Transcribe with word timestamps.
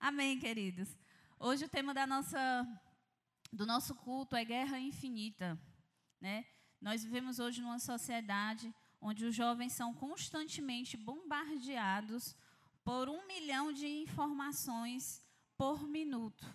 Amém, 0.00 0.38
queridos. 0.38 0.96
Hoje 1.40 1.64
o 1.64 1.68
tema 1.68 1.92
da 1.92 2.06
nossa, 2.06 2.66
do 3.52 3.66
nosso 3.66 3.96
culto 3.96 4.36
é 4.36 4.44
guerra 4.44 4.78
infinita. 4.78 5.60
Né? 6.20 6.46
Nós 6.80 7.02
vivemos 7.02 7.40
hoje 7.40 7.60
numa 7.60 7.80
sociedade 7.80 8.72
onde 9.00 9.24
os 9.24 9.34
jovens 9.34 9.72
são 9.72 9.92
constantemente 9.92 10.96
bombardeados 10.96 12.36
por 12.84 13.08
um 13.08 13.26
milhão 13.26 13.72
de 13.72 13.88
informações 13.88 15.20
por 15.56 15.82
minuto. 15.82 16.46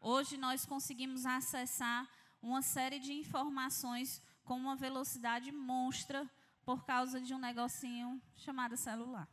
Hoje 0.00 0.38
nós 0.38 0.64
conseguimos 0.64 1.26
acessar 1.26 2.08
uma 2.40 2.62
série 2.62 2.98
de 2.98 3.12
informações 3.12 4.22
com 4.42 4.56
uma 4.56 4.74
velocidade 4.74 5.52
monstra 5.52 6.28
por 6.64 6.86
causa 6.86 7.20
de 7.20 7.34
um 7.34 7.38
negocinho 7.38 8.22
chamado 8.36 8.74
celular. 8.74 9.28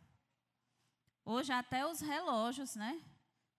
Hoje 1.23 1.53
até 1.53 1.85
os 1.85 2.01
relógios, 2.01 2.75
né, 2.75 3.01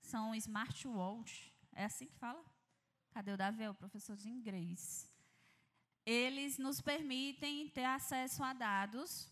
são 0.03 0.35
smartwatch. 0.35 1.53
É 1.73 1.85
assim 1.85 2.07
que 2.07 2.17
fala? 2.17 2.45
Cadê 3.11 3.33
o 3.33 3.37
Davi, 3.37 3.67
o 3.69 3.75
professor 3.75 4.17
de 4.17 4.29
inglês? 4.29 5.11
Eles 6.05 6.59
nos 6.59 6.81
permitem 6.81 7.69
ter 7.69 7.85
acesso 7.85 8.43
a 8.43 8.53
dados 8.53 9.31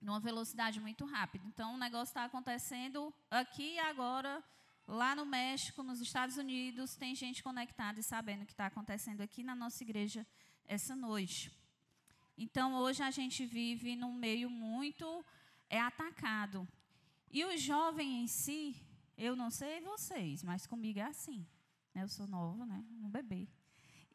numa 0.00 0.20
velocidade 0.20 0.80
muito 0.80 1.04
rápida. 1.04 1.46
Então, 1.46 1.74
o 1.74 1.78
negócio 1.78 2.10
está 2.10 2.24
acontecendo 2.24 3.12
aqui 3.30 3.74
e 3.74 3.78
agora, 3.78 4.42
lá 4.86 5.14
no 5.14 5.24
México, 5.24 5.82
nos 5.82 6.00
Estados 6.00 6.36
Unidos, 6.36 6.96
tem 6.96 7.14
gente 7.14 7.42
conectada 7.42 7.98
e 8.00 8.02
sabendo 8.02 8.42
o 8.42 8.46
que 8.46 8.52
está 8.52 8.66
acontecendo 8.66 9.20
aqui 9.20 9.42
na 9.42 9.54
nossa 9.54 9.82
igreja 9.82 10.26
essa 10.66 10.94
noite. 10.94 11.52
Então, 12.36 12.74
hoje 12.74 13.02
a 13.02 13.10
gente 13.10 13.44
vive 13.44 13.96
num 13.96 14.12
meio 14.12 14.48
muito 14.50 15.24
é 15.68 15.80
atacado. 15.80 16.66
E 17.30 17.44
o 17.44 17.56
jovem 17.56 18.22
em 18.22 18.26
si, 18.26 18.76
eu 19.18 19.34
não 19.34 19.50
sei 19.50 19.80
vocês, 19.80 20.44
mas 20.44 20.66
comigo 20.66 21.00
é 21.00 21.02
assim. 21.02 21.44
Eu 21.92 22.08
sou 22.08 22.26
nova, 22.28 22.64
né? 22.64 22.84
um 23.02 23.10
bebê. 23.10 23.48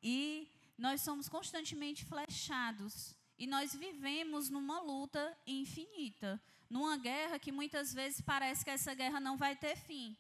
E 0.02 0.50
nós 0.78 1.02
somos 1.02 1.28
constantemente 1.28 2.06
flechados. 2.06 3.14
E 3.38 3.46
nós 3.46 3.76
vivemos 3.76 4.50
numa 4.50 4.80
luta 4.80 5.38
infinita. 5.46 6.42
Numa 6.70 6.98
guerra 6.98 7.38
que 7.38 7.52
muitas 7.52 7.94
vezes 7.94 8.22
parece 8.22 8.64
que 8.64 8.72
essa 8.72 8.94
guerra 8.94 9.20
não 9.20 9.36
vai 9.36 9.56
ter 9.58 9.76
fim. 9.76 10.18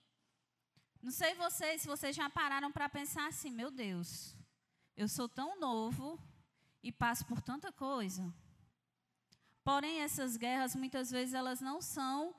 Não 1.02 1.12
sei 1.12 1.34
vocês, 1.36 1.81
se 1.81 1.88
vocês 1.88 2.16
já 2.16 2.30
pararam 2.30 2.72
para 2.72 2.90
pensar 2.90 3.28
assim: 3.28 3.50
meu 3.50 3.72
Deus, 3.72 4.36
eu 4.95 5.08
sou 5.08 5.30
tão 5.30 5.59
novo 5.59 6.20
e 6.81 6.92
passo 6.92 7.25
por 7.25 7.42
tanta 7.42 7.72
coisa. 7.72 8.34
Porém, 9.64 10.02
essas 10.02 10.36
guerras, 10.36 10.75
muitas 10.75 11.09
vezes, 11.09 11.34
elas 11.34 11.62
não 11.62 11.81
são 11.81 12.36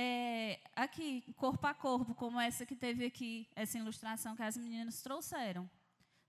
é, 0.00 0.60
aqui, 0.76 1.24
corpo 1.36 1.66
a 1.66 1.74
corpo, 1.74 2.14
como 2.14 2.38
essa 2.38 2.64
que 2.64 2.76
teve 2.76 3.04
aqui, 3.04 3.48
essa 3.56 3.76
ilustração 3.76 4.36
que 4.36 4.42
as 4.44 4.56
meninas 4.56 5.02
trouxeram. 5.02 5.68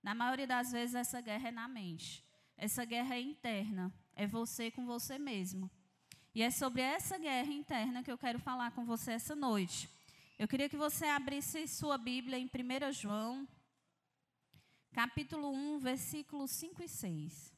Na 0.02 0.16
maioria 0.16 0.48
das 0.48 0.72
vezes, 0.72 0.95
essa 0.95 1.22
guerra 1.22 1.50
é 1.50 1.52
na 1.52 1.67
mente. 1.67 2.26
Essa 2.58 2.84
guerra 2.84 3.14
é 3.14 3.22
interna. 3.22 3.94
É 4.16 4.26
você 4.26 4.72
com 4.72 4.88
você 4.88 5.20
mesmo. 5.20 5.70
E 6.34 6.42
é 6.42 6.50
sobre 6.50 6.81
essa 6.81 7.20
guerra 7.20 7.52
interna 7.52 8.02
que 8.02 8.11
eu 8.11 8.17
quero 8.17 8.39
falar 8.39 8.72
com 8.72 8.86
você 8.86 9.11
essa 9.11 9.36
noite. 9.36 9.88
Eu 10.39 10.48
queria 10.48 10.67
que 10.67 10.76
você 10.76 11.06
abrisse 11.06 11.67
sua 11.67 11.95
Bíblia 11.95 12.39
em 12.39 12.45
1 12.45 12.92
João, 12.92 13.48
capítulo 14.94 15.52
1, 15.52 15.78
versículos 15.78 16.50
5 16.50 16.81
e 16.81 16.88
6. 16.88 17.54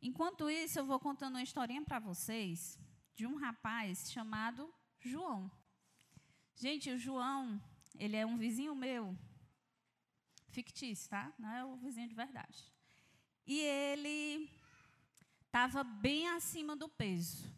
Enquanto 0.00 0.48
isso, 0.48 0.78
eu 0.78 0.86
vou 0.86 1.00
contando 1.00 1.34
uma 1.34 1.42
historinha 1.42 1.82
para 1.82 1.98
vocês 1.98 2.78
de 3.16 3.26
um 3.26 3.34
rapaz 3.34 4.12
chamado 4.12 4.72
João. 5.08 5.50
Gente, 6.54 6.90
o 6.90 6.98
João, 6.98 7.60
ele 7.98 8.16
é 8.16 8.24
um 8.24 8.36
vizinho 8.36 8.74
meu, 8.74 9.16
fictício, 10.48 11.10
tá? 11.10 11.32
Não 11.38 11.50
é 11.50 11.64
o 11.64 11.76
vizinho 11.76 12.08
de 12.08 12.14
verdade. 12.14 12.72
E 13.46 13.58
ele 13.58 14.50
estava 15.46 15.82
bem 15.82 16.28
acima 16.28 16.76
do 16.76 16.88
peso. 16.88 17.52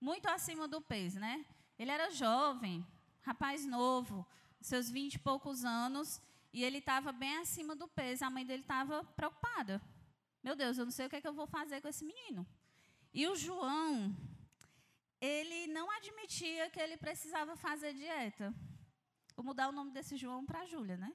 Muito 0.00 0.26
acima 0.28 0.66
do 0.66 0.80
peso, 0.80 1.18
né? 1.18 1.44
Ele 1.78 1.90
era 1.90 2.10
jovem, 2.10 2.86
rapaz 3.22 3.66
novo, 3.66 4.26
seus 4.60 4.88
vinte 4.88 5.14
e 5.14 5.18
poucos 5.18 5.64
anos, 5.64 6.20
e 6.52 6.64
ele 6.64 6.78
estava 6.78 7.12
bem 7.12 7.36
acima 7.36 7.76
do 7.76 7.86
peso. 7.86 8.24
A 8.24 8.30
mãe 8.30 8.46
dele 8.46 8.62
estava 8.62 9.04
preocupada. 9.04 9.82
Meu 10.42 10.56
Deus, 10.56 10.78
eu 10.78 10.84
não 10.84 10.92
sei 10.92 11.06
o 11.06 11.10
que, 11.10 11.16
é 11.16 11.20
que 11.20 11.28
eu 11.28 11.34
vou 11.34 11.46
fazer 11.46 11.80
com 11.80 11.88
esse 11.88 12.04
menino. 12.04 12.46
E 13.12 13.26
o 13.26 13.36
João, 13.36 14.16
ele 15.20 15.66
não 15.68 15.90
admitia 15.90 16.70
que 16.70 16.80
ele 16.80 16.96
precisava 16.96 17.56
fazer 17.56 17.92
dieta. 17.94 18.54
Vou 19.34 19.44
mudar 19.44 19.68
o 19.68 19.72
nome 19.72 19.92
desse 19.92 20.16
João 20.16 20.44
para 20.44 20.66
Júlia, 20.66 20.96
né? 20.96 21.12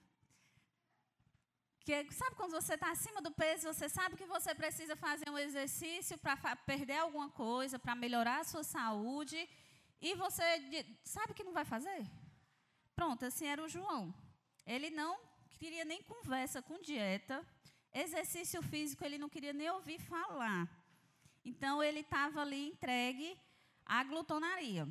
Que, 1.83 2.11
sabe 2.11 2.35
quando 2.35 2.51
você 2.51 2.75
está 2.75 2.91
acima 2.91 3.21
do 3.21 3.31
peso, 3.31 3.73
você 3.73 3.89
sabe 3.89 4.15
que 4.15 4.25
você 4.25 4.53
precisa 4.53 4.95
fazer 4.95 5.29
um 5.29 5.37
exercício 5.37 6.17
para 6.17 6.55
perder 6.55 6.99
alguma 6.99 7.29
coisa, 7.29 7.79
para 7.79 7.95
melhorar 7.95 8.41
a 8.41 8.43
sua 8.43 8.63
saúde, 8.63 9.49
e 9.99 10.13
você 10.15 10.43
sabe 11.03 11.33
que 11.33 11.43
não 11.43 11.53
vai 11.53 11.65
fazer? 11.65 12.05
Pronto, 12.95 13.25
assim 13.25 13.47
era 13.47 13.63
o 13.63 13.67
João. 13.67 14.13
Ele 14.65 14.91
não 14.91 15.19
queria 15.57 15.83
nem 15.83 16.03
conversa 16.03 16.61
com 16.61 16.79
dieta, 16.79 17.43
exercício 17.93 18.61
físico 18.61 19.03
ele 19.03 19.17
não 19.17 19.29
queria 19.29 19.53
nem 19.53 19.69
ouvir 19.69 19.99
falar. 19.99 20.69
Então 21.43 21.81
ele 21.81 22.01
estava 22.01 22.41
ali 22.41 22.67
entregue 22.67 23.35
a 23.85 24.03
glutonaria. 24.03 24.87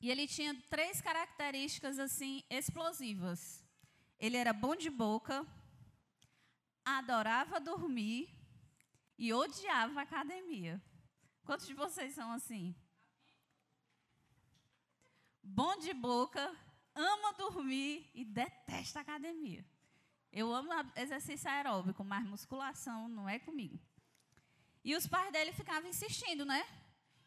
E 0.00 0.10
ele 0.10 0.26
tinha 0.26 0.54
três 0.68 1.00
características 1.00 1.98
assim 1.98 2.42
explosivas. 2.50 3.64
Ele 4.18 4.36
era 4.36 4.52
bom 4.52 4.76
de 4.76 4.90
boca, 4.90 5.46
adorava 6.84 7.58
dormir 7.60 8.28
e 9.18 9.32
odiava 9.32 10.02
academia. 10.02 10.82
Quantos 11.44 11.66
de 11.66 11.74
vocês 11.74 12.14
são 12.14 12.32
assim? 12.32 12.74
Bom 15.42 15.76
de 15.76 15.92
boca, 15.92 16.54
ama 16.94 17.32
dormir 17.34 18.10
e 18.14 18.24
detesta 18.24 19.00
academia. 19.00 19.64
Eu 20.32 20.52
amo 20.52 20.70
exercício 20.96 21.48
aeróbico, 21.48 22.02
mas 22.02 22.26
musculação 22.26 23.08
não 23.08 23.28
é 23.28 23.38
comigo. 23.38 23.78
E 24.82 24.96
os 24.96 25.06
pais 25.06 25.32
dele 25.32 25.52
ficavam 25.52 25.88
insistindo, 25.88 26.44
né? 26.44 26.66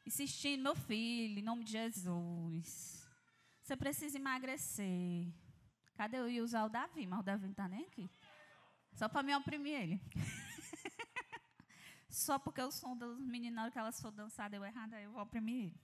Insistindo, 0.07 0.63
meu 0.63 0.75
filho, 0.75 1.39
em 1.39 1.43
nome 1.43 1.63
de 1.63 1.71
Jesus, 1.71 3.05
você 3.61 3.75
precisa 3.75 4.17
emagrecer. 4.17 5.27
Cadê 5.95 6.17
eu 6.17 6.29
ia 6.29 6.43
usar 6.43 6.63
o 6.65 6.69
Davi? 6.69 7.05
Mas 7.05 7.19
o 7.19 7.23
Davi 7.23 7.43
não 7.43 7.51
está 7.51 7.67
nem 7.67 7.83
aqui. 7.85 8.09
Só 8.93 9.09
para 9.09 9.23
me 9.23 9.35
oprimir 9.35 9.73
ele. 9.73 10.01
Só 12.09 12.39
porque 12.39 12.61
o 12.61 12.71
som 12.71 12.95
dos 12.95 13.19
meninos, 13.19 13.71
que 13.71 13.77
elas 13.77 13.99
for 13.99 14.11
dançar, 14.11 14.49
deu 14.49 14.63
errado, 14.63 14.93
aí 14.93 15.03
eu 15.03 15.11
vou 15.11 15.21
oprimir 15.21 15.65
ele. 15.65 15.81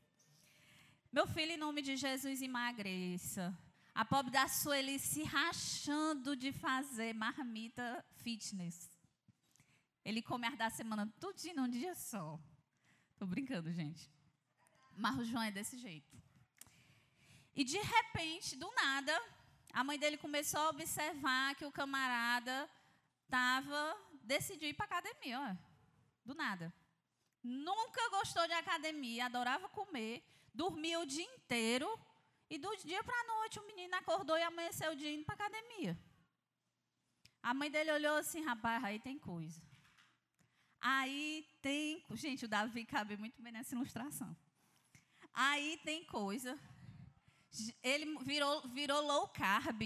Meu 1.12 1.28
filho, 1.28 1.52
em 1.52 1.58
nome 1.58 1.82
de 1.82 1.96
Jesus, 1.96 2.42
emagreça. 2.42 3.56
A 3.94 4.04
pobre 4.04 4.32
da 4.32 4.48
Sueli 4.48 4.98
se 4.98 5.24
rachando 5.24 6.36
de 6.36 6.52
fazer 6.52 7.14
marmita 7.14 8.04
fitness. 8.16 8.90
Ele 10.04 10.22
come 10.22 10.48
as 10.48 10.58
da 10.58 10.70
semana 10.70 11.12
tudo 11.20 11.38
num 11.56 11.68
dia 11.68 11.94
só. 11.94 12.40
Tô 13.24 13.28
brincando, 13.28 13.72
gente. 13.72 14.12
Mas 14.98 15.18
o 15.18 15.24
João 15.24 15.44
é 15.44 15.50
desse 15.50 15.78
jeito. 15.78 16.14
E 17.56 17.64
de 17.64 17.78
repente, 17.78 18.58
do 18.58 18.70
nada, 18.74 19.18
a 19.72 19.82
mãe 19.82 19.98
dele 19.98 20.18
começou 20.18 20.60
a 20.60 20.70
observar 20.72 21.56
que 21.56 21.64
o 21.64 21.72
camarada 21.72 22.70
estava 23.24 23.98
decidiu 24.24 24.68
ir 24.68 24.74
para 24.74 24.88
academia, 24.88 25.40
ó, 25.40 25.56
do 26.26 26.36
nada. 26.36 26.74
Nunca 27.42 28.10
gostou 28.10 28.46
de 28.46 28.52
academia, 28.52 29.28
adorava 29.28 29.70
comer, 29.70 30.22
dormia 30.54 31.00
o 31.00 31.06
dia 31.06 31.24
inteiro 31.24 31.88
e 32.50 32.58
do 32.58 32.76
dia 32.76 33.02
para 33.06 33.18
a 33.22 33.28
noite 33.36 33.58
o 33.58 33.68
menino 33.68 33.96
acordou 33.96 34.38
e 34.38 34.42
amanheceu 34.42 34.92
o 34.92 34.98
dia 34.98 35.14
indo 35.14 35.24
para 35.24 35.36
academia. 35.36 35.98
A 37.42 37.54
mãe 37.54 37.72
dele 37.72 37.94
olhou 37.94 38.18
assim, 38.18 38.44
rapaz, 38.44 38.84
aí 38.84 39.00
tem 39.00 39.18
coisa. 39.18 39.62
Aí 40.86 41.48
tem. 41.62 42.04
Gente, 42.12 42.44
o 42.44 42.48
Davi 42.48 42.84
cabe 42.84 43.16
muito 43.16 43.42
bem 43.42 43.54
nessa 43.54 43.74
ilustração. 43.74 44.36
Aí 45.34 45.80
tem 45.86 46.04
coisa. 46.04 46.60
Ele 47.82 48.06
virou, 48.26 48.68
virou 48.68 49.02
low 49.02 49.30
carb. 49.30 49.82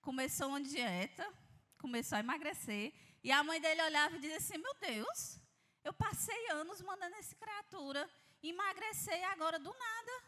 Começou 0.00 0.48
uma 0.48 0.62
dieta, 0.62 1.30
começou 1.76 2.16
a 2.16 2.20
emagrecer. 2.20 2.94
E 3.22 3.30
a 3.30 3.44
mãe 3.44 3.60
dele 3.60 3.82
olhava 3.82 4.16
e 4.16 4.20
dizia 4.20 4.38
assim: 4.38 4.56
Meu 4.56 4.74
Deus, 4.80 5.38
eu 5.84 5.92
passei 5.92 6.50
anos 6.52 6.80
mandando 6.80 7.16
essa 7.16 7.36
criatura 7.36 8.08
emagrecer 8.42 9.18
e 9.18 9.24
agora 9.24 9.58
do 9.58 9.70
nada 9.70 10.24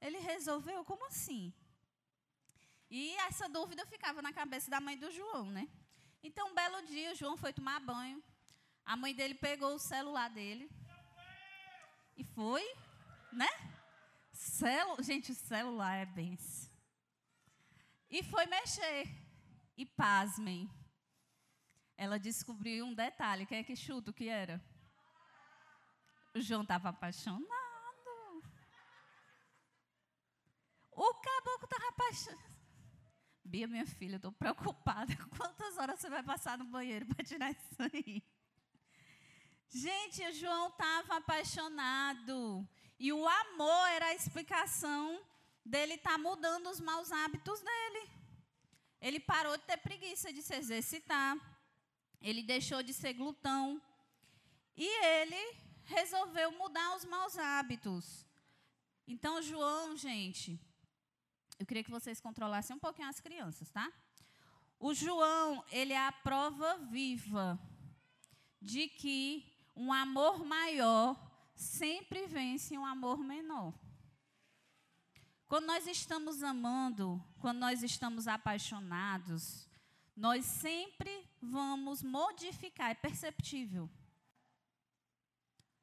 ele 0.00 0.18
resolveu. 0.18 0.84
Como 0.84 1.04
assim? 1.06 1.52
E 2.88 3.16
essa 3.26 3.48
dúvida 3.48 3.84
ficava 3.86 4.22
na 4.22 4.32
cabeça 4.32 4.70
da 4.70 4.80
mãe 4.80 4.96
do 4.96 5.10
João, 5.10 5.50
né? 5.50 5.68
Então, 6.22 6.48
um 6.48 6.54
belo 6.54 6.80
dia, 6.86 7.10
o 7.10 7.16
João 7.16 7.36
foi 7.36 7.52
tomar 7.52 7.80
banho. 7.80 8.22
A 8.88 8.96
mãe 8.96 9.14
dele 9.14 9.34
pegou 9.34 9.74
o 9.74 9.78
celular 9.78 10.30
dele 10.30 10.66
e 12.16 12.24
foi, 12.24 12.64
né? 13.30 13.46
Celu... 14.32 15.02
Gente, 15.02 15.34
celular 15.34 15.94
é 15.96 16.06
bem. 16.06 16.38
E 18.08 18.22
foi 18.22 18.46
mexer. 18.46 19.06
E 19.76 19.84
pasmem. 19.84 20.70
Ela 21.98 22.18
descobriu 22.18 22.86
um 22.86 22.94
detalhe. 22.94 23.44
Quem 23.44 23.58
é 23.58 23.62
que 23.62 23.76
chuta 23.76 24.10
o 24.10 24.14
que 24.14 24.26
era? 24.26 24.58
O 26.34 26.40
João 26.40 26.62
estava 26.62 26.88
apaixonado. 26.88 27.46
O 30.92 31.14
caboclo 31.14 31.64
estava 31.64 31.88
apaixonado. 31.90 32.56
Bia, 33.44 33.68
minha 33.68 33.86
filha, 33.86 34.16
estou 34.16 34.32
preocupada. 34.32 35.14
Quantas 35.36 35.76
horas 35.76 36.00
você 36.00 36.08
vai 36.08 36.22
passar 36.22 36.56
no 36.56 36.64
banheiro 36.64 37.04
para 37.04 37.22
tirar 37.22 37.50
isso 37.50 37.82
aí? 37.92 38.22
Gente, 39.70 40.22
o 40.26 40.32
João 40.32 40.68
estava 40.68 41.16
apaixonado. 41.16 42.66
E 42.98 43.12
o 43.12 43.28
amor 43.28 43.88
era 43.88 44.06
a 44.06 44.14
explicação 44.14 45.22
dele 45.64 45.94
estar 45.94 46.12
tá 46.12 46.18
mudando 46.18 46.68
os 46.70 46.80
maus 46.80 47.12
hábitos 47.12 47.60
dele. 47.60 48.10
Ele 49.00 49.20
parou 49.20 49.56
de 49.56 49.64
ter 49.64 49.76
preguiça 49.76 50.32
de 50.32 50.42
se 50.42 50.54
exercitar. 50.54 51.36
Ele 52.20 52.42
deixou 52.42 52.82
de 52.82 52.92
ser 52.92 53.12
glutão. 53.12 53.80
E 54.76 55.04
ele 55.04 55.56
resolveu 55.84 56.50
mudar 56.52 56.96
os 56.96 57.04
maus 57.04 57.38
hábitos. 57.38 58.26
Então, 59.06 59.40
João, 59.42 59.96
gente, 59.96 60.58
eu 61.58 61.66
queria 61.66 61.84
que 61.84 61.90
vocês 61.90 62.20
controlassem 62.20 62.74
um 62.74 62.78
pouquinho 62.78 63.08
as 63.08 63.20
crianças, 63.20 63.70
tá? 63.70 63.90
O 64.78 64.94
João, 64.94 65.64
ele 65.70 65.92
é 65.92 66.06
a 66.06 66.12
prova 66.12 66.76
viva 66.78 67.58
de 68.60 68.88
que 68.88 69.57
um 69.78 69.92
amor 69.92 70.44
maior 70.44 71.16
sempre 71.54 72.26
vence 72.26 72.76
um 72.76 72.84
amor 72.84 73.18
menor. 73.18 73.72
Quando 75.46 75.66
nós 75.66 75.86
estamos 75.86 76.42
amando, 76.42 77.24
quando 77.38 77.58
nós 77.58 77.84
estamos 77.84 78.26
apaixonados, 78.26 79.68
nós 80.16 80.44
sempre 80.44 81.24
vamos 81.40 82.02
modificar, 82.02 82.90
é 82.90 82.94
perceptível. 82.94 83.88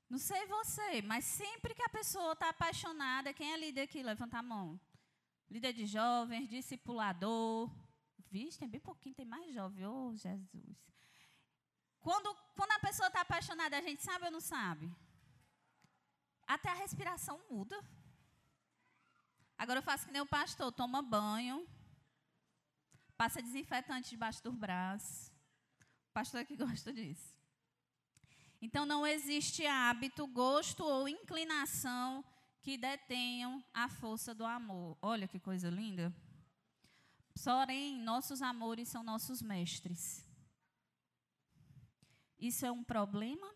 Não 0.09 0.19
sei 0.19 0.45
você, 0.45 1.01
mas 1.01 1.24
sempre 1.24 1.74
que 1.74 1.81
a 1.81 1.89
pessoa 1.89 2.33
está 2.33 2.50
apaixonada, 2.50 3.33
quem 3.33 3.53
é 3.53 3.57
líder 3.57 3.83
aqui? 3.83 4.03
Levanta 4.03 4.38
a 4.38 4.44
mão. 4.44 4.80
Líder 5.50 5.71
de 5.71 5.86
jovens, 5.86 6.50
discipulador. 6.50 7.71
Vixe, 8.30 8.59
tem 8.59 8.68
bem 8.68 8.81
pouquinho, 8.81 9.15
tem 9.15 9.25
mais 9.25 9.53
jovem. 9.53 9.86
Oh, 9.86 10.13
Jesus. 10.15 10.86
Quando, 12.05 12.31
quando 12.55 12.71
a 12.73 12.79
pessoa 12.79 13.07
está 13.07 13.21
apaixonada, 13.21 13.75
a 13.75 13.81
gente 13.81 14.03
sabe 14.03 14.25
ou 14.25 14.31
não 14.31 14.39
sabe? 14.39 14.95
Até 16.45 16.69
a 16.69 16.75
respiração 16.75 17.41
muda. 17.49 17.83
Agora 19.57 19.79
eu 19.79 19.83
faço 19.83 20.05
que 20.05 20.11
nem 20.11 20.21
o 20.21 20.27
pastor, 20.27 20.71
toma 20.71 21.01
banho, 21.01 21.67
passa 23.17 23.41
desinfetante 23.41 24.11
debaixo 24.11 24.43
do 24.43 24.51
braço. 24.51 25.31
O 26.09 26.13
pastor 26.13 26.41
é 26.41 26.45
que 26.45 26.55
gosta 26.65 26.93
disso. 26.93 27.35
Então 28.61 28.85
não 28.85 29.05
existe 29.07 29.65
hábito, 29.65 30.27
gosto 30.27 30.83
ou 30.83 31.09
inclinação 31.09 32.23
que 32.61 32.77
detenham 32.77 33.63
a 33.73 33.89
força 33.89 34.35
do 34.35 34.45
amor. 34.45 34.95
Olha 35.01 35.27
que 35.27 35.39
coisa 35.39 35.71
linda. 35.71 36.13
Porém, 37.43 37.97
nossos 37.97 38.43
amores 38.43 38.89
são 38.89 39.01
nossos 39.03 39.41
mestres. 39.41 40.25
Isso 42.45 42.63
é 42.63 42.71
um 42.71 42.83
problema? 42.83 43.47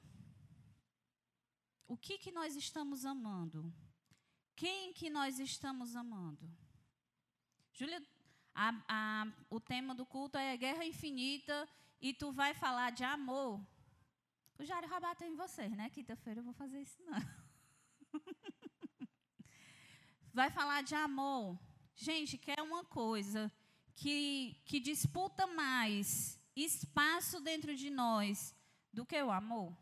O 1.87 1.95
que 1.95 2.17
que 2.17 2.31
nós 2.31 2.55
estamos 2.55 3.05
amando? 3.05 3.71
Quem 4.55 4.93
que 4.93 5.11
nós 5.11 5.37
estamos 5.37 5.95
amando? 5.95 6.49
Júlia, 7.71 8.01
o 9.47 9.59
tema 9.59 9.93
do 9.93 10.07
culto 10.07 10.39
é 10.39 10.57
guerra 10.57 10.83
infinita 10.83 11.69
e 12.01 12.15
tu 12.15 12.31
vai 12.31 12.55
falar 12.55 12.89
de 12.89 13.03
amor. 13.03 13.63
O 14.57 14.65
Jário 14.65 14.89
bater 14.89 15.27
em 15.27 15.35
vocês, 15.35 15.71
né? 15.71 15.91
Quinta-feira 15.91 16.39
eu 16.39 16.43
vou 16.43 16.53
fazer 16.53 16.81
isso 16.81 16.99
não. 17.03 17.21
vai 20.33 20.49
falar 20.49 20.81
de 20.81 20.95
amor. 20.95 21.59
Gente, 21.93 22.39
quer 22.39 22.59
uma 22.63 22.83
coisa 22.83 23.51
que, 23.93 24.59
que 24.65 24.79
disputa 24.79 25.45
mais 25.45 26.39
espaço 26.55 27.39
dentro 27.39 27.75
de 27.75 27.91
nós 27.91 28.57
do 28.91 29.05
que 29.05 29.21
o 29.21 29.31
amor? 29.31 29.75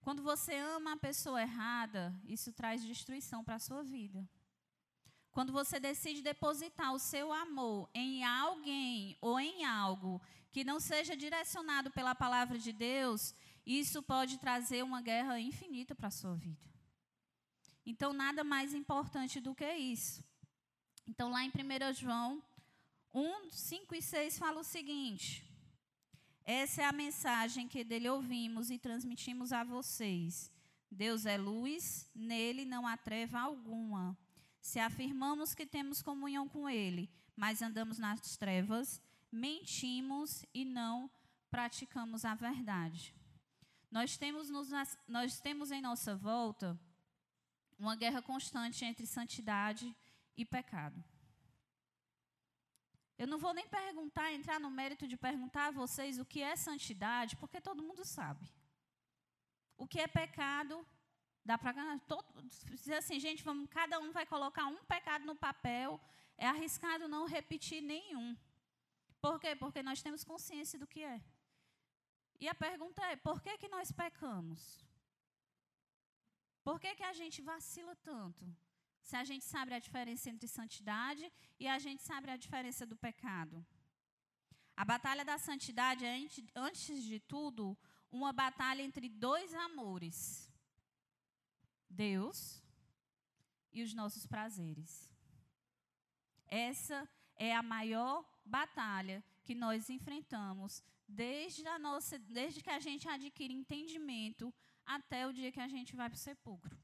Quando 0.00 0.22
você 0.22 0.54
ama 0.54 0.92
a 0.92 0.96
pessoa 0.96 1.42
errada, 1.42 2.18
isso 2.24 2.52
traz 2.52 2.82
destruição 2.82 3.44
para 3.44 3.56
a 3.56 3.58
sua 3.58 3.82
vida. 3.82 4.26
Quando 5.30 5.52
você 5.52 5.78
decide 5.78 6.22
depositar 6.22 6.92
o 6.92 6.98
seu 6.98 7.32
amor 7.32 7.88
em 7.94 8.24
alguém 8.24 9.16
ou 9.20 9.38
em 9.38 9.64
algo 9.64 10.20
que 10.50 10.64
não 10.64 10.80
seja 10.80 11.16
direcionado 11.16 11.90
pela 11.90 12.14
palavra 12.14 12.58
de 12.58 12.72
Deus, 12.72 13.34
isso 13.66 14.02
pode 14.02 14.38
trazer 14.38 14.82
uma 14.82 15.02
guerra 15.02 15.38
infinita 15.38 15.94
para 15.94 16.08
a 16.08 16.10
sua 16.10 16.34
vida. 16.34 16.66
Então, 17.84 18.12
nada 18.12 18.42
mais 18.42 18.74
importante 18.74 19.40
do 19.40 19.54
que 19.54 19.70
isso. 19.74 20.24
Então, 21.06 21.30
lá 21.30 21.44
em 21.44 21.50
1 21.50 21.92
João 21.94 22.42
1, 23.14 23.50
5 23.50 23.94
e 23.94 24.02
6 24.02 24.38
fala 24.38 24.60
o 24.60 24.64
seguinte: 24.64 25.47
essa 26.50 26.80
é 26.80 26.84
a 26.86 26.92
mensagem 26.92 27.68
que 27.68 27.84
dele 27.84 28.08
ouvimos 28.08 28.70
e 28.70 28.78
transmitimos 28.78 29.52
a 29.52 29.62
vocês. 29.62 30.50
Deus 30.90 31.26
é 31.26 31.36
luz, 31.36 32.08
nele 32.14 32.64
não 32.64 32.86
há 32.86 32.96
treva 32.96 33.38
alguma. 33.38 34.16
Se 34.58 34.78
afirmamos 34.78 35.54
que 35.54 35.66
temos 35.66 36.00
comunhão 36.00 36.48
com 36.48 36.66
ele, 36.66 37.10
mas 37.36 37.60
andamos 37.60 37.98
nas 37.98 38.38
trevas, 38.38 38.98
mentimos 39.30 40.42
e 40.54 40.64
não 40.64 41.10
praticamos 41.50 42.24
a 42.24 42.34
verdade. 42.34 43.14
Nós 43.90 44.16
temos, 44.16 44.48
nos, 44.48 44.70
nós 45.06 45.38
temos 45.40 45.70
em 45.70 45.82
nossa 45.82 46.16
volta 46.16 46.80
uma 47.78 47.94
guerra 47.94 48.22
constante 48.22 48.86
entre 48.86 49.04
santidade 49.04 49.94
e 50.34 50.46
pecado. 50.46 51.04
Eu 53.18 53.26
não 53.26 53.38
vou 53.44 53.52
nem 53.52 53.66
perguntar, 53.66 54.32
entrar 54.32 54.58
no 54.60 54.70
mérito 54.70 55.06
de 55.08 55.16
perguntar 55.16 55.66
a 55.66 55.76
vocês 55.82 56.18
o 56.18 56.24
que 56.24 56.40
é 56.40 56.54
santidade, 56.54 57.36
porque 57.36 57.60
todo 57.60 57.82
mundo 57.82 58.04
sabe. 58.04 58.46
O 59.76 59.86
que 59.88 60.00
é 60.00 60.06
pecado, 60.06 60.86
dá 61.44 61.58
para 61.58 61.72
assim, 62.96 63.18
gente, 63.18 63.42
vamos, 63.42 63.68
cada 63.70 63.98
um 63.98 64.12
vai 64.12 64.24
colocar 64.24 64.66
um 64.66 64.84
pecado 64.84 65.24
no 65.26 65.34
papel, 65.34 66.00
é 66.36 66.46
arriscado 66.46 67.08
não 67.08 67.26
repetir 67.26 67.82
nenhum. 67.82 68.36
Por 69.20 69.40
quê? 69.40 69.56
Porque 69.56 69.82
nós 69.82 70.00
temos 70.00 70.22
consciência 70.22 70.78
do 70.78 70.86
que 70.86 71.02
é. 71.02 71.20
E 72.38 72.48
a 72.48 72.54
pergunta 72.54 73.02
é: 73.06 73.16
por 73.16 73.42
que, 73.42 73.58
que 73.58 73.68
nós 73.68 73.90
pecamos? 73.90 74.60
Por 76.62 76.78
que, 76.78 76.94
que 76.94 77.02
a 77.02 77.12
gente 77.12 77.42
vacila 77.42 77.96
tanto? 77.96 78.44
Se 79.08 79.16
a 79.16 79.24
gente 79.24 79.44
sabe 79.52 79.72
a 79.72 79.78
diferença 79.78 80.28
entre 80.28 80.46
santidade 80.46 81.24
e 81.58 81.66
a 81.66 81.78
gente 81.78 82.02
sabe 82.02 82.30
a 82.30 82.36
diferença 82.36 82.84
do 82.84 82.94
pecado. 82.94 83.66
A 84.76 84.84
batalha 84.84 85.24
da 85.24 85.38
santidade 85.38 86.04
é, 86.04 86.14
antes 86.54 87.02
de 87.02 87.18
tudo, 87.18 87.76
uma 88.12 88.34
batalha 88.34 88.82
entre 88.82 89.08
dois 89.08 89.54
amores: 89.54 90.52
Deus 91.88 92.62
e 93.72 93.82
os 93.82 93.94
nossos 93.94 94.26
prazeres. 94.26 95.10
Essa 96.46 97.08
é 97.36 97.54
a 97.54 97.62
maior 97.62 98.16
batalha 98.44 99.24
que 99.42 99.54
nós 99.54 99.88
enfrentamos 99.88 100.82
desde, 101.08 101.66
a 101.66 101.78
nossa, 101.78 102.18
desde 102.18 102.60
que 102.60 102.70
a 102.78 102.78
gente 102.78 103.08
adquire 103.08 103.54
entendimento 103.54 104.52
até 104.84 105.26
o 105.26 105.32
dia 105.32 105.50
que 105.50 105.60
a 105.60 105.68
gente 105.68 105.96
vai 105.96 106.10
para 106.10 106.16
o 106.16 106.26
sepulcro. 106.28 106.78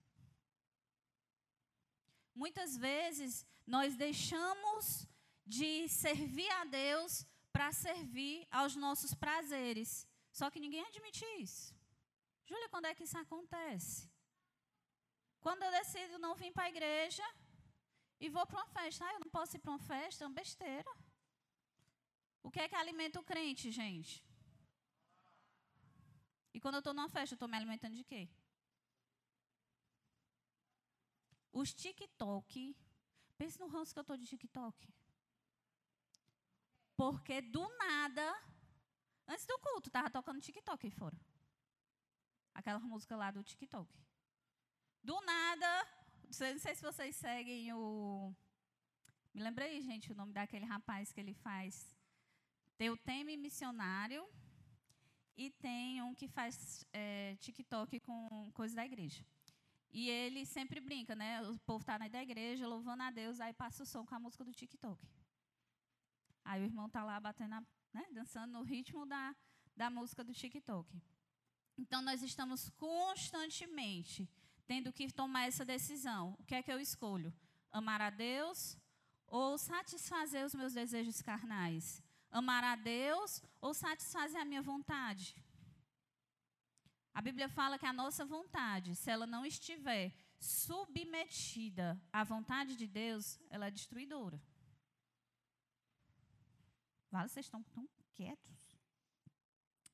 Muitas 2.34 2.76
vezes 2.76 3.46
nós 3.66 3.96
deixamos 3.96 5.06
de 5.46 5.88
servir 5.88 6.50
a 6.60 6.64
Deus 6.64 7.26
para 7.52 7.70
servir 7.72 8.46
aos 8.50 8.74
nossos 8.74 9.14
prazeres. 9.14 10.06
Só 10.32 10.50
que 10.50 10.60
ninguém 10.60 10.84
admite 10.84 11.24
isso. 11.38 11.74
Júlia, 12.44 12.68
quando 12.68 12.86
é 12.86 12.94
que 12.94 13.04
isso 13.04 13.16
acontece? 13.16 14.10
Quando 15.40 15.62
eu 15.62 15.70
decido 15.70 16.18
não 16.18 16.34
vir 16.34 16.52
para 16.52 16.64
a 16.64 16.68
igreja 16.68 17.24
e 18.24 18.28
vou 18.28 18.46
para 18.46 18.58
uma 18.58 18.66
festa. 18.66 19.04
Ah, 19.04 19.12
eu 19.14 19.20
não 19.20 19.30
posso 19.30 19.56
ir 19.56 19.60
para 19.60 19.70
uma 19.70 19.78
festa, 19.78 20.24
é 20.24 20.26
uma 20.26 20.34
besteira. 20.34 20.90
O 22.42 22.50
que 22.50 22.60
é 22.60 22.68
que 22.68 22.74
alimenta 22.74 23.20
o 23.20 23.24
crente, 23.24 23.70
gente? 23.70 24.24
E 26.52 26.60
quando 26.60 26.74
eu 26.74 26.78
estou 26.78 26.94
numa 26.94 27.08
festa, 27.08 27.34
eu 27.34 27.36
estou 27.36 27.48
me 27.48 27.56
alimentando 27.56 27.94
de 27.94 28.04
quê? 28.04 28.28
Os 31.60 31.72
TikTok. 31.72 32.76
Pense 33.38 33.58
no 33.60 33.68
ranço 33.68 33.92
que 33.94 34.00
eu 34.00 34.06
estou 34.06 34.16
de 34.16 34.26
TikTok. 34.26 34.92
Porque 36.96 37.40
do 37.40 37.64
nada, 37.78 38.26
antes 39.28 39.46
do 39.46 39.58
culto, 39.60 39.88
estava 39.88 40.10
tocando 40.10 40.40
TikTok 40.40 40.86
aí 40.86 40.90
fora. 40.90 41.16
Aquela 42.52 42.80
música 42.80 43.14
lá 43.16 43.30
do 43.30 43.42
TikTok. 43.42 43.88
Do 45.02 45.20
nada, 45.20 45.72
Não 46.24 46.32
sei 46.32 46.74
se 46.74 46.82
vocês 46.82 47.14
seguem 47.14 47.72
o. 47.72 48.34
Me 49.32 49.40
lembrei, 49.40 49.80
gente, 49.80 50.10
o 50.10 50.14
nome 50.14 50.32
daquele 50.32 50.64
rapaz 50.64 51.12
que 51.12 51.20
ele 51.20 51.34
faz. 51.34 51.96
Tem 52.76 52.90
o 52.90 52.96
Teme 52.96 53.36
Missionário 53.36 54.28
e 55.36 55.50
tem 55.50 56.02
um 56.02 56.14
que 56.14 56.26
faz 56.26 56.84
é, 56.92 57.36
TikTok 57.36 58.00
com 58.00 58.50
coisas 58.52 58.74
da 58.74 58.84
igreja. 58.84 59.24
E 59.94 60.10
ele 60.10 60.44
sempre 60.44 60.80
brinca, 60.80 61.14
né? 61.14 61.40
O 61.42 61.56
povo 61.60 61.82
está 61.82 61.96
na 61.96 62.08
da 62.08 62.20
igreja, 62.20 62.66
louvando 62.66 63.04
a 63.04 63.12
Deus, 63.12 63.38
aí 63.38 63.52
passa 63.52 63.84
o 63.84 63.86
som 63.86 64.04
com 64.04 64.16
a 64.16 64.18
música 64.18 64.44
do 64.44 64.52
TikTok. 64.52 65.00
Aí 66.44 66.60
o 66.60 66.64
irmão 66.64 66.86
está 66.86 67.04
lá 67.04 67.20
batendo, 67.20 67.54
a, 67.54 67.62
né? 67.92 68.04
dançando 68.10 68.52
no 68.52 68.62
ritmo 68.62 69.06
da, 69.06 69.36
da 69.76 69.88
música 69.88 70.24
do 70.24 70.34
TikTok. 70.34 71.00
Então 71.78 72.02
nós 72.02 72.24
estamos 72.24 72.68
constantemente 72.70 74.28
tendo 74.66 74.92
que 74.92 75.12
tomar 75.12 75.46
essa 75.46 75.64
decisão. 75.64 76.34
O 76.40 76.44
que 76.44 76.56
é 76.56 76.62
que 76.62 76.72
eu 76.72 76.80
escolho? 76.80 77.32
Amar 77.70 78.00
a 78.00 78.10
Deus 78.10 78.76
ou 79.28 79.56
satisfazer 79.56 80.44
os 80.44 80.56
meus 80.56 80.72
desejos 80.72 81.22
carnais? 81.22 82.02
Amar 82.32 82.64
a 82.64 82.74
Deus 82.74 83.40
ou 83.60 83.72
satisfazer 83.72 84.40
a 84.40 84.44
minha 84.44 84.60
vontade? 84.60 85.36
A 87.14 87.22
Bíblia 87.22 87.48
fala 87.48 87.78
que 87.78 87.86
a 87.86 87.92
nossa 87.92 88.24
vontade, 88.24 88.96
se 88.96 89.08
ela 89.08 89.26
não 89.26 89.46
estiver 89.46 90.12
submetida 90.40 92.00
à 92.12 92.24
vontade 92.24 92.76
de 92.76 92.88
Deus, 92.88 93.38
ela 93.48 93.66
é 93.68 93.70
destruidora. 93.70 94.42
Vale, 97.10 97.28
vocês 97.28 97.46
estão 97.46 97.62
tão 97.62 97.88
quietos. 98.16 98.76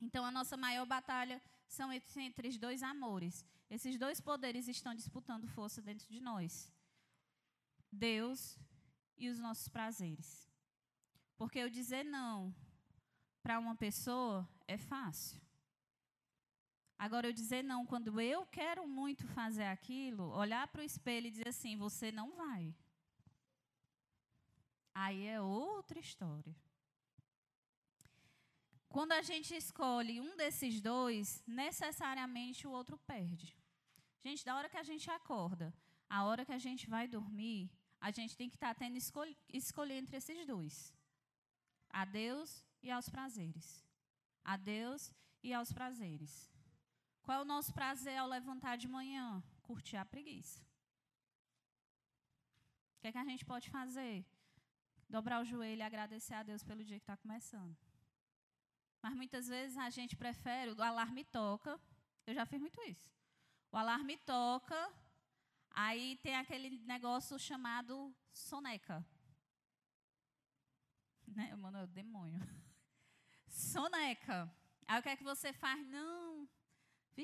Então, 0.01 0.25
a 0.25 0.31
nossa 0.31 0.57
maior 0.57 0.87
batalha 0.87 1.43
são 1.69 1.93
entre 1.93 2.49
os 2.49 2.57
dois 2.57 2.83
amores. 2.83 3.45
Esses 3.69 3.99
dois 3.99 4.19
poderes 4.19 4.67
estão 4.67 4.95
disputando 4.95 5.47
força 5.47 5.83
dentro 5.83 6.09
de 6.09 6.21
nós: 6.21 6.73
Deus 7.93 8.59
e 9.19 9.29
os 9.29 9.39
nossos 9.39 9.69
prazeres. 9.69 10.51
Porque 11.37 11.59
eu 11.59 11.69
dizer 11.69 12.03
não 12.03 12.55
para 13.43 13.59
uma 13.59 13.77
pessoa 13.77 14.49
é 14.67 14.79
fácil. 14.79 15.41
Agora, 17.05 17.27
eu 17.27 17.33
dizer 17.33 17.63
não 17.65 17.87
quando 17.87 18.21
eu 18.21 18.41
quero 18.59 18.87
muito 18.87 19.27
fazer 19.29 19.65
aquilo, 19.65 20.25
olhar 20.45 20.69
para 20.69 20.83
o 20.83 20.85
espelho 20.85 21.29
e 21.29 21.31
dizer 21.31 21.49
assim: 21.49 21.75
você 21.75 22.13
não 22.13 22.29
vai. 22.33 22.75
Aí 24.95 25.27
é 25.27 25.41
outra 25.41 25.99
história. 25.99 26.55
Quando 28.91 29.13
a 29.13 29.23
gente 29.23 29.57
escolhe 29.57 30.21
um 30.21 30.37
desses 30.37 30.83
dois, 30.83 31.43
necessariamente 31.47 32.67
o 32.67 32.71
outro 32.71 32.99
perde. 32.99 33.57
Gente, 34.23 34.45
da 34.45 34.55
hora 34.57 34.69
que 34.69 34.77
a 34.77 34.83
gente 34.83 35.11
acorda, 35.11 35.73
a 36.07 36.25
hora 36.25 36.45
que 36.45 36.53
a 36.53 36.59
gente 36.59 36.87
vai 36.87 37.09
dormir, 37.09 37.71
a 37.99 38.11
gente 38.11 38.37
tem 38.37 38.51
que 38.51 38.57
estar 38.57 38.75
tá 38.75 38.81
tendo 38.83 38.99
escolha, 38.99 39.35
escolher 39.49 39.95
entre 39.95 40.19
esses 40.19 40.45
dois 40.45 40.93
a 41.89 42.05
Deus 42.05 42.63
e 42.83 42.91
aos 42.91 43.09
prazeres. 43.09 43.83
A 44.45 44.59
Deus 44.59 45.11
e 45.43 45.55
aos 45.55 45.73
prazeres. 45.73 46.50
Qual 47.23 47.39
é 47.39 47.43
o 47.43 47.45
nosso 47.45 47.73
prazer 47.73 48.17
ao 48.19 48.29
levantar 48.29 48.77
de 48.77 48.89
manhã? 48.89 49.43
Curtir 49.63 49.97
a 49.97 50.05
preguiça. 50.05 50.63
O 52.97 53.01
que, 53.01 53.09
é 53.09 53.13
que 53.13 53.19
a 53.19 53.25
gente 53.25 53.45
pode 53.45 53.71
fazer? 53.71 54.25
Dobrar 55.09 55.41
o 55.41 55.45
joelho 55.45 55.81
e 55.81 55.83
agradecer 55.83 56.35
a 56.35 56.43
Deus 56.43 56.63
pelo 56.63 56.85
dia 56.85 56.99
que 56.99 57.03
está 57.03 57.17
começando. 57.17 57.77
Mas 59.03 59.15
muitas 59.15 59.49
vezes 59.49 59.77
a 59.77 59.89
gente 59.91 60.17
prefere, 60.17 60.73
o 60.73 60.83
alarme 60.83 61.25
toca. 61.25 61.81
Eu 62.27 62.35
já 62.35 62.45
fiz 62.45 62.61
muito 62.61 62.81
isso. 62.83 63.11
O 63.73 63.77
alarme 63.77 64.17
toca, 64.19 64.93
aí 65.71 66.17
tem 66.23 66.37
aquele 66.37 66.79
negócio 66.81 67.39
chamado 67.39 68.15
soneca 68.33 69.05
né? 71.35 71.55
Mano, 71.57 71.79
é 71.79 71.85
o 71.85 71.87
demônio. 71.87 72.41
Soneca. 73.49 74.53
Aí 74.87 74.99
o 74.99 75.03
que 75.03 75.09
é 75.09 75.17
que 75.17 75.25
você 75.25 75.53
faz? 75.53 75.87
Não, 75.87 76.49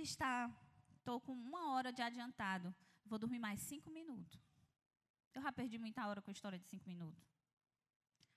está, 0.02 0.50
estou 0.98 1.20
com 1.20 1.32
uma 1.32 1.72
hora 1.72 1.92
de 1.92 2.02
adiantado. 2.02 2.74
Vou 3.04 3.18
dormir 3.18 3.38
mais 3.38 3.60
cinco 3.60 3.90
minutos. 3.90 4.40
Eu 5.34 5.42
já 5.42 5.52
perdi 5.52 5.78
muita 5.78 6.06
hora 6.06 6.22
com 6.22 6.30
a 6.30 6.32
história 6.32 6.58
de 6.58 6.66
cinco 6.66 6.88
minutos. 6.88 7.24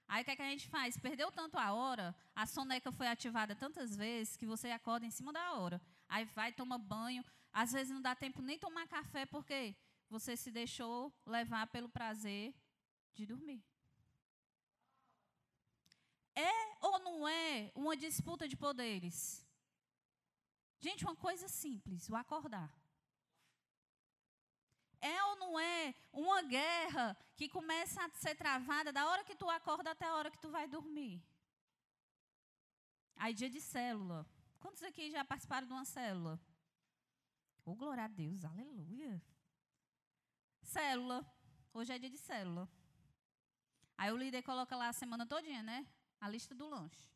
Aí 0.07 0.21
o 0.21 0.25
que, 0.25 0.31
é 0.31 0.35
que 0.35 0.41
a 0.41 0.49
gente 0.49 0.67
faz? 0.67 0.97
Perdeu 0.97 1.31
tanto 1.31 1.57
a 1.57 1.71
hora, 1.71 2.15
a 2.35 2.45
soneca 2.45 2.91
foi 2.91 3.07
ativada 3.07 3.55
tantas 3.55 3.95
vezes 3.95 4.35
que 4.35 4.45
você 4.45 4.71
acorda 4.71 5.05
em 5.05 5.11
cima 5.11 5.31
da 5.31 5.53
hora. 5.53 5.79
Aí 6.07 6.25
vai, 6.25 6.51
toma 6.51 6.77
banho. 6.77 7.23
Às 7.53 7.71
vezes 7.71 7.93
não 7.93 8.01
dá 8.01 8.15
tempo 8.15 8.41
nem 8.41 8.57
tomar 8.57 8.87
café 8.87 9.25
porque 9.25 9.75
você 10.09 10.35
se 10.35 10.51
deixou 10.51 11.13
levar 11.25 11.67
pelo 11.67 11.87
prazer 11.87 12.55
de 13.13 13.25
dormir. 13.25 13.63
É 16.35 16.77
ou 16.81 16.99
não 16.99 17.27
é 17.27 17.71
uma 17.75 17.95
disputa 17.95 18.47
de 18.47 18.57
poderes? 18.57 19.45
Gente, 20.79 21.03
uma 21.03 21.15
coisa 21.15 21.47
simples, 21.47 22.09
o 22.09 22.15
acordar. 22.15 22.73
É 25.01 25.23
ou 25.25 25.35
não 25.37 25.59
é 25.59 25.95
uma 26.11 26.41
guerra 26.41 27.15
que 27.35 27.47
começa 27.47 28.03
a 28.03 28.09
ser 28.11 28.35
travada 28.35 28.91
da 28.91 29.07
hora 29.09 29.23
que 29.23 29.35
tu 29.35 29.49
acorda 29.49 29.91
até 29.91 30.05
a 30.05 30.15
hora 30.15 30.31
que 30.31 30.39
tu 30.39 30.49
vai 30.49 30.67
dormir? 30.67 31.23
Aí, 33.15 33.33
dia 33.33 33.49
de 33.49 33.61
célula. 33.61 34.25
Quantos 34.59 34.83
aqui 34.83 35.11
já 35.11 35.23
participaram 35.23 35.67
de 35.67 35.73
uma 35.73 35.85
célula? 35.85 36.39
Oh, 37.65 37.75
glória 37.75 38.03
a 38.05 38.07
Deus, 38.07 38.43
aleluia. 38.43 39.21
Célula. 40.61 41.25
Hoje 41.73 41.93
é 41.93 41.99
dia 41.99 42.09
de 42.09 42.17
célula. 42.17 42.67
Aí 43.97 44.11
o 44.11 44.17
líder 44.17 44.41
coloca 44.41 44.75
lá 44.75 44.89
a 44.89 44.93
semana 44.93 45.25
todinha, 45.25 45.61
né? 45.61 45.87
a 46.19 46.27
lista 46.27 46.53
do 46.53 46.67
lanche. 46.67 47.09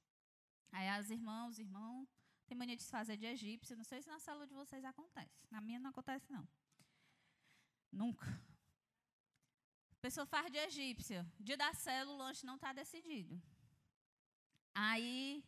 Aí 0.72 0.88
as 0.89 1.10
irmãs, 1.10 1.60
irmão, 1.60 2.08
tem 2.46 2.58
mania 2.58 2.76
de 2.76 2.84
se 2.84 2.92
fazer 2.92 3.18
de 3.18 3.26
egípcio. 3.26 3.76
Não 3.76 3.84
sei 3.84 4.02
se 4.02 4.08
na 4.08 4.20
sala 4.20 4.46
de 4.46 4.54
vocês 4.54 4.84
acontece. 4.84 5.48
Na 5.50 5.62
minha 5.62 5.80
não 5.80 5.90
acontece, 5.90 6.32
não. 6.32 6.48
Nunca. 7.92 8.28
A 9.92 10.02
pessoa 10.02 10.26
faz 10.26 10.52
de 10.52 10.58
egípcia. 10.58 11.26
Dia 11.40 11.58
da 11.58 11.74
célula, 11.74 12.16
o 12.16 12.18
lanche 12.18 12.46
não 12.46 12.56
está 12.56 12.74
decidido. 12.74 13.42
Aí, 14.76 15.44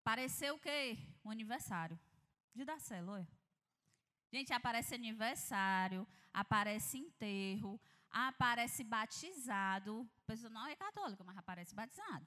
apareceu 0.00 0.56
o 0.56 0.58
quê? 0.58 0.98
O 1.24 1.30
aniversário. 1.30 1.98
Dia 2.54 2.66
da 2.66 2.78
célula. 2.78 3.26
Gente, 4.32 4.52
aparece 4.52 4.94
aniversário, 4.94 6.06
aparece 6.32 6.98
enterro, 6.98 7.80
aparece 8.10 8.82
batizado. 8.82 10.08
A 10.24 10.26
pessoa 10.26 10.50
não 10.50 10.66
é 10.66 10.76
católica, 10.76 11.22
mas 11.24 11.38
aparece 11.38 11.74
batizado 11.74 12.26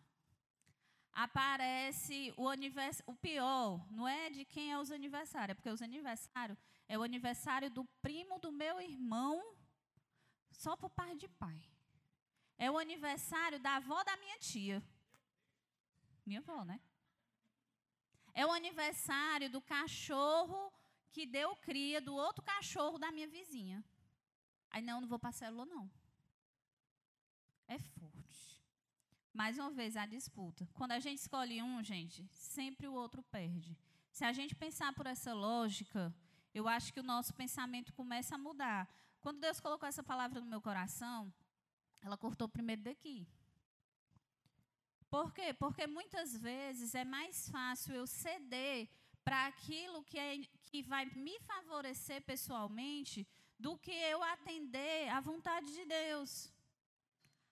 aparece 1.12 2.34
o 2.38 2.48
aniversário. 2.48 3.06
O 3.08 3.16
pior 3.16 3.86
não 3.92 4.08
é 4.08 4.30
de 4.30 4.46
quem 4.46 4.72
é 4.72 4.80
os 4.80 4.92
aniversários, 4.92 5.52
é 5.52 5.54
porque 5.56 5.70
os 5.70 5.82
aniversários 5.82 6.58
é 6.88 6.98
o 6.98 7.04
aniversário 7.04 7.70
do 7.70 7.86
primo 8.02 8.40
do 8.40 8.52
meu 8.52 8.82
irmão, 8.82 9.56
só 10.52 10.76
por 10.76 10.90
pai 10.90 11.16
de 11.16 11.28
pai. 11.28 11.62
É 12.58 12.70
o 12.70 12.78
aniversário 12.78 13.60
da 13.60 13.76
avó 13.76 14.04
da 14.04 14.18
minha 14.18 14.38
tia. 14.40 14.84
Minha 16.26 16.40
avó, 16.40 16.64
né? 16.64 16.80
É 18.34 18.46
o 18.46 18.52
aniversário 18.52 19.50
do 19.50 19.62
cachorro 19.62 20.72
que 21.12 21.26
deu 21.26 21.56
cria 21.58 22.00
do 22.00 22.16
outro 22.16 22.44
cachorro 22.44 22.98
da 22.98 23.12
minha 23.12 23.28
vizinha. 23.28 23.84
Aí 24.70 24.82
não, 24.82 25.02
não 25.02 25.08
vou 25.08 25.20
para 25.20 25.30
a 25.30 25.34
célula, 25.34 25.66
não. 25.66 25.90
É. 27.68 27.78
Mais 29.34 29.58
uma 29.58 29.70
vez, 29.70 29.96
a 29.96 30.06
disputa. 30.06 30.68
Quando 30.74 30.92
a 30.92 31.00
gente 31.00 31.20
escolhe 31.20 31.62
um, 31.62 31.84
gente, 31.84 32.28
sempre 32.32 32.88
o 32.88 32.94
outro 32.94 33.22
perde. 33.24 33.78
Se 34.12 34.26
a 34.26 34.34
gente 34.34 34.56
pensar 34.56 34.94
por 34.94 35.06
essa 35.06 35.34
lógica, 35.34 36.14
eu 36.54 36.68
acho 36.68 36.92
que 36.94 37.00
o 37.00 37.04
nosso 37.04 37.34
pensamento 37.34 37.94
começa 37.94 38.36
a 38.36 38.38
mudar. 38.38 38.90
Quando 39.22 39.40
Deus 39.40 39.60
colocou 39.60 39.88
essa 39.88 40.04
palavra 40.04 40.40
no 40.40 40.48
meu 40.48 40.62
coração, 40.62 41.32
ela 42.02 42.18
cortou 42.18 42.48
primeiro 42.48 42.82
daqui. 42.82 43.28
Por 45.10 45.34
quê? 45.34 45.54
Porque 45.54 45.88
muitas 45.88 46.36
vezes 46.38 46.94
é 46.96 47.04
mais 47.04 47.50
fácil 47.50 47.96
eu 47.96 48.08
ceder 48.08 48.88
para 49.24 49.48
aquilo 49.48 50.04
que, 50.04 50.18
é, 50.18 50.38
que 50.64 50.82
vai 50.84 51.06
me 51.06 51.40
favorecer 51.42 52.22
pessoalmente 52.24 53.28
do 53.60 53.78
que 53.78 53.92
eu 53.92 54.24
atender 54.24 55.10
à 55.10 55.20
vontade 55.20 55.72
de 55.74 55.86
Deus. 55.86 56.52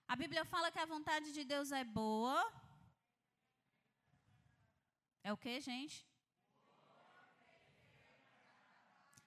A 0.08 0.16
Bíblia 0.16 0.42
fala 0.46 0.72
que 0.72 0.78
a 0.78 0.86
vontade 0.86 1.32
de 1.32 1.44
Deus 1.44 1.70
é 1.70 1.84
boa. 1.84 2.40
É 5.22 5.30
o 5.30 5.36
que, 5.36 5.60
gente? 5.60 6.06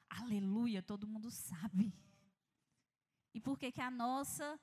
Aleluia, 0.09 0.81
todo 0.81 1.07
mundo 1.07 1.29
sabe. 1.29 1.93
E 3.31 3.39
por 3.39 3.59
que 3.59 3.71
que 3.71 3.79
a 3.79 3.91
nossa 3.91 4.59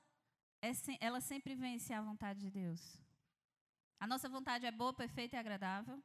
é, 0.61 0.71
ela 0.99 1.21
sempre 1.21 1.55
vence 1.55 1.93
a 1.93 2.01
vontade 2.01 2.41
de 2.41 2.51
Deus? 2.51 3.01
A 3.97 4.05
nossa 4.05 4.27
vontade 4.27 4.65
é 4.65 4.71
boa, 4.71 4.93
perfeita 4.93 5.37
e 5.37 5.39
agradável. 5.39 6.03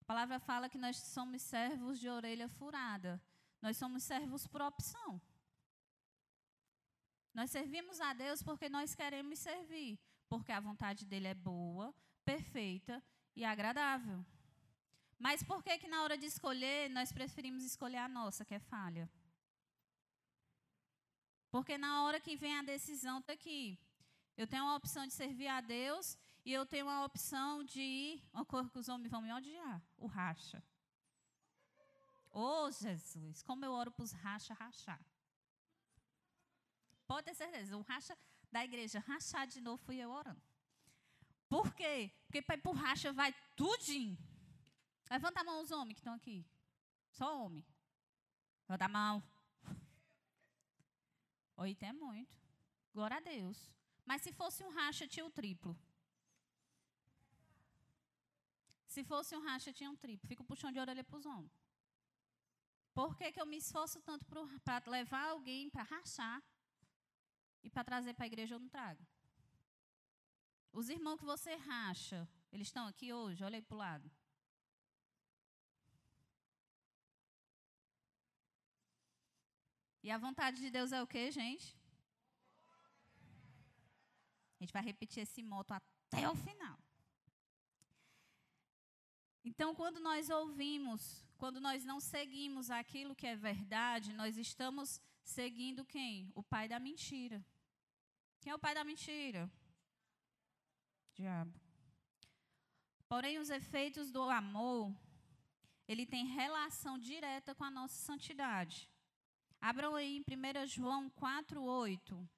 A 0.00 0.04
palavra 0.06 0.40
fala 0.40 0.70
que 0.70 0.78
nós 0.78 0.96
somos 0.96 1.42
servos 1.42 2.00
de 2.00 2.08
orelha 2.08 2.48
furada. 2.48 3.22
Nós 3.60 3.76
somos 3.76 4.02
servos 4.04 4.46
por 4.46 4.62
opção. 4.62 5.20
Nós 7.38 7.52
servimos 7.52 8.00
a 8.00 8.12
Deus 8.14 8.42
porque 8.42 8.68
nós 8.68 8.96
queremos 8.96 9.38
servir, 9.38 9.96
porque 10.28 10.50
a 10.50 10.58
vontade 10.58 11.06
dele 11.06 11.28
é 11.28 11.34
boa, 11.34 11.94
perfeita 12.24 13.00
e 13.36 13.44
agradável. 13.44 14.26
Mas 15.16 15.44
por 15.44 15.62
que 15.62 15.78
que 15.78 15.86
na 15.86 16.02
hora 16.02 16.18
de 16.18 16.26
escolher 16.26 16.90
nós 16.90 17.12
preferimos 17.12 17.62
escolher 17.62 17.98
a 17.98 18.08
nossa, 18.08 18.44
que 18.44 18.56
é 18.56 18.58
falha? 18.58 19.08
Porque 21.48 21.78
na 21.78 22.02
hora 22.02 22.18
que 22.18 22.34
vem 22.34 22.56
a 22.58 22.62
decisão 22.62 23.20
está 23.20 23.34
aqui. 23.34 23.78
Eu 24.36 24.48
tenho 24.48 24.64
a 24.64 24.74
opção 24.74 25.06
de 25.06 25.12
servir 25.12 25.46
a 25.46 25.60
Deus 25.60 26.18
e 26.44 26.52
eu 26.52 26.66
tenho 26.66 26.88
a 26.88 27.04
opção 27.04 27.62
de 27.62 27.80
ir. 27.80 28.24
Uma 28.32 28.44
coisa 28.44 28.68
que 28.68 28.80
os 28.80 28.88
homens 28.88 29.12
vão 29.12 29.22
me 29.22 29.32
odiar: 29.32 29.80
o 29.96 30.08
racha. 30.08 30.60
Oh, 32.32 32.68
Jesus, 32.72 33.44
como 33.44 33.64
eu 33.64 33.70
oro 33.70 33.92
para 33.92 34.02
os 34.02 34.10
racha 34.10 34.54
rachar. 34.54 35.00
Pode 37.08 37.24
ter 37.24 37.34
certeza, 37.34 37.74
o 37.74 37.80
racha 37.80 38.16
da 38.52 38.62
igreja 38.62 38.98
rachar 39.00 39.46
de 39.46 39.62
novo 39.62 39.82
fui 39.82 39.96
eu 39.96 40.10
orando. 40.10 40.42
Por 41.48 41.74
quê? 41.74 42.12
Porque 42.26 42.42
para 42.42 42.56
ir 42.56 42.60
para 42.60 42.70
o 42.70 42.74
racha 42.74 43.10
vai 43.14 43.34
tudinho. 43.56 44.16
Levanta 45.10 45.40
a 45.40 45.44
mão 45.44 45.62
os 45.62 45.70
homens 45.70 45.94
que 45.94 46.00
estão 46.00 46.12
aqui. 46.12 46.44
Só 47.10 47.26
homem. 47.42 47.64
Levanta 48.68 48.84
a 48.84 48.88
mão. 48.88 49.22
Oito 51.56 51.82
é 51.82 51.94
muito. 51.94 52.36
Glória 52.92 53.16
a 53.16 53.20
Deus. 53.20 53.70
Mas 54.04 54.20
se 54.20 54.30
fosse 54.30 54.62
um 54.62 54.68
racha, 54.68 55.08
tinha 55.08 55.24
o 55.24 55.30
triplo. 55.30 55.74
Se 58.86 59.02
fosse 59.02 59.34
um 59.34 59.42
racha, 59.42 59.72
tinha 59.72 59.90
um 59.90 59.96
triplo. 59.96 60.28
Fico 60.28 60.44
puxando 60.44 60.74
de 60.74 60.80
orelha 60.80 61.02
para 61.02 61.16
os 61.16 61.24
homens. 61.24 61.58
Por 62.92 63.16
que, 63.16 63.32
que 63.32 63.40
eu 63.40 63.46
me 63.46 63.56
esforço 63.56 63.98
tanto 64.02 64.26
para 64.26 64.90
levar 64.90 65.28
alguém 65.28 65.70
para 65.70 65.84
rachar 65.84 66.42
e 67.62 67.70
para 67.70 67.84
trazer 67.84 68.14
para 68.14 68.24
a 68.24 68.26
igreja 68.26 68.54
eu 68.54 68.58
não 68.58 68.68
trago? 68.68 69.06
Os 70.72 70.88
irmãos 70.88 71.18
que 71.18 71.24
você 71.24 71.54
racha, 71.56 72.28
eles 72.52 72.68
estão 72.68 72.86
aqui 72.86 73.12
hoje? 73.12 73.42
Olha 73.44 73.56
aí 73.56 73.62
para 73.62 73.74
o 73.74 73.78
lado. 73.78 74.10
E 80.02 80.10
a 80.10 80.18
vontade 80.18 80.60
de 80.60 80.70
Deus 80.70 80.92
é 80.92 81.02
o 81.02 81.06
que, 81.06 81.30
gente? 81.30 81.76
A 84.58 84.62
gente 84.62 84.72
vai 84.72 84.82
repetir 84.82 85.22
esse 85.22 85.42
moto 85.42 85.72
até 85.72 86.28
o 86.28 86.34
final. 86.34 86.78
Então, 89.44 89.74
quando 89.74 90.00
nós 90.00 90.30
ouvimos, 90.30 91.24
quando 91.36 91.60
nós 91.60 91.84
não 91.84 92.00
seguimos 92.00 92.70
aquilo 92.70 93.14
que 93.14 93.26
é 93.26 93.36
verdade, 93.36 94.12
nós 94.12 94.36
estamos 94.36 95.00
seguindo 95.28 95.84
quem? 95.84 96.32
O 96.34 96.42
pai 96.42 96.66
da 96.68 96.78
mentira. 96.80 97.44
Quem 98.40 98.50
é 98.50 98.54
o 98.54 98.58
pai 98.58 98.74
da 98.74 98.82
mentira? 98.82 99.50
Diabo. 101.14 101.54
Porém, 103.08 103.38
os 103.38 103.50
efeitos 103.50 104.10
do 104.10 104.22
amor, 104.22 104.94
ele 105.86 106.06
tem 106.06 106.24
relação 106.26 106.98
direta 106.98 107.54
com 107.54 107.64
a 107.64 107.70
nossa 107.70 107.94
santidade. 107.94 108.88
Abram 109.60 109.94
aí 109.96 110.16
em 110.16 110.20
1 110.22 110.66
João 110.66 111.10
4, 111.10 111.62
8. 111.62 112.28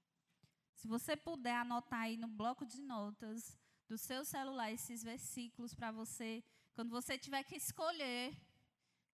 Se 0.74 0.88
você 0.88 1.16
puder 1.16 1.56
anotar 1.56 2.02
aí 2.02 2.16
no 2.16 2.28
bloco 2.28 2.64
de 2.64 2.80
notas 2.80 3.56
do 3.86 3.98
seu 3.98 4.24
celular 4.24 4.72
esses 4.72 5.02
versículos 5.02 5.74
para 5.74 5.92
você, 5.92 6.42
quando 6.74 6.90
você 6.90 7.18
tiver 7.18 7.44
que 7.44 7.56
escolher 7.56 8.34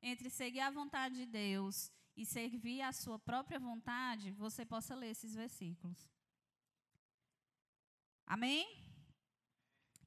entre 0.01 0.31
seguir 0.31 0.61
a 0.61 0.71
vontade 0.71 1.17
de 1.17 1.27
Deus 1.27 1.91
e 2.17 2.25
servir 2.25 2.81
a 2.81 2.93
sua 2.93 3.19
própria 3.19 3.59
vontade, 3.59 4.31
você 4.33 4.65
possa 4.65 4.95
ler 4.95 5.11
esses 5.11 5.35
versículos. 5.35 6.09
Amém? 8.27 8.67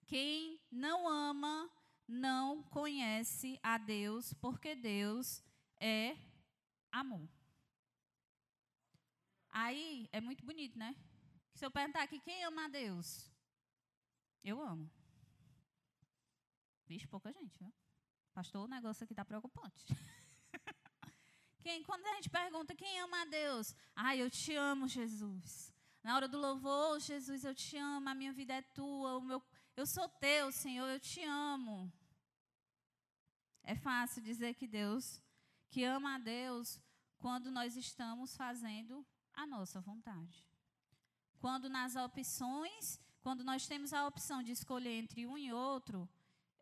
Quem 0.08 0.60
não 0.72 1.08
ama 1.08 1.72
não 2.08 2.64
conhece 2.64 3.60
a 3.62 3.78
Deus, 3.78 4.34
porque 4.34 4.76
Deus 4.76 5.44
é 5.80 6.18
amor. 6.92 7.30
Aí 9.52 10.10
é 10.12 10.20
muito 10.20 10.44
bonito, 10.44 10.78
né? 10.78 10.96
Se 11.54 11.66
eu 11.66 11.72
perguntar 11.72 12.04
aqui 12.04 12.20
quem 12.20 12.44
ama 12.44 12.66
a 12.66 12.70
Deus, 12.70 13.32
eu 14.44 14.62
amo. 14.62 14.90
Vixe, 16.88 17.08
pouca 17.08 17.32
gente, 17.32 17.58
viu? 17.60 17.72
Pastor, 18.34 18.66
o 18.66 18.68
negócio 18.68 19.04
aqui 19.04 19.14
está 19.14 19.24
preocupante. 19.24 19.86
quem, 21.60 21.84
quando 21.84 22.06
a 22.06 22.16
gente 22.16 22.30
pergunta 22.30 22.76
quem 22.76 23.00
ama 23.00 23.22
a 23.22 23.26
Deus, 23.26 23.76
ah, 23.96 24.16
eu 24.16 24.30
te 24.30 24.56
amo, 24.56 24.88
Jesus. 24.88 25.74
Na 26.04 26.16
hora 26.16 26.28
do 26.28 26.40
louvor, 26.40 27.00
Jesus, 27.00 27.44
eu 27.44 27.54
te 27.54 27.78
amo, 27.78 28.10
a 28.10 28.16
minha 28.16 28.34
vida 28.34 28.54
é 28.54 28.62
tua, 28.62 29.18
o 29.18 29.22
meu, 29.22 29.44
eu 29.76 29.86
sou 29.86 30.08
teu, 30.08 30.52
Senhor, 30.52 30.88
eu 30.88 31.00
te 31.00 31.24
amo. 31.24 31.92
É 33.64 33.76
fácil 33.76 34.22
dizer 34.22 34.56
que 34.56 34.68
Deus, 34.68 35.22
que 35.70 35.84
ama 35.84 36.16
a 36.16 36.18
Deus, 36.18 36.80
quando 37.20 37.52
nós 37.52 37.76
estamos 37.76 38.36
fazendo 38.36 39.06
a 39.34 39.46
nossa 39.46 39.80
vontade. 39.82 40.46
Quando 41.40 41.70
nas 41.70 41.96
opções, 41.96 43.00
quando 43.22 43.44
nós 43.44 43.68
temos 43.68 43.94
a 43.94 44.08
opção 44.08 44.42
de 44.42 44.52
escolher 44.52 44.98
entre 45.04 45.28
um 45.28 45.38
e 45.38 45.52
outro, 45.52 46.10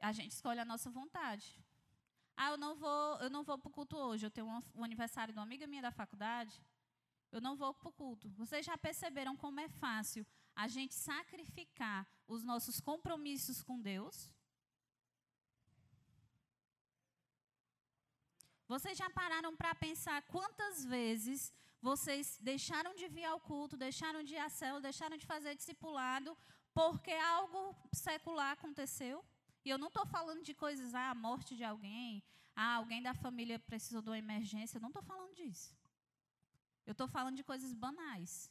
a 0.02 0.12
gente 0.12 0.32
escolhe 0.32 0.60
a 0.60 0.66
nossa 0.66 0.90
vontade. 0.90 1.58
Ah, 2.40 2.52
eu 2.52 2.58
não 2.58 2.76
vou, 2.76 3.18
eu 3.26 3.30
não 3.32 3.44
vou 3.44 3.58
para 3.58 3.68
o 3.68 3.72
culto 3.72 3.98
hoje. 3.98 4.26
Eu 4.28 4.32
tenho 4.32 4.48
um, 4.48 4.62
um 4.76 4.84
aniversário 4.84 5.34
de 5.34 5.40
uma 5.40 5.44
amiga 5.50 5.66
minha 5.66 5.82
da 5.82 5.92
faculdade. 5.92 6.54
Eu 7.32 7.42
não 7.42 7.56
vou 7.58 7.74
para 7.74 7.90
o 7.90 7.92
culto. 7.92 8.30
Vocês 8.42 8.64
já 8.64 8.78
perceberam 8.78 9.36
como 9.36 9.60
é 9.60 9.68
fácil 9.68 10.24
a 10.56 10.68
gente 10.68 10.94
sacrificar 10.94 12.08
os 12.28 12.44
nossos 12.44 12.80
compromissos 12.80 13.64
com 13.64 13.82
Deus? 13.82 14.32
Vocês 18.68 18.98
já 18.98 19.10
pararam 19.10 19.56
para 19.56 19.74
pensar 19.74 20.22
quantas 20.24 20.86
vezes 20.86 21.52
vocês 21.82 22.38
deixaram 22.40 22.94
de 22.94 23.08
vir 23.08 23.24
ao 23.24 23.40
culto, 23.40 23.78
deixaram 23.78 24.24
de 24.24 24.36
ir 24.36 24.40
à 24.40 24.50
célula, 24.50 24.82
deixaram 24.82 25.18
de 25.18 25.26
fazer 25.26 25.56
discipulado, 25.56 26.38
porque 26.74 27.12
algo 27.12 27.76
secular 27.94 28.52
aconteceu. 28.52 29.26
E 29.68 29.70
eu 29.70 29.78
não 29.78 29.90
estou 29.90 30.06
falando 30.06 30.42
de 30.42 30.54
coisas, 30.54 30.96
ah, 30.96 31.10
a 31.10 31.14
morte 31.14 31.54
de 31.54 31.62
alguém, 31.62 32.24
ah, 32.56 32.76
alguém 32.76 33.02
da 33.02 33.14
família 33.14 33.60
precisou 33.60 34.02
de 34.02 34.08
uma 34.10 34.18
emergência. 34.18 34.78
Eu 34.78 34.82
não 34.82 34.88
estou 34.88 35.04
falando 35.04 35.36
disso. 35.36 35.76
Eu 36.86 36.94
estou 36.94 37.06
falando 37.06 37.36
de 37.36 37.44
coisas 37.44 37.74
banais. 37.74 38.50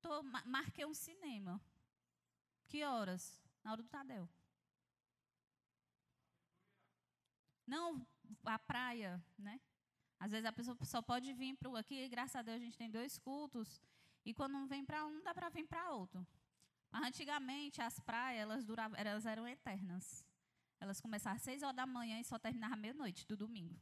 Tô, 0.00 0.22
marquei 0.46 0.86
um 0.86 0.94
cinema. 0.94 1.60
Que 2.68 2.82
horas? 2.82 3.38
Na 3.62 3.72
hora 3.72 3.82
do 3.82 3.88
Tadeu. 3.90 4.26
Não, 7.66 8.06
a 8.46 8.58
praia, 8.58 9.22
né? 9.36 9.60
Às 10.18 10.30
vezes 10.30 10.46
a 10.46 10.52
pessoa 10.52 10.78
só 10.86 11.02
pode 11.02 11.34
vir 11.34 11.54
para 11.58 11.78
aqui, 11.78 12.08
graças 12.08 12.36
a 12.36 12.40
Deus 12.40 12.62
a 12.62 12.64
gente 12.64 12.78
tem 12.78 12.90
dois 12.90 13.18
cultos, 13.18 13.82
e 14.24 14.32
quando 14.32 14.52
não 14.52 14.66
vem 14.66 14.86
para 14.86 15.04
um, 15.04 15.20
dá 15.22 15.34
para 15.34 15.50
vir 15.50 15.66
para 15.66 15.90
outro. 15.90 16.26
Mas 16.92 17.04
antigamente 17.04 17.80
as 17.80 17.98
praias, 18.00 18.42
elas, 18.42 18.64
duravam, 18.64 18.96
elas 18.98 19.24
eram 19.24 19.48
eternas. 19.48 20.26
Elas 20.78 21.00
começavam 21.00 21.36
às 21.36 21.42
seis 21.42 21.62
horas 21.62 21.74
da 21.74 21.86
manhã 21.86 22.20
e 22.20 22.24
só 22.24 22.38
terminavam 22.38 22.76
meia-noite 22.76 23.26
do 23.26 23.36
domingo. 23.36 23.80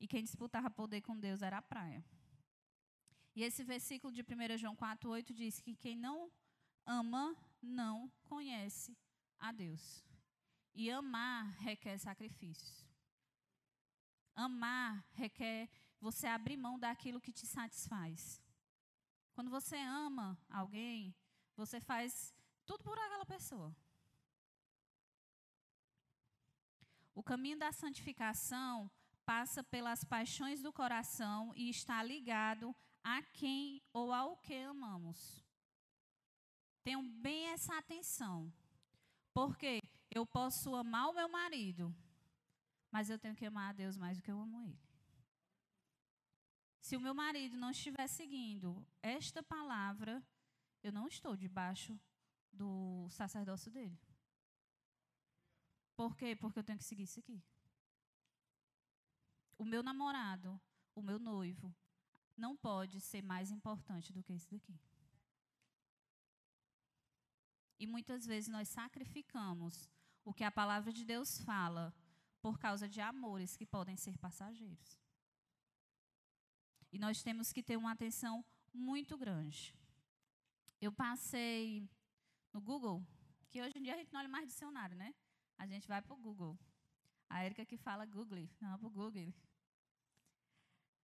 E 0.00 0.08
quem 0.08 0.24
disputava 0.24 0.70
poder 0.70 1.02
com 1.02 1.18
Deus 1.18 1.42
era 1.42 1.58
a 1.58 1.62
praia. 1.62 2.02
E 3.36 3.42
esse 3.42 3.62
versículo 3.62 4.12
de 4.12 4.22
1 4.22 4.58
João 4.58 4.74
4,8 4.74 5.32
diz 5.32 5.60
que 5.60 5.76
quem 5.76 5.96
não 5.96 6.30
ama 6.84 7.36
não 7.60 8.10
conhece 8.24 8.96
a 9.38 9.52
Deus. 9.52 10.04
E 10.74 10.90
amar 10.90 11.50
requer 11.58 11.98
sacrifícios. 11.98 12.86
Amar 14.34 15.04
requer 15.12 15.68
você 16.00 16.26
abrir 16.26 16.56
mão 16.56 16.78
daquilo 16.78 17.20
que 17.20 17.32
te 17.32 17.46
satisfaz. 17.46 18.41
Quando 19.34 19.50
você 19.50 19.76
ama 19.76 20.38
alguém, 20.48 21.14
você 21.56 21.80
faz 21.80 22.34
tudo 22.64 22.84
por 22.84 22.98
aquela 22.98 23.26
pessoa. 23.26 23.74
O 27.14 27.22
caminho 27.22 27.58
da 27.58 27.72
santificação 27.72 28.90
passa 29.24 29.62
pelas 29.62 30.02
paixões 30.04 30.62
do 30.62 30.72
coração 30.72 31.52
e 31.54 31.68
está 31.68 32.02
ligado 32.02 32.74
a 33.02 33.22
quem 33.22 33.82
ou 33.92 34.12
ao 34.12 34.36
que 34.36 34.54
amamos. 34.54 35.44
Tenham 36.82 37.06
bem 37.06 37.48
essa 37.48 37.76
atenção. 37.78 38.52
Porque 39.34 39.80
eu 40.10 40.26
posso 40.26 40.74
amar 40.74 41.08
o 41.08 41.14
meu 41.14 41.28
marido, 41.28 41.94
mas 42.90 43.08
eu 43.08 43.18
tenho 43.18 43.34
que 43.34 43.46
amar 43.46 43.70
a 43.70 43.72
Deus 43.72 43.96
mais 43.96 44.18
do 44.18 44.22
que 44.22 44.30
eu 44.30 44.38
amo 44.38 44.60
Ele. 44.62 44.91
Se 46.82 46.96
o 46.96 47.00
meu 47.00 47.14
marido 47.14 47.56
não 47.56 47.70
estiver 47.70 48.08
seguindo 48.08 48.84
esta 49.00 49.40
palavra, 49.40 50.20
eu 50.82 50.90
não 50.90 51.06
estou 51.06 51.36
debaixo 51.36 51.98
do 52.52 53.08
sacerdócio 53.08 53.70
dele. 53.70 53.96
Por 55.94 56.16
quê? 56.16 56.34
Porque 56.34 56.58
eu 56.58 56.64
tenho 56.64 56.78
que 56.78 56.84
seguir 56.84 57.04
isso 57.04 57.20
aqui. 57.20 57.40
O 59.56 59.64
meu 59.64 59.80
namorado, 59.80 60.60
o 60.92 61.00
meu 61.00 61.20
noivo, 61.20 61.72
não 62.36 62.56
pode 62.56 63.00
ser 63.00 63.22
mais 63.22 63.52
importante 63.52 64.12
do 64.12 64.20
que 64.20 64.32
isso 64.32 64.50
daqui. 64.50 64.76
E 67.78 67.86
muitas 67.86 68.26
vezes 68.26 68.48
nós 68.48 68.68
sacrificamos 68.68 69.88
o 70.24 70.34
que 70.34 70.42
a 70.42 70.50
palavra 70.50 70.92
de 70.92 71.04
Deus 71.04 71.38
fala 71.42 71.94
por 72.40 72.58
causa 72.58 72.88
de 72.88 73.00
amores 73.00 73.56
que 73.56 73.64
podem 73.64 73.96
ser 73.96 74.18
passageiros. 74.18 75.01
E 76.92 76.98
nós 76.98 77.22
temos 77.22 77.52
que 77.52 77.62
ter 77.62 77.76
uma 77.76 77.92
atenção 77.92 78.44
muito 78.72 79.16
grande. 79.16 79.74
Eu 80.80 80.92
passei 80.92 81.88
no 82.52 82.60
Google, 82.60 83.02
que 83.50 83.62
hoje 83.62 83.78
em 83.78 83.82
dia 83.82 83.94
a 83.94 83.96
gente 83.96 84.12
não 84.12 84.20
olha 84.20 84.28
mais 84.28 84.46
dicionário, 84.46 84.94
né? 84.94 85.14
A 85.56 85.66
gente 85.66 85.88
vai 85.88 86.02
para 86.02 86.12
o 86.12 86.16
Google. 86.16 86.58
A 87.28 87.44
Erika 87.44 87.64
que 87.64 87.78
fala 87.78 88.04
Google, 88.04 88.48
não 88.60 88.78
para 88.78 88.86
o 88.86 88.90
Google. 88.90 89.32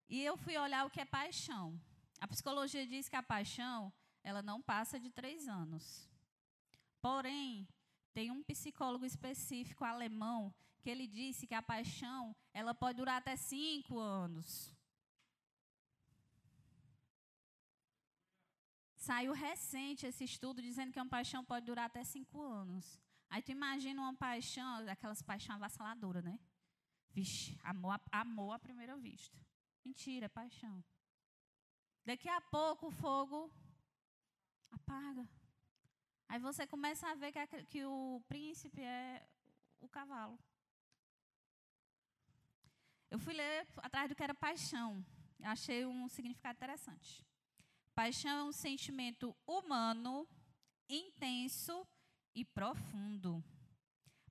E 0.10 0.22
eu 0.22 0.36
fui 0.38 0.58
olhar 0.58 0.86
o 0.86 0.90
que 0.90 1.00
é 1.00 1.06
paixão. 1.06 1.80
A 2.20 2.28
psicologia 2.28 2.86
diz 2.86 3.08
que 3.08 3.16
a 3.16 3.24
paixão, 3.24 3.94
ela 4.24 4.42
não 4.42 4.62
passa 4.62 5.00
de 5.00 5.10
três 5.10 5.48
anos. 5.48 6.10
Porém, 7.02 7.68
tem 8.14 8.32
um 8.32 8.44
psicólogo 8.44 9.06
específico 9.06 9.86
alemão 9.86 10.54
que 10.82 10.90
ele 10.90 11.08
disse 11.08 11.46
que 11.46 11.54
a 11.54 11.62
paixão, 11.62 12.36
ela 12.54 12.74
pode 12.74 12.98
durar 12.98 13.18
até 13.18 13.36
cinco 13.36 14.00
anos. 14.00 14.77
Saiu 19.08 19.32
recente 19.32 20.06
esse 20.06 20.26
estudo 20.26 20.62
dizendo 20.62 20.92
que 20.92 21.00
uma 21.00 21.08
paixão 21.18 21.42
pode 21.52 21.66
durar 21.66 21.86
até 21.86 22.04
cinco 22.04 22.42
anos. 22.42 23.00
Aí 23.30 23.42
tu 23.42 23.52
imagina 23.54 24.02
uma 24.02 24.14
paixão, 24.14 24.86
aquelas 24.90 25.22
paixões 25.22 25.56
avassaladoras, 25.56 26.22
né? 26.26 26.38
Vixe, 27.12 27.58
amor, 27.64 28.02
amor 28.12 28.52
à 28.52 28.60
primeira 28.60 28.98
vista. 28.98 29.38
Mentira, 29.86 30.26
é 30.26 30.30
paixão. 30.30 30.84
Daqui 32.06 32.28
a 32.28 32.42
pouco 32.42 32.88
o 32.88 32.92
fogo 32.92 33.50
apaga. 34.72 35.26
Aí 36.28 36.40
você 36.40 36.68
começa 36.68 37.08
a 37.08 37.16
ver 37.16 37.32
que, 37.32 37.40
a, 37.40 37.48
que 37.48 37.86
o 37.86 38.22
príncipe 38.28 38.82
é 38.82 39.26
o 39.80 39.88
cavalo. 39.88 40.38
Eu 43.10 43.20
fui 43.20 43.34
ler 43.34 43.66
atrás 43.78 44.10
do 44.10 44.16
que 44.16 44.24
era 44.24 44.36
paixão. 44.36 45.02
Achei 45.42 45.86
um 45.86 46.10
significado 46.10 46.58
interessante. 46.58 47.27
Paixão 47.98 48.38
é 48.38 48.44
um 48.44 48.52
sentimento 48.52 49.36
humano, 49.48 50.30
intenso 50.88 51.84
e 52.36 52.46
profundo, 52.46 53.44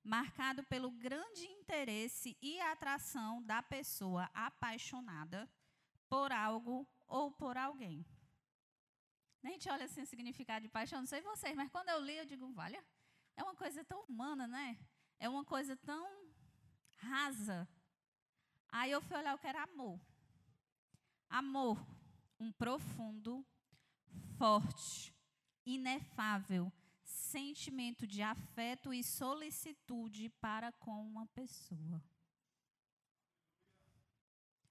marcado 0.01 0.63
pelo 0.63 0.89
grande 0.89 1.45
interesse 1.45 2.37
e 2.41 2.61
atração 2.61 3.43
da 3.43 3.61
pessoa 3.61 4.31
apaixonada 4.33 5.51
por 6.07 6.31
algo 6.31 6.87
ou 7.09 7.29
por 7.29 7.57
alguém. 7.57 8.05
A 9.43 9.49
gente 9.49 9.69
olha 9.69 9.83
assim 9.83 10.03
o 10.03 10.07
significado 10.07 10.63
de 10.63 10.69
paixão, 10.69 10.99
não 10.99 11.05
sei 11.05 11.19
vocês, 11.21 11.53
mas 11.53 11.69
quando 11.69 11.89
eu 11.89 11.99
li, 11.99 12.15
eu 12.15 12.25
digo, 12.25 12.49
olha, 12.57 12.81
é 13.35 13.43
uma 13.43 13.53
coisa 13.53 13.83
tão 13.83 13.99
humana, 14.05 14.47
né? 14.47 14.79
É 15.19 15.27
uma 15.27 15.43
coisa 15.43 15.75
tão 15.75 16.07
rasa. 16.95 17.67
Aí 18.69 18.91
eu 18.91 19.01
fui 19.01 19.17
olhar 19.17 19.35
o 19.35 19.37
que 19.37 19.47
era 19.47 19.63
amor. 19.63 19.99
Amor, 21.29 21.77
um 22.39 22.49
profundo, 22.53 23.45
forte, 24.37 25.13
inefável 25.65 26.71
sentimento 27.07 28.05
de 28.05 28.21
afeto 28.21 28.93
e 28.93 29.03
solicitude 29.03 30.29
para 30.41 30.71
com 30.71 31.05
uma 31.05 31.25
pessoa. 31.27 32.03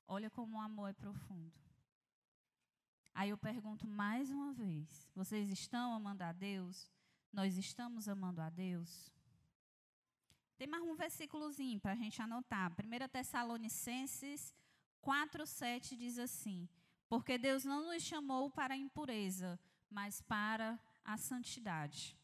Olha 0.06 0.30
como 0.30 0.56
o 0.56 0.60
amor 0.60 0.90
é 0.90 0.92
profundo. 0.92 1.52
Aí 3.14 3.30
eu 3.30 3.38
pergunto 3.38 3.86
mais 3.86 4.30
uma 4.30 4.52
vez: 4.52 5.08
vocês 5.14 5.50
estão 5.50 5.92
amando 5.92 6.22
a 6.22 6.32
Deus? 6.32 6.90
Nós 7.32 7.56
estamos 7.56 8.08
amando 8.08 8.40
a 8.40 8.50
Deus? 8.50 9.12
Tem 10.56 10.66
mais 10.66 10.82
um 10.82 10.94
versículozinho 10.94 11.80
para 11.80 11.92
a 11.92 11.96
gente 11.96 12.20
anotar. 12.22 12.72
1 12.72 13.08
Tessalonicenses 13.08 14.54
4,7 15.02 15.96
diz 15.96 16.18
assim: 16.18 16.68
Porque 17.08 17.38
Deus 17.38 17.64
não 17.64 17.92
nos 17.92 18.02
chamou 18.02 18.50
para 18.50 18.74
a 18.74 18.76
impureza, 18.76 19.58
mas 19.88 20.20
para 20.22 20.78
a 21.04 21.16
santidade. 21.16 22.18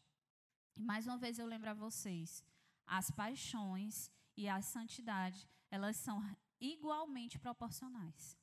E 0.75 0.81
mais 0.81 1.07
uma 1.07 1.17
vez 1.17 1.39
eu 1.39 1.45
lembro 1.45 1.69
a 1.69 1.73
vocês: 1.73 2.43
as 2.85 3.09
paixões 3.11 4.11
e 4.35 4.47
a 4.47 4.61
santidade, 4.61 5.47
elas 5.69 5.95
são 5.97 6.21
igualmente 6.59 7.39
proporcionais. 7.39 8.37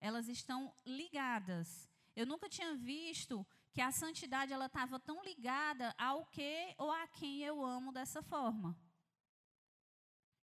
Elas 0.00 0.28
estão 0.28 0.74
ligadas. 0.84 1.88
Eu 2.14 2.26
nunca 2.26 2.48
tinha 2.48 2.74
visto 2.74 3.46
que 3.72 3.80
a 3.80 3.92
santidade 3.92 4.52
ela 4.52 4.66
estava 4.66 4.98
tão 4.98 5.22
ligada 5.22 5.94
ao 5.98 6.26
que 6.26 6.74
ou 6.78 6.90
a 6.90 7.06
quem 7.06 7.42
eu 7.42 7.64
amo 7.64 7.92
dessa 7.92 8.22
forma. 8.22 8.76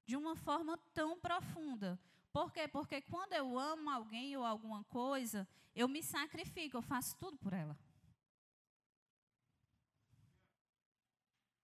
De 0.05 0.15
uma 0.15 0.35
forma 0.35 0.77
tão 0.93 1.19
profunda. 1.19 1.99
Por 2.35 2.51
quê? 2.51 2.67
Porque 2.67 3.01
quando 3.01 3.31
eu 3.31 3.57
amo 3.57 3.89
alguém 3.89 4.35
ou 4.35 4.43
alguma 4.43 4.83
coisa, 4.83 5.47
eu 5.73 5.87
me 5.87 6.03
sacrifico, 6.03 6.75
eu 6.75 6.81
faço 6.81 7.15
tudo 7.15 7.37
por 7.37 7.53
ela. 7.53 7.79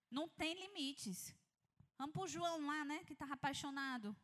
Não 0.10 0.30
tem 0.30 0.54
limites. 0.54 1.36
Vamos 1.98 2.14
para 2.14 2.24
o 2.24 2.28
João 2.36 2.66
lá, 2.66 2.86
né, 2.86 3.04
que 3.04 3.12
estava 3.12 3.34
apaixonado. 3.34 4.16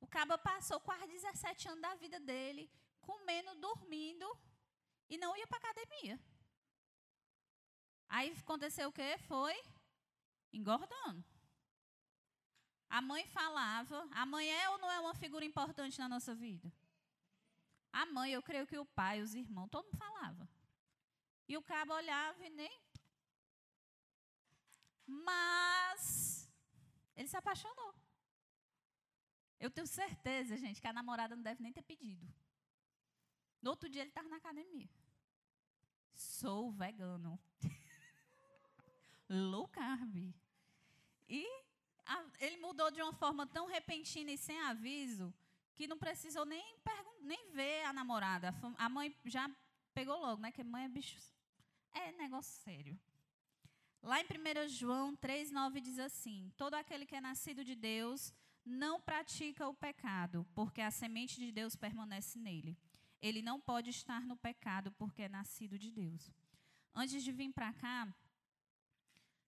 O 0.00 0.06
caba 0.06 0.38
passou 0.38 0.78
quase 0.78 1.08
17 1.08 1.68
anos 1.70 1.82
da 1.82 1.96
vida 1.96 2.20
dele, 2.20 2.70
comendo, 3.00 3.52
dormindo 3.56 4.28
e 5.08 5.18
não 5.18 5.36
ia 5.36 5.48
para 5.48 5.58
academia. 5.58 6.20
Aí 8.08 8.30
aconteceu 8.30 8.90
o 8.90 8.92
quê? 8.92 9.18
Foi 9.26 9.60
engordando. 10.52 11.24
A 12.90 13.00
mãe 13.00 13.26
falava. 13.28 14.06
A 14.10 14.26
mãe 14.26 14.50
é 14.50 14.68
ou 14.68 14.78
não 14.78 14.90
é 14.90 15.00
uma 15.00 15.14
figura 15.14 15.44
importante 15.44 15.98
na 15.98 16.08
nossa 16.08 16.34
vida? 16.34 16.70
A 17.92 18.04
mãe, 18.04 18.32
eu 18.32 18.42
creio 18.42 18.66
que 18.66 18.78
o 18.78 18.84
pai, 18.84 19.22
os 19.22 19.34
irmãos, 19.34 19.68
todo 19.68 19.86
mundo 19.86 19.96
falava. 19.96 20.48
E 21.48 21.56
o 21.56 21.62
cabo 21.62 21.94
olhava 21.94 22.44
e 22.44 22.50
nem 22.50 22.90
mas 25.10 26.48
ele 27.16 27.28
se 27.28 27.36
apaixonou. 27.36 27.94
Eu 29.58 29.70
tenho 29.70 29.86
certeza, 29.86 30.56
gente, 30.56 30.80
que 30.80 30.86
a 30.86 30.92
namorada 30.92 31.36
não 31.36 31.42
deve 31.42 31.62
nem 31.62 31.72
ter 31.72 31.82
pedido. 31.82 32.26
No 33.60 33.70
outro 33.70 33.88
dia 33.88 34.02
ele 34.02 34.10
estava 34.10 34.28
na 34.28 34.36
academia. 34.36 34.88
Sou 36.14 36.70
vegano. 36.70 37.38
Low 39.28 39.68
carb. 39.68 40.32
E 41.28 41.46
ele 42.38 42.56
mudou 42.58 42.90
de 42.90 43.00
uma 43.02 43.12
forma 43.12 43.46
tão 43.46 43.66
repentina 43.66 44.30
e 44.30 44.38
sem 44.38 44.60
aviso 44.60 45.32
que 45.74 45.86
não 45.86 45.98
precisou 45.98 46.44
nem, 46.44 46.76
nem 47.22 47.52
ver 47.52 47.84
a 47.84 47.92
namorada. 47.92 48.54
A 48.76 48.88
mãe 48.88 49.16
já 49.24 49.50
pegou 49.94 50.18
logo, 50.20 50.42
né? 50.42 50.52
Que 50.52 50.62
mãe 50.62 50.84
é 50.84 50.88
bicho. 50.88 51.18
É 51.92 52.12
negócio 52.12 52.52
sério. 52.62 52.98
Lá 54.02 54.20
em 54.20 54.24
1 54.24 54.68
João 54.68 55.16
3,9 55.16 55.80
diz 55.80 55.98
assim: 55.98 56.52
Todo 56.56 56.74
aquele 56.74 57.06
que 57.06 57.16
é 57.16 57.20
nascido 57.20 57.64
de 57.64 57.74
Deus 57.74 58.32
não 58.64 59.00
pratica 59.00 59.68
o 59.68 59.74
pecado, 59.74 60.46
porque 60.54 60.80
a 60.80 60.90
semente 60.90 61.36
de 61.36 61.50
Deus 61.50 61.74
permanece 61.74 62.38
nele. 62.38 62.78
Ele 63.20 63.42
não 63.42 63.60
pode 63.60 63.90
estar 63.90 64.22
no 64.22 64.36
pecado, 64.36 64.92
porque 64.92 65.22
é 65.22 65.28
nascido 65.28 65.78
de 65.78 65.90
Deus. 65.90 66.30
Antes 66.94 67.22
de 67.22 67.32
vir 67.32 67.52
para 67.52 67.72
cá, 67.72 68.08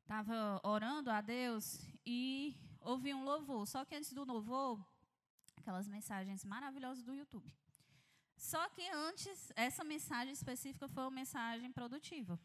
estava 0.03 0.61
orando 0.63 1.11
a 1.11 1.21
Deus 1.21 1.92
e 2.05 2.57
ouvi 2.81 3.13
um 3.15 3.25
louvor. 3.25 3.67
Só 3.67 3.85
que 3.85 3.95
antes 3.95 4.13
do 4.13 4.25
louvor, 4.25 4.85
aquelas 5.57 5.87
mensagens 5.87 6.45
maravilhosas 6.45 7.03
do 7.03 7.15
YouTube. 7.15 7.53
Só 8.37 8.69
que 8.71 8.89
antes, 8.89 9.53
essa 9.55 9.85
mensagem 9.85 10.33
específica 10.33 10.89
foi 10.89 11.03
uma 11.05 11.11
mensagem 11.11 11.71
produtiva 11.73 12.39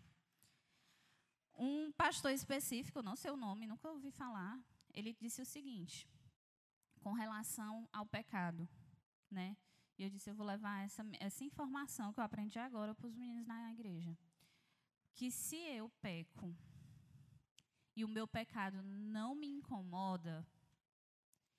um 1.57 1.91
pastor 1.91 2.31
específico, 2.31 3.01
não 3.01 3.15
sei 3.15 3.31
o 3.31 3.37
nome, 3.37 3.65
nunca 3.65 3.89
ouvi 3.89 4.11
falar, 4.11 4.59
ele 4.93 5.13
disse 5.19 5.41
o 5.41 5.45
seguinte, 5.45 6.07
com 7.01 7.13
relação 7.13 7.89
ao 7.91 8.05
pecado, 8.05 8.69
né? 9.29 9.57
E 9.97 10.03
eu 10.03 10.09
disse, 10.09 10.29
eu 10.29 10.35
vou 10.35 10.45
levar 10.45 10.85
essa, 10.85 11.03
essa 11.19 11.43
informação 11.43 12.13
que 12.13 12.19
eu 12.19 12.23
aprendi 12.23 12.59
agora 12.59 12.93
para 12.93 13.07
os 13.07 13.15
meninos 13.15 13.47
na 13.47 13.71
igreja. 13.73 14.15
Que 15.15 15.31
se 15.31 15.55
eu 15.55 15.89
peco 15.99 16.55
e 17.97 18.05
o 18.05 18.07
meu 18.07 18.27
pecado 18.27 18.77
não 18.83 19.33
me 19.33 19.47
incomoda, 19.47 20.45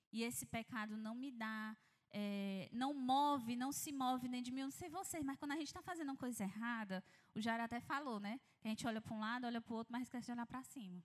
e 0.09 0.23
esse 0.23 0.45
pecado 0.45 0.95
não 0.95 1.13
me 1.13 1.31
dá, 1.31 1.75
é, 2.11 2.69
não 2.71 2.93
move, 2.93 3.57
não 3.57 3.73
se 3.73 3.91
move 3.91 4.29
nem 4.29 4.41
de 4.41 4.49
mim, 4.49 4.61
eu 4.61 4.67
não 4.67 4.71
sei 4.71 4.89
vocês, 4.89 5.21
mas 5.21 5.37
quando 5.37 5.51
a 5.51 5.57
gente 5.57 5.67
está 5.67 5.81
fazendo 5.81 6.07
uma 6.07 6.15
coisa 6.15 6.45
errada, 6.45 7.03
o 7.35 7.41
Jair 7.41 7.61
até 7.61 7.81
falou, 7.81 8.21
né? 8.21 8.39
Que 8.61 8.69
a 8.69 8.71
gente 8.71 8.87
olha 8.87 9.01
para 9.01 9.13
um 9.13 9.19
lado, 9.19 9.47
olha 9.47 9.59
para 9.59 9.73
o 9.73 9.75
outro, 9.75 9.91
mas 9.91 10.03
esquece 10.03 10.27
de 10.27 10.31
olhar 10.31 10.47
para 10.47 10.63
cima. 10.63 11.03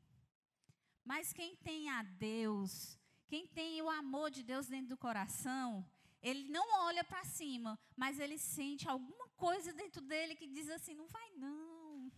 Mas 1.05 1.33
quem 1.33 1.57
tem 1.57 1.91
a 1.91 2.05
Deus, 2.05 2.97
quem 3.27 3.45
tem 3.49 3.83
o 3.83 3.91
amor 3.91 4.31
de 4.31 4.45
Deus 4.45 4.69
dentro 4.69 4.91
do 4.91 4.97
coração, 4.97 5.85
ele 6.23 6.49
não 6.49 6.67
olha 6.85 7.03
para 7.03 7.25
cima, 7.25 7.77
mas 7.97 8.21
ele 8.21 8.39
sente 8.39 8.89
alguma 8.89 9.29
coisa 9.31 9.73
dentro 9.73 10.01
dele 10.01 10.37
que 10.37 10.47
diz 10.47 10.71
assim: 10.71 10.95
não 10.95 11.09
vai 11.09 11.29
não. 11.33 12.13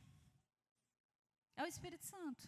É 1.57 1.65
o 1.65 1.67
Espírito 1.67 2.05
Santo. 2.05 2.47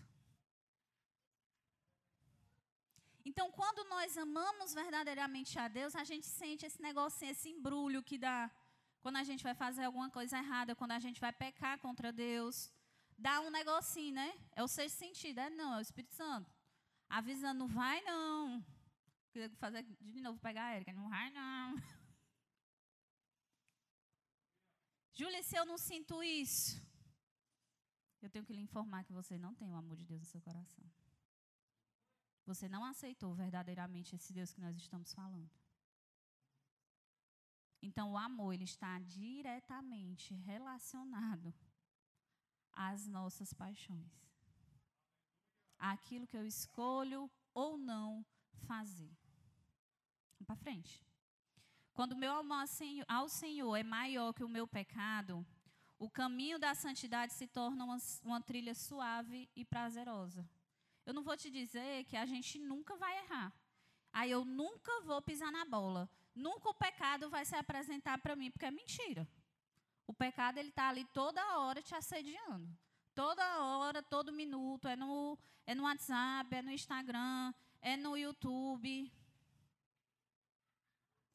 Então, 3.28 3.46
quando 3.60 3.82
nós 3.94 4.16
amamos 4.16 4.72
verdadeiramente 4.72 5.58
a 5.58 5.68
Deus, 5.68 5.94
a 5.94 6.04
gente 6.10 6.26
sente 6.26 6.64
esse 6.68 6.80
negocinho, 6.80 7.32
esse 7.32 7.48
embrulho 7.54 8.02
que 8.08 8.16
dá 8.16 8.50
quando 9.02 9.16
a 9.22 9.24
gente 9.28 9.42
vai 9.48 9.54
fazer 9.54 9.84
alguma 9.84 10.10
coisa 10.10 10.38
errada, 10.42 10.74
quando 10.74 10.92
a 10.92 10.98
gente 10.98 11.20
vai 11.20 11.32
pecar 11.44 11.78
contra 11.78 12.10
Deus. 12.10 12.56
Dá 13.26 13.34
um 13.42 13.50
negocinho, 13.50 14.14
né? 14.14 14.30
É 14.56 14.62
o 14.62 14.68
sexto 14.76 14.96
sentido. 15.04 15.38
É 15.40 15.50
não, 15.50 15.74
é 15.74 15.78
o 15.78 15.86
Espírito 15.88 16.14
Santo. 16.14 16.50
Avisando, 17.18 17.58
não 17.60 17.68
vai 17.68 18.00
não. 18.02 18.64
Queria 19.30 19.50
fazer 19.64 19.82
de 20.16 20.20
novo, 20.22 20.38
pegar 20.40 20.64
a 20.66 20.76
Erika. 20.76 20.92
Não 20.94 21.08
vai 21.10 21.28
não. 21.30 21.76
Júlia, 25.12 25.42
se 25.42 25.54
eu 25.54 25.66
não 25.66 25.76
sinto 25.76 26.22
isso, 26.22 26.80
eu 28.22 28.30
tenho 28.30 28.44
que 28.46 28.54
lhe 28.54 28.62
informar 28.62 29.04
que 29.04 29.12
você 29.12 29.36
não 29.36 29.54
tem 29.54 29.68
o 29.70 29.76
amor 29.76 29.96
de 29.96 30.06
Deus 30.06 30.20
no 30.20 30.26
seu 30.26 30.40
coração. 30.40 30.84
Você 32.48 32.66
não 32.66 32.82
aceitou 32.82 33.34
verdadeiramente 33.34 34.14
esse 34.16 34.32
Deus 34.32 34.54
que 34.54 34.60
nós 34.66 34.74
estamos 34.74 35.12
falando. 35.12 35.50
Então, 37.82 38.12
o 38.12 38.16
amor 38.16 38.54
ele 38.54 38.64
está 38.64 38.98
diretamente 39.00 40.32
relacionado 40.34 41.52
às 42.72 43.06
nossas 43.06 43.52
paixões. 43.52 44.10
Aquilo 45.78 46.26
que 46.26 46.38
eu 46.38 46.46
escolho 46.46 47.30
ou 47.52 47.76
não 47.76 48.24
fazer. 48.66 49.14
Vamos 50.38 50.46
para 50.46 50.56
frente. 50.56 51.04
Quando 51.92 52.12
o 52.12 52.16
meu 52.16 52.32
amor 52.32 52.64
ao 53.06 53.28
Senhor 53.28 53.76
é 53.76 53.82
maior 53.82 54.32
que 54.32 54.42
o 54.42 54.48
meu 54.48 54.66
pecado, 54.66 55.46
o 55.98 56.08
caminho 56.08 56.58
da 56.58 56.74
santidade 56.74 57.34
se 57.34 57.46
torna 57.46 57.84
uma, 57.84 57.98
uma 58.24 58.40
trilha 58.40 58.74
suave 58.74 59.50
e 59.54 59.66
prazerosa. 59.66 60.48
Eu 61.08 61.14
não 61.14 61.22
vou 61.22 61.34
te 61.38 61.50
dizer 61.50 62.04
que 62.04 62.14
a 62.18 62.26
gente 62.26 62.58
nunca 62.58 62.94
vai 62.94 63.16
errar. 63.20 63.50
Aí 64.12 64.30
eu 64.30 64.44
nunca 64.44 65.00
vou 65.06 65.22
pisar 65.22 65.50
na 65.50 65.64
bola. 65.64 66.06
Nunca 66.34 66.68
o 66.68 66.74
pecado 66.74 67.30
vai 67.30 67.46
se 67.46 67.56
apresentar 67.56 68.18
para 68.18 68.36
mim, 68.36 68.50
porque 68.50 68.66
é 68.66 68.70
mentira. 68.70 69.26
O 70.06 70.12
pecado 70.12 70.58
ele 70.58 70.68
está 70.68 70.90
ali 70.90 71.06
toda 71.14 71.60
hora 71.60 71.80
te 71.80 71.94
assediando. 71.94 72.68
Toda 73.14 73.42
hora, 73.62 74.02
todo 74.02 74.34
minuto. 74.34 74.86
É 74.86 74.96
no, 74.96 75.38
é 75.64 75.74
no 75.74 75.84
WhatsApp, 75.84 76.54
é 76.54 76.60
no 76.60 76.70
Instagram, 76.70 77.54
é 77.80 77.96
no 77.96 78.14
YouTube. 78.14 79.10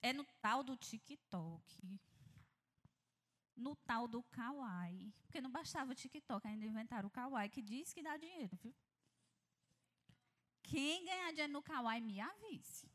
É 0.04 0.14
no 0.14 0.24
tal 0.40 0.64
do 0.64 0.78
TikTok. 0.78 2.00
No 3.56 3.76
tal 3.78 4.08
do 4.08 4.22
Kawaii. 4.22 5.12
Porque 5.24 5.42
não 5.42 5.50
bastava 5.50 5.94
o 5.94 5.96
TikTok, 5.96 6.48
ainda 6.48 6.64
inventaram 6.64 7.08
o 7.08 7.12
Kawaii, 7.12 7.50
que 7.50 7.64
diz 7.64 7.92
que 7.92 8.04
dá 8.04 8.16
dinheiro, 8.18 8.56
viu? 8.62 8.76
Quem 10.64 11.06
ganhar 11.06 11.32
dinheiro 11.32 11.54
no 11.54 11.62
Kawaii, 11.62 12.02
me 12.02 12.20
avise. 12.20 12.88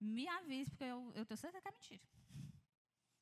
Me 0.00 0.28
avise, 0.28 0.70
porque 0.70 0.84
eu, 0.84 1.12
eu 1.14 1.24
tenho 1.24 1.38
certeza 1.38 1.62
que 1.62 1.68
é 1.68 1.70
mentira. 1.70 2.02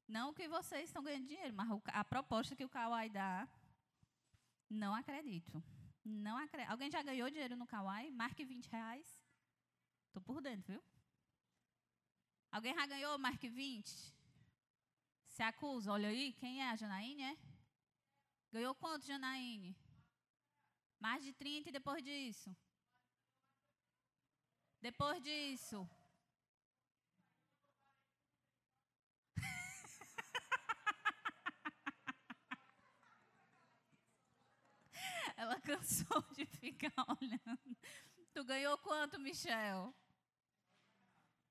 Não 0.08 0.34
que 0.34 0.48
vocês 0.48 0.84
estão 0.84 1.02
ganhando 1.02 1.26
dinheiro, 1.26 1.54
mas 1.54 1.68
a 1.86 2.04
proposta 2.04 2.56
que 2.56 2.64
o 2.64 2.68
Kawaii 2.68 3.10
dá, 3.10 3.48
não 4.68 4.94
acredito. 4.94 5.62
Não 6.04 6.36
acredito. 6.36 6.70
Alguém 6.70 6.90
já 6.90 7.02
ganhou 7.02 7.30
dinheiro 7.30 7.56
no 7.56 7.66
Kawaii? 7.66 8.10
Marque 8.10 8.44
20 8.44 8.66
reais. 8.66 9.22
Estou 10.06 10.20
por 10.20 10.40
dentro, 10.42 10.72
viu? 10.72 10.82
Alguém 12.50 12.74
já 12.74 12.86
ganhou? 12.86 13.18
Marque 13.18 13.48
20. 13.48 13.88
Se 15.26 15.42
acusa, 15.42 15.92
olha 15.92 16.08
aí, 16.08 16.32
quem 16.34 16.60
é? 16.62 16.70
A 16.70 16.76
Janaíne, 16.76 17.22
é? 17.22 17.36
Ganhou 18.52 18.74
quanto, 18.74 19.06
Janaíne? 19.06 19.74
Mais 21.02 21.22
de 21.24 21.32
30 21.32 21.68
e 21.68 21.72
depois 21.72 22.00
disso? 22.00 22.56
Depois 24.80 25.20
disso? 25.20 25.90
Ela 35.36 35.60
cansou 35.60 36.22
de 36.36 36.46
ficar 36.46 36.94
olhando. 37.20 37.76
Tu 38.32 38.44
ganhou 38.44 38.78
quanto, 38.78 39.18
Michel? 39.18 39.92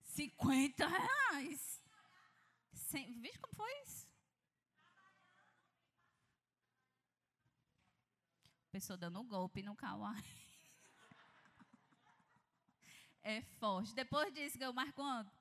50 0.02 0.88
reais. 0.88 1.84
Vixe 3.20 3.38
como 3.40 3.56
foi 3.56 3.82
isso? 3.82 4.11
Pessoa 8.72 8.98
dando 8.98 9.20
um 9.20 9.28
golpe 9.28 9.62
no 9.62 9.76
Kawaii. 9.76 10.42
É 13.24 13.42
forte. 13.60 13.94
Depois 13.94 14.34
disso, 14.34 14.58
ganhou 14.58 14.74
mais 14.74 14.92
quanto? 14.94 15.32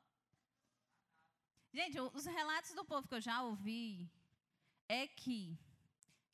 Gente, 1.72 1.98
os 2.00 2.26
relatos 2.26 2.74
do 2.74 2.84
povo 2.84 3.08
que 3.08 3.14
eu 3.14 3.20
já 3.20 3.42
ouvi 3.42 4.10
é 4.88 5.06
que 5.06 5.56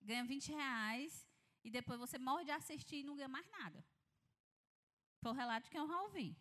ganha 0.00 0.24
20 0.24 0.52
reais 0.52 1.28
e 1.62 1.70
depois 1.70 2.00
você 2.00 2.18
morre 2.18 2.44
de 2.44 2.50
assistir 2.50 2.96
e 2.96 3.04
não 3.04 3.14
ganha 3.14 3.28
mais 3.28 3.48
nada. 3.50 3.84
Foi 5.20 5.30
o 5.30 5.34
relato 5.34 5.70
que 5.70 5.78
eu 5.78 5.86
já 5.86 6.02
ouvi. 6.02 6.36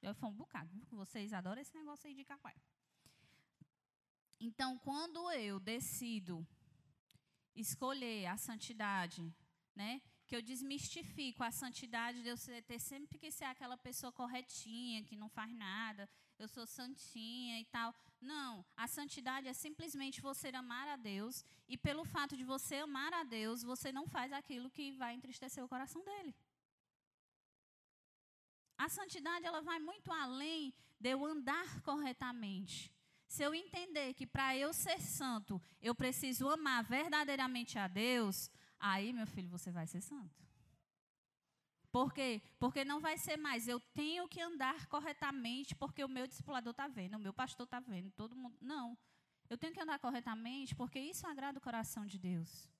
Eu 0.00 0.14
fui 0.14 0.28
um 0.28 0.34
bocado. 0.34 0.70
Vocês 0.90 1.32
adoram 1.32 1.60
esse 1.60 1.74
negócio 1.74 2.08
aí 2.08 2.14
de 2.14 2.24
café. 2.24 2.54
Então, 4.40 4.78
quando 4.78 5.30
eu 5.32 5.60
decido 5.60 6.44
escolher 7.54 8.26
a 8.26 8.36
santidade, 8.36 9.32
né? 9.74 10.00
Que 10.26 10.36
eu 10.36 10.42
desmistifico 10.42 11.42
a 11.42 11.50
santidade 11.50 12.22
de 12.22 12.28
eu 12.28 12.36
ter 12.66 12.78
sempre 12.78 13.18
que 13.18 13.30
ser 13.30 13.44
aquela 13.44 13.76
pessoa 13.76 14.12
corretinha, 14.12 15.04
que 15.04 15.16
não 15.16 15.28
faz 15.28 15.52
nada, 15.54 16.08
eu 16.38 16.48
sou 16.48 16.66
santinha 16.66 17.60
e 17.60 17.64
tal. 17.66 17.94
Não, 18.20 18.64
a 18.76 18.86
santidade 18.86 19.48
é 19.48 19.52
simplesmente 19.52 20.20
você 20.20 20.48
amar 20.48 20.88
a 20.88 20.96
Deus 20.96 21.44
e 21.68 21.76
pelo 21.76 22.04
fato 22.04 22.36
de 22.36 22.44
você 22.44 22.76
amar 22.76 23.12
a 23.12 23.24
Deus, 23.24 23.62
você 23.62 23.92
não 23.92 24.06
faz 24.06 24.32
aquilo 24.32 24.70
que 24.70 24.92
vai 24.92 25.14
entristecer 25.14 25.62
o 25.64 25.68
coração 25.68 26.04
dele. 26.04 26.34
A 28.76 28.88
santidade 28.88 29.46
ela 29.46 29.60
vai 29.60 29.78
muito 29.78 30.10
além 30.12 30.74
de 30.98 31.10
eu 31.10 31.24
andar 31.24 31.80
corretamente. 31.82 32.92
Se 33.26 33.42
eu 33.42 33.54
entender 33.54 34.12
que 34.14 34.26
para 34.26 34.56
eu 34.56 34.72
ser 34.72 35.00
santo, 35.00 35.60
eu 35.80 35.94
preciso 35.94 36.48
amar 36.48 36.84
verdadeiramente 36.84 37.78
a 37.78 37.88
Deus, 37.88 38.50
aí, 38.82 39.12
meu 39.12 39.26
filho, 39.26 39.48
você 39.48 39.70
vai 39.70 39.86
ser 39.86 40.00
santo. 40.00 40.42
Por 41.90 42.12
quê? 42.12 42.42
Porque 42.58 42.84
não 42.84 43.00
vai 43.00 43.16
ser 43.16 43.36
mais. 43.36 43.68
Eu 43.68 43.78
tenho 43.78 44.26
que 44.26 44.40
andar 44.40 44.86
corretamente 44.86 45.74
porque 45.74 46.02
o 46.02 46.08
meu 46.08 46.26
discipulador 46.26 46.72
está 46.72 46.88
vendo, 46.88 47.14
o 47.16 47.18
meu 47.18 47.32
pastor 47.32 47.64
está 47.64 47.80
vendo, 47.80 48.10
todo 48.10 48.34
mundo. 48.34 48.56
Não. 48.60 48.98
Eu 49.48 49.58
tenho 49.58 49.74
que 49.74 49.80
andar 49.80 49.98
corretamente 49.98 50.74
porque 50.74 50.98
isso 50.98 51.26
agrada 51.26 51.58
o 51.58 51.62
coração 51.62 52.06
de 52.06 52.18
Deus. 52.18 52.70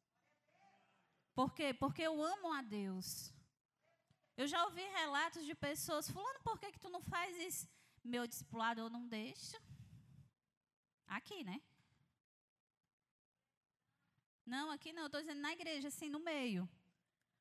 Por 1.34 1.54
quê? 1.54 1.74
Porque 1.74 2.02
eu 2.02 2.22
amo 2.22 2.52
a 2.52 2.62
Deus. 2.62 3.32
Eu 4.36 4.46
já 4.48 4.64
ouvi 4.64 4.80
relatos 4.80 5.44
de 5.44 5.54
pessoas, 5.54 6.10
fulano, 6.10 6.40
por 6.42 6.58
que, 6.58 6.72
que 6.72 6.80
tu 6.80 6.88
não 6.88 7.02
faz 7.02 7.36
isso? 7.36 7.68
Meu 8.02 8.26
discipulador 8.26 8.88
não 8.88 9.06
deixa. 9.06 9.60
Aqui, 11.06 11.44
né? 11.44 11.60
Não, 14.44 14.70
aqui 14.70 14.92
não, 14.92 15.02
eu 15.02 15.06
estou 15.06 15.20
dizendo 15.20 15.40
na 15.40 15.52
igreja, 15.52 15.88
assim, 15.88 16.08
no 16.08 16.20
meio. 16.20 16.68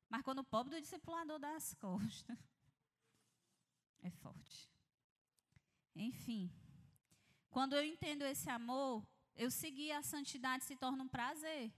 Mas 0.08 0.22
quando 0.22 0.40
o 0.40 0.44
pobre 0.44 0.74
do 0.74 0.80
discipulador 0.80 1.38
dá 1.38 1.56
as 1.56 1.74
costas, 1.80 2.38
é 4.02 4.10
forte. 4.10 4.70
Enfim, 5.94 6.50
quando 7.50 7.74
eu 7.74 7.84
entendo 7.84 8.22
esse 8.22 8.48
amor, 8.48 9.06
eu 9.36 9.50
seguir 9.50 9.92
a 9.92 10.02
santidade 10.02 10.64
se 10.64 10.76
torna 10.76 11.04
um 11.04 11.08
prazer, 11.08 11.72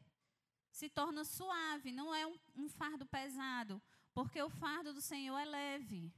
se 0.70 0.88
torna 0.88 1.24
suave, 1.24 1.92
não 1.92 2.14
é 2.14 2.26
um, 2.26 2.38
um 2.56 2.68
fardo 2.68 3.06
pesado, 3.06 3.82
porque 4.12 4.40
o 4.42 4.50
fardo 4.50 4.92
do 4.92 5.00
Senhor 5.00 5.36
é 5.38 5.44
leve. 5.44 6.12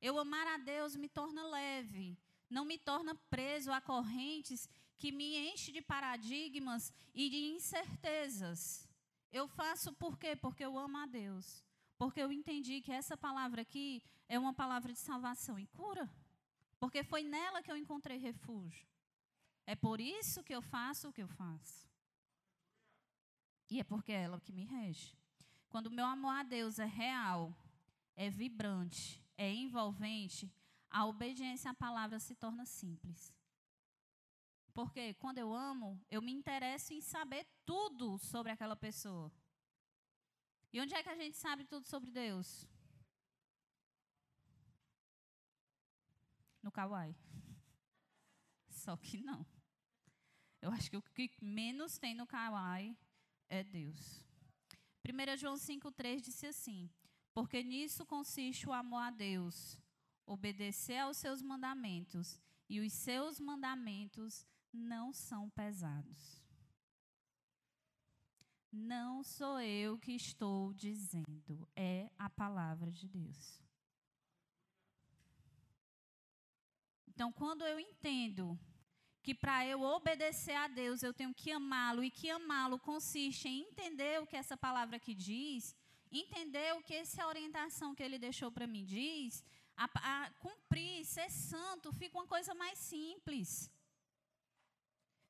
Eu 0.00 0.18
amar 0.18 0.46
a 0.46 0.56
Deus 0.56 0.96
me 0.96 1.08
torna 1.08 1.46
leve, 1.46 2.18
não 2.48 2.64
me 2.64 2.78
torna 2.78 3.14
preso 3.28 3.70
a 3.70 3.80
correntes 3.80 4.68
que 5.00 5.10
me 5.10 5.30
enche 5.50 5.72
de 5.72 5.80
paradigmas 5.80 6.92
e 7.14 7.30
de 7.30 7.38
incertezas. 7.54 8.86
Eu 9.32 9.48
faço 9.48 9.94
por 9.94 10.18
quê? 10.18 10.36
Porque 10.36 10.62
eu 10.62 10.78
amo 10.78 10.98
a 10.98 11.06
Deus. 11.06 11.64
Porque 11.96 12.20
eu 12.20 12.30
entendi 12.30 12.82
que 12.82 12.92
essa 12.92 13.16
palavra 13.16 13.62
aqui 13.62 14.02
é 14.28 14.38
uma 14.38 14.52
palavra 14.52 14.92
de 14.92 14.98
salvação 14.98 15.58
e 15.58 15.66
cura. 15.68 16.06
Porque 16.78 17.02
foi 17.02 17.22
nela 17.22 17.62
que 17.62 17.72
eu 17.72 17.78
encontrei 17.78 18.18
refúgio. 18.18 18.86
É 19.66 19.74
por 19.74 20.00
isso 20.00 20.44
que 20.44 20.54
eu 20.54 20.60
faço 20.60 21.08
o 21.08 21.12
que 21.12 21.22
eu 21.22 21.28
faço. 21.28 21.88
E 23.70 23.80
é 23.80 23.84
porque 23.84 24.12
é 24.12 24.22
ela 24.22 24.38
que 24.38 24.52
me 24.52 24.64
rege. 24.64 25.16
Quando 25.70 25.86
o 25.86 25.90
meu 25.90 26.04
amor 26.04 26.34
a 26.34 26.42
Deus 26.42 26.78
é 26.78 26.84
real, 26.84 27.56
é 28.16 28.28
vibrante, 28.28 29.24
é 29.38 29.50
envolvente, 29.50 30.52
a 30.90 31.06
obediência 31.06 31.70
à 31.70 31.74
palavra 31.74 32.18
se 32.18 32.34
torna 32.34 32.66
simples. 32.66 33.32
Porque 34.72 35.14
quando 35.14 35.38
eu 35.38 35.52
amo, 35.52 36.00
eu 36.10 36.22
me 36.22 36.32
interesso 36.32 36.92
em 36.92 37.00
saber 37.00 37.46
tudo 37.64 38.18
sobre 38.18 38.52
aquela 38.52 38.76
pessoa. 38.76 39.32
E 40.72 40.80
onde 40.80 40.94
é 40.94 41.02
que 41.02 41.08
a 41.08 41.16
gente 41.16 41.36
sabe 41.36 41.64
tudo 41.64 41.86
sobre 41.86 42.10
Deus? 42.10 42.66
No 46.62 46.70
Kawaii. 46.70 47.16
Só 48.70 48.96
que 48.96 49.18
não. 49.18 49.44
Eu 50.62 50.70
acho 50.70 50.90
que 50.90 50.96
o 50.96 51.02
que 51.02 51.30
menos 51.40 51.98
tem 51.98 52.14
no 52.14 52.26
Kawaii 52.26 52.96
é 53.48 53.64
Deus. 53.64 54.24
1 55.04 55.36
João 55.38 55.54
5,3 55.54 56.20
disse 56.20 56.46
assim: 56.46 56.88
Porque 57.32 57.62
nisso 57.62 58.06
consiste 58.06 58.68
o 58.68 58.72
amor 58.72 59.02
a 59.02 59.10
Deus, 59.10 59.78
obedecer 60.26 60.98
aos 60.98 61.16
seus 61.16 61.42
mandamentos, 61.42 62.38
e 62.68 62.78
os 62.78 62.92
seus 62.92 63.40
mandamentos 63.40 64.46
não 64.72 65.12
são 65.12 65.50
pesados. 65.50 66.40
Não 68.72 69.24
sou 69.24 69.60
eu 69.60 69.98
que 69.98 70.12
estou 70.12 70.72
dizendo, 70.74 71.68
é 71.74 72.08
a 72.16 72.30
palavra 72.30 72.90
de 72.90 73.08
Deus. 73.08 73.60
Então, 77.08 77.32
quando 77.32 77.66
eu 77.66 77.80
entendo 77.80 78.58
que 79.22 79.34
para 79.34 79.66
eu 79.66 79.82
obedecer 79.82 80.54
a 80.54 80.68
Deus 80.68 81.02
eu 81.02 81.12
tenho 81.12 81.34
que 81.34 81.50
amá-lo 81.50 82.02
e 82.02 82.10
que 82.10 82.30
amá-lo 82.30 82.78
consiste 82.78 83.48
em 83.48 83.62
entender 83.62 84.20
o 84.20 84.26
que 84.26 84.36
essa 84.36 84.56
palavra 84.56 84.96
aqui 84.96 85.14
diz, 85.14 85.76
entender 86.10 86.74
o 86.74 86.82
que 86.82 86.94
essa 86.94 87.26
orientação 87.26 87.94
que 87.94 88.02
ele 88.02 88.18
deixou 88.18 88.50
para 88.50 88.66
mim 88.66 88.84
diz, 88.84 89.44
a, 89.76 89.84
a 89.84 90.30
cumprir, 90.34 91.04
ser 91.04 91.30
santo, 91.30 91.92
fica 91.92 92.16
uma 92.16 92.26
coisa 92.26 92.54
mais 92.54 92.78
simples. 92.78 93.70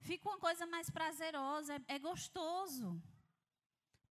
Fica 0.00 0.28
uma 0.28 0.38
coisa 0.38 0.66
mais 0.66 0.88
prazerosa, 0.90 1.74
é, 1.76 1.96
é 1.96 1.98
gostoso. 1.98 3.00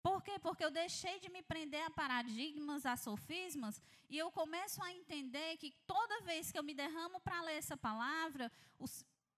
Por 0.02 0.24
quê? 0.24 0.40
Porque 0.40 0.64
eu 0.64 0.72
deixei 0.72 1.20
de 1.20 1.30
me 1.30 1.42
prender 1.44 1.84
a 1.84 1.92
paradigmas, 1.92 2.86
a 2.86 2.96
sofismas, 2.96 3.82
e 4.10 4.18
eu 4.18 4.32
começo 4.32 4.82
a 4.82 4.92
entender 4.92 5.58
que 5.58 5.72
toda 5.86 6.22
vez 6.22 6.52
que 6.52 6.58
eu 6.58 6.64
me 6.64 6.74
derramo 6.74 7.20
para 7.20 7.42
ler 7.42 7.58
essa 7.58 7.76
palavra, 7.76 8.52
o, 8.78 8.86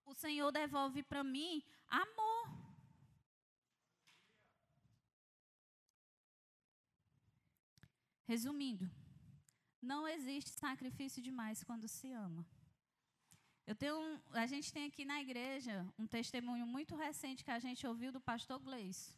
o 0.05 0.13
Senhor 0.13 0.51
devolve 0.51 1.01
para 1.01 1.23
mim 1.23 1.63
amor. 1.87 2.61
Resumindo, 8.27 8.89
não 9.81 10.07
existe 10.07 10.51
sacrifício 10.51 11.21
demais 11.21 11.63
quando 11.63 11.87
se 11.87 12.11
ama. 12.13 12.45
Eu 13.65 13.75
tenho 13.75 13.95
um, 13.97 14.19
a 14.33 14.45
gente 14.45 14.73
tem 14.73 14.87
aqui 14.87 15.05
na 15.05 15.21
igreja 15.21 15.87
um 15.97 16.07
testemunho 16.07 16.65
muito 16.65 16.95
recente 16.95 17.43
que 17.43 17.51
a 17.51 17.59
gente 17.59 17.85
ouviu 17.85 18.11
do 18.11 18.19
pastor 18.19 18.59
Gleison. 18.59 19.13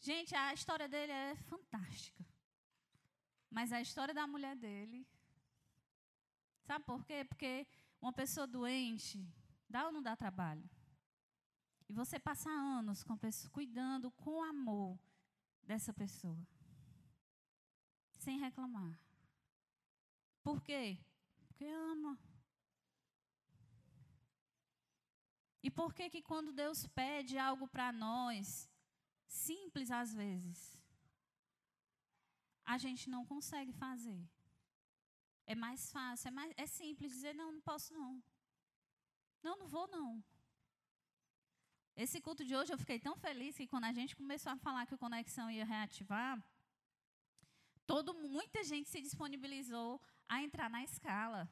Gente, 0.00 0.34
a 0.34 0.52
história 0.52 0.86
dele 0.86 1.12
é 1.12 1.34
fantástica. 1.36 2.24
Mas 3.50 3.72
a 3.72 3.80
história 3.80 4.12
da 4.12 4.26
mulher 4.26 4.54
dele. 4.56 5.06
Sabe 6.62 6.84
por 6.84 7.04
quê? 7.04 7.24
Porque 7.24 7.66
uma 8.00 8.12
pessoa 8.12 8.46
doente 8.46 9.26
dá 9.68 9.86
ou 9.86 9.92
não 9.92 10.02
dá 10.02 10.14
trabalho? 10.14 10.68
E 11.88 11.92
você 11.92 12.18
passa 12.18 12.50
anos 12.50 13.02
com 13.02 13.16
pessoa, 13.16 13.50
cuidando 13.50 14.10
com 14.10 14.42
amor 14.42 14.98
dessa 15.62 15.92
pessoa. 15.92 16.38
Sem 18.18 18.38
reclamar. 18.38 18.98
Por 20.42 20.60
quê? 20.62 20.98
Porque 21.64 21.68
ama. 21.68 22.18
E 25.62 25.70
por 25.70 25.94
que 25.94 26.10
que 26.10 26.20
quando 26.20 26.52
Deus 26.52 26.86
pede 26.88 27.38
algo 27.38 27.66
para 27.66 27.90
nós, 27.90 28.68
simples 29.26 29.90
às 29.90 30.12
vezes, 30.12 30.78
a 32.64 32.76
gente 32.76 33.08
não 33.08 33.24
consegue 33.24 33.72
fazer. 33.72 34.22
É 35.46 35.54
mais 35.54 35.90
fácil, 35.90 36.28
é, 36.28 36.30
mais, 36.30 36.52
é 36.56 36.66
simples 36.66 37.12
dizer, 37.12 37.34
não, 37.34 37.50
não 37.52 37.62
posso 37.62 37.94
não. 37.94 38.22
Não, 39.42 39.56
não 39.56 39.66
vou 39.66 39.86
não. 39.88 40.22
Esse 41.96 42.20
culto 42.20 42.44
de 42.44 42.54
hoje 42.54 42.72
eu 42.72 42.78
fiquei 42.78 42.98
tão 42.98 43.16
feliz 43.16 43.56
que 43.56 43.66
quando 43.66 43.84
a 43.84 43.92
gente 43.92 44.16
começou 44.16 44.52
a 44.52 44.58
falar 44.58 44.86
que 44.86 44.94
o 44.94 44.98
Conexão 44.98 45.50
ia 45.50 45.64
reativar, 45.64 46.42
todo, 47.86 48.12
muita 48.12 48.62
gente 48.64 48.88
se 48.90 49.00
disponibilizou 49.00 50.00
a 50.28 50.42
entrar 50.42 50.68
na 50.70 50.82
escala. 50.82 51.48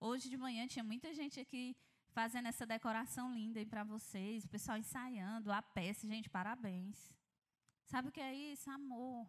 Hoje 0.00 0.28
de 0.28 0.36
manhã 0.36 0.66
tinha 0.66 0.84
muita 0.84 1.12
gente 1.14 1.38
aqui 1.40 1.76
fazendo 2.12 2.48
essa 2.48 2.66
decoração 2.66 3.32
linda 3.34 3.64
para 3.66 3.84
vocês, 3.84 4.44
o 4.44 4.48
pessoal 4.48 4.76
ensaiando 4.76 5.50
a 5.50 5.62
peça, 5.62 6.06
gente, 6.06 6.28
parabéns. 6.28 7.12
Sabe 7.86 8.08
o 8.08 8.12
que 8.12 8.20
é 8.20 8.34
isso? 8.34 8.70
Amor. 8.70 9.26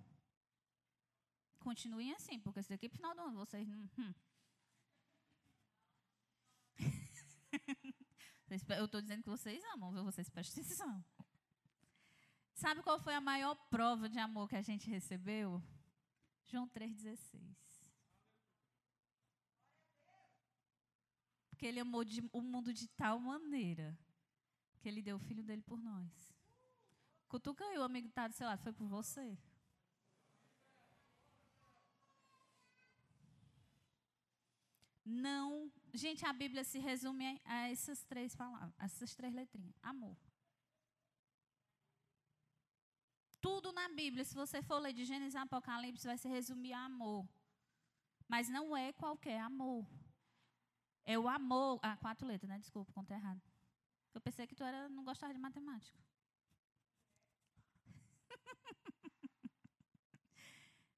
Continuem 1.60 2.14
assim, 2.14 2.40
porque 2.40 2.62
se 2.62 2.70
daqui 2.70 2.88
o 2.88 2.90
final 2.90 3.16
do 3.16 3.22
ano 3.22 3.38
vocês 3.38 3.68
não. 3.68 3.90
Hum. 3.98 4.14
Eu 8.78 8.86
estou 8.86 9.02
dizendo 9.02 9.24
que 9.24 9.30
vocês 9.30 9.64
amam, 9.74 9.92
viu? 9.92 10.04
Vocês 10.04 10.30
prestem 10.30 10.64
atenção. 10.64 11.04
Sabe 12.54 12.84
qual 12.84 13.00
foi 13.00 13.16
a 13.16 13.22
maior 13.22 13.56
prova 13.70 14.08
de 14.08 14.20
amor 14.20 14.48
que 14.48 14.56
a 14.56 14.62
gente 14.62 14.90
recebeu? 14.90 15.62
João 16.46 16.68
3,16. 16.70 17.73
Porque 21.64 21.72
ele 21.72 21.80
amou 21.80 22.04
de, 22.04 22.22
o 22.34 22.42
mundo 22.42 22.74
de 22.74 22.90
tal 22.90 23.18
maneira 23.18 23.98
que 24.82 24.90
ele 24.90 25.02
deu 25.02 25.16
o 25.16 25.20
filho 25.20 25.42
dele 25.42 25.62
por 25.62 25.80
nós. 25.82 26.36
Cutuca 27.30 27.64
aí, 27.64 27.78
o 27.78 27.84
amigo 27.84 28.10
está 28.10 28.28
do 28.28 28.34
seu 28.34 28.46
lado, 28.46 28.62
foi 28.62 28.74
por 28.74 28.86
você. 28.86 29.38
Não. 35.06 35.72
Gente, 35.94 36.26
a 36.26 36.34
Bíblia 36.34 36.66
se 36.66 36.80
resume 36.80 37.40
a 37.46 37.70
essas 37.70 38.04
três 38.04 38.36
palavras, 38.36 38.74
essas 38.78 39.16
três 39.16 39.34
letrinhas: 39.34 39.74
amor. 39.82 40.18
Tudo 43.40 43.72
na 43.72 43.88
Bíblia, 43.88 44.26
se 44.26 44.36
você 44.36 44.62
for 44.62 44.80
ler 44.80 44.92
de 44.92 45.06
Gênesis 45.06 45.38
a 45.38 45.44
Apocalipse, 45.44 46.06
vai 46.06 46.18
se 46.18 46.28
resumir 46.28 46.74
a 46.74 46.84
amor. 46.84 47.26
Mas 48.28 48.50
não 48.50 48.76
é 48.76 48.92
qualquer 48.92 49.40
amor. 49.40 49.88
É 51.06 51.18
o 51.18 51.28
amor. 51.28 51.80
Ah, 51.82 51.98
quatro 51.98 52.28
letras, 52.28 52.50
né? 52.50 52.58
Desculpa, 52.60 52.94
contei 52.94 53.18
errado. 53.18 53.42
Eu 54.14 54.22
pensei 54.22 54.46
que 54.48 54.56
tu 54.56 54.64
era, 54.64 54.88
não 54.90 55.04
gostava 55.04 55.34
de 55.34 55.40
matemática. 55.40 56.00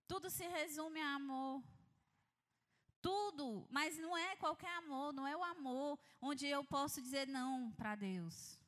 Tudo 0.07 0.29
se 0.29 0.47
resume 0.47 0.99
a 1.01 1.15
amor 1.15 1.63
tudo, 3.05 3.67
mas 3.69 3.99
não 3.99 4.17
é 4.17 4.35
qualquer 4.37 4.73
amor, 4.77 5.13
não 5.13 5.27
é 5.27 5.37
o 5.37 5.43
amor 5.43 5.99
onde 6.19 6.47
eu 6.47 6.63
posso 6.65 6.99
dizer 6.99 7.27
não 7.27 7.71
para 7.73 7.95
Deus. 7.95 8.59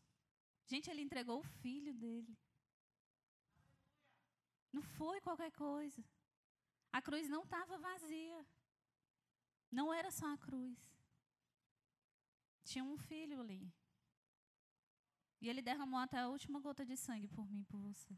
Gente, 0.67 0.91
ele 0.91 1.01
entregou 1.01 1.39
o 1.39 1.49
filho 1.61 1.91
dele. 1.91 2.37
Não 4.71 4.83
foi 4.83 5.19
qualquer 5.21 5.51
coisa. 5.53 6.03
A 6.91 7.01
cruz 7.01 7.27
não 7.27 7.41
estava 7.41 7.79
vazia. 7.79 8.45
Não 9.71 9.91
era 9.91 10.11
só 10.11 10.31
a 10.31 10.37
cruz. 10.37 10.77
Tinha 12.69 12.83
um 12.83 12.97
filho 12.97 13.39
ali. 13.39 13.63
E 15.39 15.47
ele 15.49 15.61
derramou 15.61 15.99
até 15.99 16.19
a 16.19 16.27
última 16.27 16.59
gota 16.59 16.85
de 16.85 16.97
sangue 16.97 17.27
por 17.27 17.47
mim 17.49 17.63
por 17.63 17.79
você. 17.79 18.13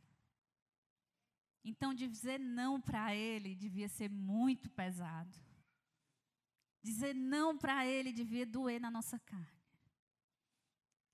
Então, 1.64 1.94
dizer 1.94 2.40
não 2.40 2.82
para 2.82 3.16
ele 3.16 3.54
devia 3.54 3.88
ser 3.88 4.10
muito 4.10 4.68
pesado. 4.72 5.38
Dizer 6.82 7.14
não 7.14 7.58
para 7.58 7.86
ele 7.86 8.12
devia 8.12 8.46
doer 8.46 8.80
na 8.82 8.90
nossa 8.90 9.20
carne. 9.20 9.60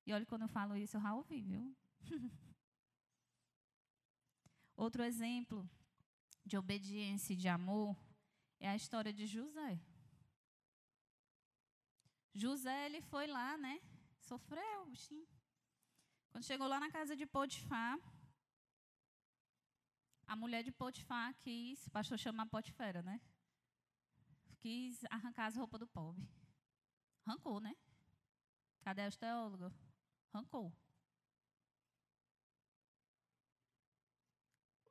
E 0.05 0.13
olha, 0.13 0.25
quando 0.25 0.43
eu 0.43 0.47
falo 0.47 0.77
isso, 0.77 0.95
eu 0.95 1.01
já 1.01 1.13
ouvi, 1.13 1.41
viu? 1.41 1.75
Outro 4.77 5.03
exemplo 5.03 5.67
de 6.45 6.55
obediência 6.57 7.33
e 7.33 7.35
de 7.35 7.49
amor 7.49 7.97
é 8.59 8.69
a 8.69 8.75
história 8.75 9.11
de 9.11 9.25
José. 9.25 9.81
José, 12.43 12.85
ele 12.85 13.01
foi 13.01 13.25
lá, 13.27 13.57
né? 13.57 13.81
Sofreu, 14.19 14.85
bichinho. 14.87 15.27
Quando 16.31 16.43
chegou 16.43 16.67
lá 16.67 16.79
na 16.79 16.91
casa 16.91 17.15
de 17.15 17.25
Potifar, 17.25 17.97
a 20.27 20.35
mulher 20.35 20.61
de 20.63 20.71
Potifar 20.71 21.33
quis, 21.35 21.87
pastor 21.89 22.19
chama 22.19 22.45
Potifera, 22.45 23.01
né? 23.01 23.21
quis 24.65 25.05
arrancar 25.11 25.45
as 25.45 25.55
roupas 25.55 25.79
do 25.79 25.87
pobre. 25.87 26.27
Arrancou, 27.23 27.59
né? 27.59 27.75
Cadê 28.81 29.07
os 29.07 29.15
teólogos? 29.15 29.71
Arrancou. 30.33 30.73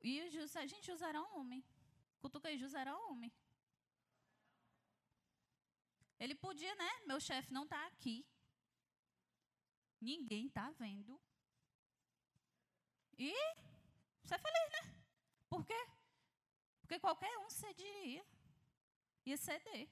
E 0.01 0.21
o 0.23 0.31
José, 0.31 0.65
gente, 0.65 0.87
José 0.87 1.05
era 1.09 1.21
um 1.21 1.39
homem. 1.39 1.61
Cutuca 2.19 2.47
aí, 2.47 2.57
José 2.57 2.79
era 2.79 2.95
um 2.95 3.11
homem. 3.11 3.33
Ele 6.25 6.33
podia, 6.33 6.73
né? 6.75 6.91
Meu 7.05 7.19
chefe 7.19 7.53
não 7.53 7.65
está 7.65 7.85
aqui. 7.85 8.25
Ninguém 10.01 10.47
está 10.47 10.71
vendo. 10.71 11.21
E 13.15 13.31
ser 14.29 14.39
feliz, 14.39 14.71
né? 14.75 14.81
Por 15.47 15.63
quê? 15.63 15.81
Porque 16.81 16.99
qualquer 16.99 17.37
um 17.37 17.49
cederia. 17.51 18.25
Ia 19.23 19.37
ceder. 19.37 19.87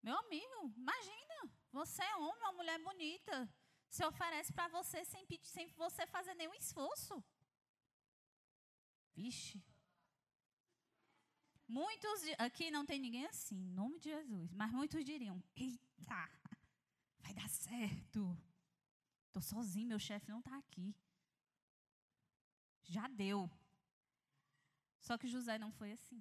Meu 0.00 0.16
amigo, 0.16 0.72
imagina. 0.76 1.38
Você 1.72 2.04
é 2.04 2.14
homem, 2.14 2.42
uma 2.44 2.52
mulher 2.52 2.78
bonita. 2.78 3.52
Se 3.88 4.04
oferece 4.04 4.52
para 4.52 4.68
você 4.68 5.04
sem, 5.04 5.26
sem 5.42 5.66
você 5.72 6.06
fazer 6.06 6.34
nenhum 6.34 6.54
esforço. 6.54 7.20
Vixe. 9.12 9.60
Muitos, 11.70 12.22
aqui 12.36 12.68
não 12.68 12.84
tem 12.84 12.98
ninguém 12.98 13.26
assim, 13.26 13.54
em 13.54 13.72
nome 13.72 14.00
de 14.00 14.08
Jesus, 14.10 14.52
mas 14.52 14.72
muitos 14.72 15.04
diriam: 15.04 15.40
Eita, 15.54 16.28
vai 17.20 17.32
dar 17.32 17.48
certo. 17.48 18.36
Estou 19.28 19.40
sozinho, 19.40 19.86
meu 19.86 20.00
chefe 20.00 20.28
não 20.28 20.40
está 20.40 20.56
aqui. 20.58 20.92
Já 22.82 23.06
deu. 23.06 23.48
Só 24.98 25.16
que 25.16 25.28
José 25.28 25.58
não 25.58 25.70
foi 25.70 25.92
assim. 25.92 26.20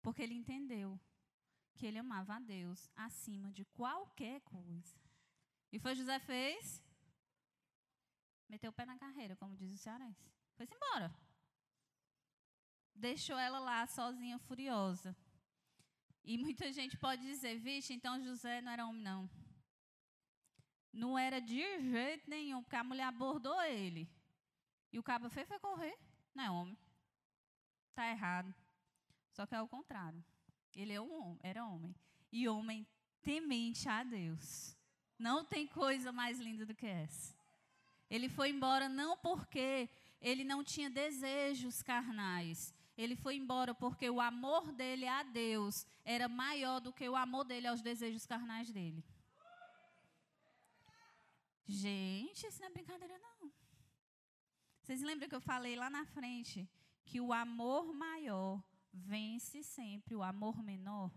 Porque 0.00 0.22
ele 0.22 0.34
entendeu 0.34 0.98
que 1.74 1.84
ele 1.84 1.98
amava 1.98 2.36
a 2.36 2.38
Deus 2.38 2.88
acima 2.94 3.50
de 3.50 3.64
qualquer 3.64 4.40
coisa. 4.42 4.96
E 5.72 5.80
foi 5.80 5.96
José 5.96 6.20
fez? 6.20 6.80
Meteu 8.48 8.70
o 8.70 8.72
pé 8.72 8.86
na 8.86 8.96
carreira, 8.96 9.34
como 9.34 9.56
diz 9.56 9.72
o 9.72 9.78
cearense. 9.78 10.30
Foi-se 10.54 10.74
embora. 10.76 11.12
Deixou 13.00 13.38
ela 13.38 13.58
lá 13.58 13.86
sozinha, 13.86 14.38
furiosa. 14.38 15.16
E 16.22 16.36
muita 16.36 16.70
gente 16.70 16.98
pode 16.98 17.22
dizer, 17.22 17.58
vixe, 17.58 17.94
então 17.94 18.22
José 18.22 18.60
não 18.60 18.70
era 18.70 18.86
homem, 18.86 19.02
não. 19.02 19.30
Não 20.92 21.18
era 21.18 21.40
de 21.40 21.62
jeito 21.80 22.28
nenhum, 22.28 22.62
porque 22.62 22.76
a 22.76 22.84
mulher 22.84 23.04
abordou 23.04 23.58
ele. 23.62 24.06
E 24.92 24.98
o 24.98 25.02
cabo 25.02 25.30
fez 25.30 25.48
foi 25.48 25.58
correr. 25.58 25.96
Não 26.34 26.44
é 26.44 26.50
homem. 26.50 26.76
Está 27.88 28.10
errado. 28.10 28.54
Só 29.32 29.46
que 29.46 29.54
é 29.54 29.62
o 29.62 29.68
contrário. 29.68 30.22
Ele 30.76 30.92
é 30.92 31.00
um, 31.00 31.38
era 31.42 31.64
homem. 31.64 31.94
E 32.30 32.46
homem 32.48 32.86
temente 33.22 33.88
a 33.88 34.02
Deus. 34.04 34.76
Não 35.18 35.42
tem 35.42 35.66
coisa 35.66 36.12
mais 36.12 36.38
linda 36.38 36.66
do 36.66 36.74
que 36.74 36.86
essa. 36.86 37.34
Ele 38.10 38.28
foi 38.28 38.50
embora 38.50 38.90
não 38.90 39.16
porque 39.16 39.88
ele 40.20 40.44
não 40.44 40.62
tinha 40.62 40.90
desejos 40.90 41.82
carnais. 41.82 42.74
Ele 42.96 43.16
foi 43.16 43.36
embora 43.36 43.74
porque 43.74 44.08
o 44.10 44.20
amor 44.20 44.72
dele 44.72 45.06
a 45.06 45.22
Deus 45.22 45.86
era 46.04 46.28
maior 46.28 46.80
do 46.80 46.92
que 46.92 47.08
o 47.08 47.16
amor 47.16 47.44
dele 47.44 47.66
aos 47.66 47.80
desejos 47.80 48.26
carnais 48.26 48.70
dele. 48.70 49.04
Gente, 51.66 52.46
isso 52.46 52.60
não 52.60 52.68
é 52.68 52.70
brincadeira, 52.70 53.18
não. 53.18 53.52
Vocês 54.82 55.02
lembram 55.02 55.28
que 55.28 55.34
eu 55.34 55.40
falei 55.40 55.76
lá 55.76 55.88
na 55.88 56.04
frente 56.04 56.68
que 57.04 57.20
o 57.20 57.32
amor 57.32 57.94
maior 57.94 58.62
vence 58.92 59.62
sempre 59.62 60.16
o 60.16 60.22
amor 60.22 60.62
menor? 60.62 61.12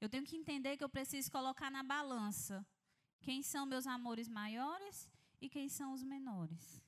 Eu 0.00 0.08
tenho 0.08 0.24
que 0.24 0.36
entender 0.36 0.76
que 0.76 0.84
eu 0.84 0.88
preciso 0.88 1.30
colocar 1.30 1.70
na 1.70 1.82
balança 1.82 2.66
quem 3.20 3.42
são 3.42 3.66
meus 3.66 3.86
amores 3.86 4.28
maiores 4.28 5.08
e 5.40 5.48
quem 5.48 5.68
são 5.68 5.92
os 5.92 6.02
menores. 6.02 6.82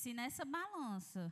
Se 0.00 0.14
nessa 0.14 0.46
balança 0.46 1.30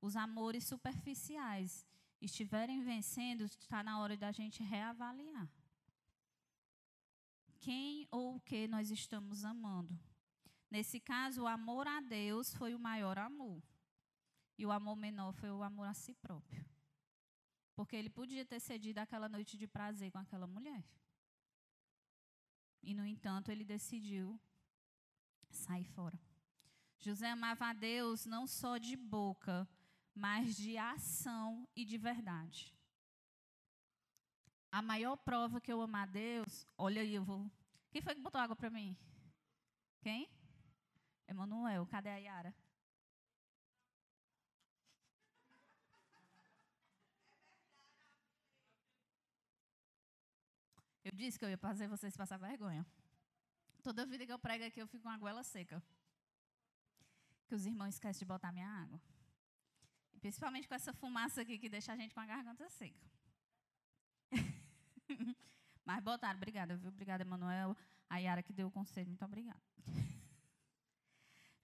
os 0.00 0.16
amores 0.16 0.64
superficiais 0.64 1.86
estiverem 2.18 2.80
vencendo, 2.80 3.44
está 3.44 3.82
na 3.82 4.00
hora 4.00 4.16
da 4.16 4.32
gente 4.32 4.62
reavaliar. 4.62 5.46
Quem 7.58 8.08
ou 8.10 8.36
o 8.36 8.40
que 8.40 8.66
nós 8.68 8.90
estamos 8.90 9.44
amando? 9.44 9.94
Nesse 10.70 10.98
caso, 10.98 11.42
o 11.42 11.46
amor 11.46 11.86
a 11.86 12.00
Deus 12.00 12.54
foi 12.54 12.74
o 12.74 12.78
maior 12.78 13.18
amor. 13.18 13.62
E 14.56 14.64
o 14.64 14.72
amor 14.72 14.96
menor 14.96 15.34
foi 15.34 15.50
o 15.50 15.62
amor 15.62 15.86
a 15.86 15.92
si 15.92 16.14
próprio. 16.14 16.64
Porque 17.74 17.96
ele 17.96 18.08
podia 18.08 18.46
ter 18.46 18.60
cedido 18.60 18.98
aquela 18.98 19.28
noite 19.28 19.58
de 19.58 19.66
prazer 19.66 20.10
com 20.10 20.16
aquela 20.16 20.46
mulher. 20.46 20.82
E, 22.82 22.94
no 22.94 23.04
entanto, 23.04 23.50
ele 23.50 23.62
decidiu 23.62 24.40
sair 25.50 25.84
fora. 25.84 26.18
José 26.98 27.30
amava 27.30 27.66
a 27.66 27.72
Deus 27.72 28.26
não 28.26 28.46
só 28.46 28.78
de 28.78 28.96
boca, 28.96 29.68
mas 30.14 30.56
de 30.56 30.76
ação 30.78 31.68
e 31.76 31.84
de 31.84 31.98
verdade. 31.98 32.74
A 34.70 34.82
maior 34.82 35.16
prova 35.16 35.60
que 35.60 35.72
eu 35.72 35.80
amo 35.80 35.96
a 35.96 36.06
Deus, 36.06 36.66
olha 36.76 37.00
aí, 37.02 37.14
eu 37.14 37.24
vou. 37.24 37.50
Quem 37.90 38.02
foi 38.02 38.14
que 38.14 38.20
botou 38.20 38.40
água 38.40 38.56
para 38.56 38.70
mim? 38.70 38.96
Quem? 40.00 40.28
Emanuel, 41.28 41.86
cadê 41.86 42.10
a 42.10 42.16
Yara? 42.16 42.54
Eu 51.04 51.12
disse 51.12 51.38
que 51.38 51.44
eu 51.44 51.48
ia 51.48 51.56
fazer 51.56 51.86
vocês 51.86 52.16
passar 52.16 52.36
vergonha. 52.36 52.84
Toda 53.80 54.04
vida 54.04 54.26
que 54.26 54.32
eu 54.32 54.38
prego 54.38 54.64
aqui, 54.64 54.80
eu 54.80 54.88
fico 54.88 55.04
com 55.04 55.08
a 55.08 55.16
goela 55.16 55.44
seca. 55.44 55.80
Que 57.46 57.54
os 57.54 57.66
irmãos 57.66 57.94
esquecem 57.94 58.20
de 58.20 58.24
botar 58.24 58.52
minha 58.52 58.68
água. 58.68 59.00
E 60.12 60.18
principalmente 60.18 60.66
com 60.68 60.74
essa 60.74 60.92
fumaça 60.92 61.42
aqui 61.42 61.58
que 61.58 61.68
deixa 61.68 61.92
a 61.92 61.96
gente 61.96 62.14
com 62.14 62.20
a 62.20 62.26
garganta 62.26 62.68
seca. 62.70 63.06
Mas 65.84 66.02
botaram, 66.02 66.36
obrigada, 66.36 66.76
viu? 66.76 66.88
Obrigada, 66.88 67.22
Emanuel. 67.22 67.76
A 68.08 68.18
Yara 68.18 68.42
que 68.42 68.52
deu 68.52 68.68
o 68.68 68.70
conselho, 68.70 69.08
muito 69.08 69.24
obrigada. 69.24 69.60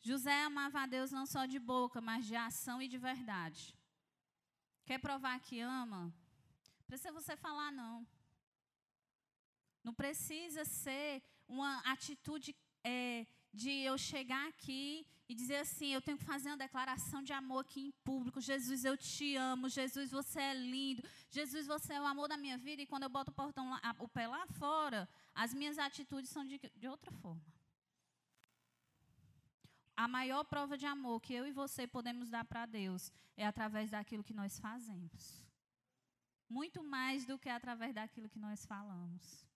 José 0.01 0.43
amava 0.43 0.81
a 0.81 0.87
Deus 0.87 1.11
não 1.11 1.27
só 1.27 1.47
de 1.47 1.59
boca, 1.59 2.01
mas 2.01 2.27
de 2.27 2.35
ação 2.35 2.83
e 2.83 2.89
de 2.89 2.99
verdade. 2.99 3.77
Quer 4.85 4.99
provar 4.99 5.39
que 5.41 5.61
ama? 5.61 6.13
Precisa 6.87 7.13
você 7.13 7.37
falar, 7.37 7.71
não. 7.71 8.07
Não 9.83 9.95
precisa 9.95 10.65
ser 10.65 11.23
uma 11.49 11.79
atitude 11.81 12.55
é, 12.85 13.27
de 13.53 13.71
eu 13.71 13.99
chegar 13.99 14.49
aqui 14.49 15.07
e 15.29 15.35
dizer 15.35 15.57
assim: 15.57 15.93
eu 15.93 16.01
tenho 16.01 16.19
que 16.19 16.25
fazer 16.25 16.49
uma 16.49 16.57
declaração 16.57 17.23
de 17.23 17.33
amor 17.33 17.61
aqui 17.61 17.81
em 17.81 17.91
público. 18.05 18.41
Jesus, 18.41 18.85
eu 18.85 18.97
te 18.97 19.37
amo. 19.37 19.69
Jesus, 19.69 20.11
você 20.11 20.41
é 20.41 20.55
lindo. 20.55 21.03
Jesus, 21.31 21.67
você 21.67 21.95
é 21.95 22.01
o 22.01 22.07
amor 22.07 22.29
da 22.29 22.37
minha 22.37 22.57
vida. 22.57 22.83
E 22.83 22.87
quando 22.87 23.05
eu 23.05 23.09
boto 23.09 23.31
o, 23.31 23.35
portão 23.35 23.71
lá, 23.71 23.81
o 23.99 24.09
pé 24.09 24.27
lá 24.27 24.47
fora, 24.47 25.09
as 25.35 25.53
minhas 25.53 25.79
atitudes 25.79 26.31
são 26.31 26.47
de, 26.47 26.59
de 26.77 26.89
outra 26.89 27.13
forma. 27.13 27.43
A 29.95 30.09
maior 30.09 30.45
prova 30.45 30.77
de 30.77 30.87
amor 30.87 31.21
que 31.21 31.35
eu 31.35 31.47
e 31.47 31.53
você 31.53 31.87
podemos 31.87 32.31
dar 32.31 32.45
para 32.45 32.65
Deus 32.67 33.13
é 33.37 33.47
através 33.47 33.91
daquilo 33.91 34.25
que 34.25 34.35
nós 34.35 34.59
fazemos. 34.59 35.43
Muito 36.49 36.83
mais 36.83 37.25
do 37.27 37.39
que 37.39 37.49
através 37.49 37.95
daquilo 37.95 38.29
que 38.29 38.39
nós 38.39 38.65
falamos. 38.67 39.47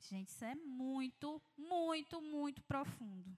Gente, 0.00 0.30
isso 0.30 0.44
é 0.44 0.54
muito, 0.54 1.42
muito, 1.56 2.20
muito 2.22 2.62
profundo. 2.62 3.36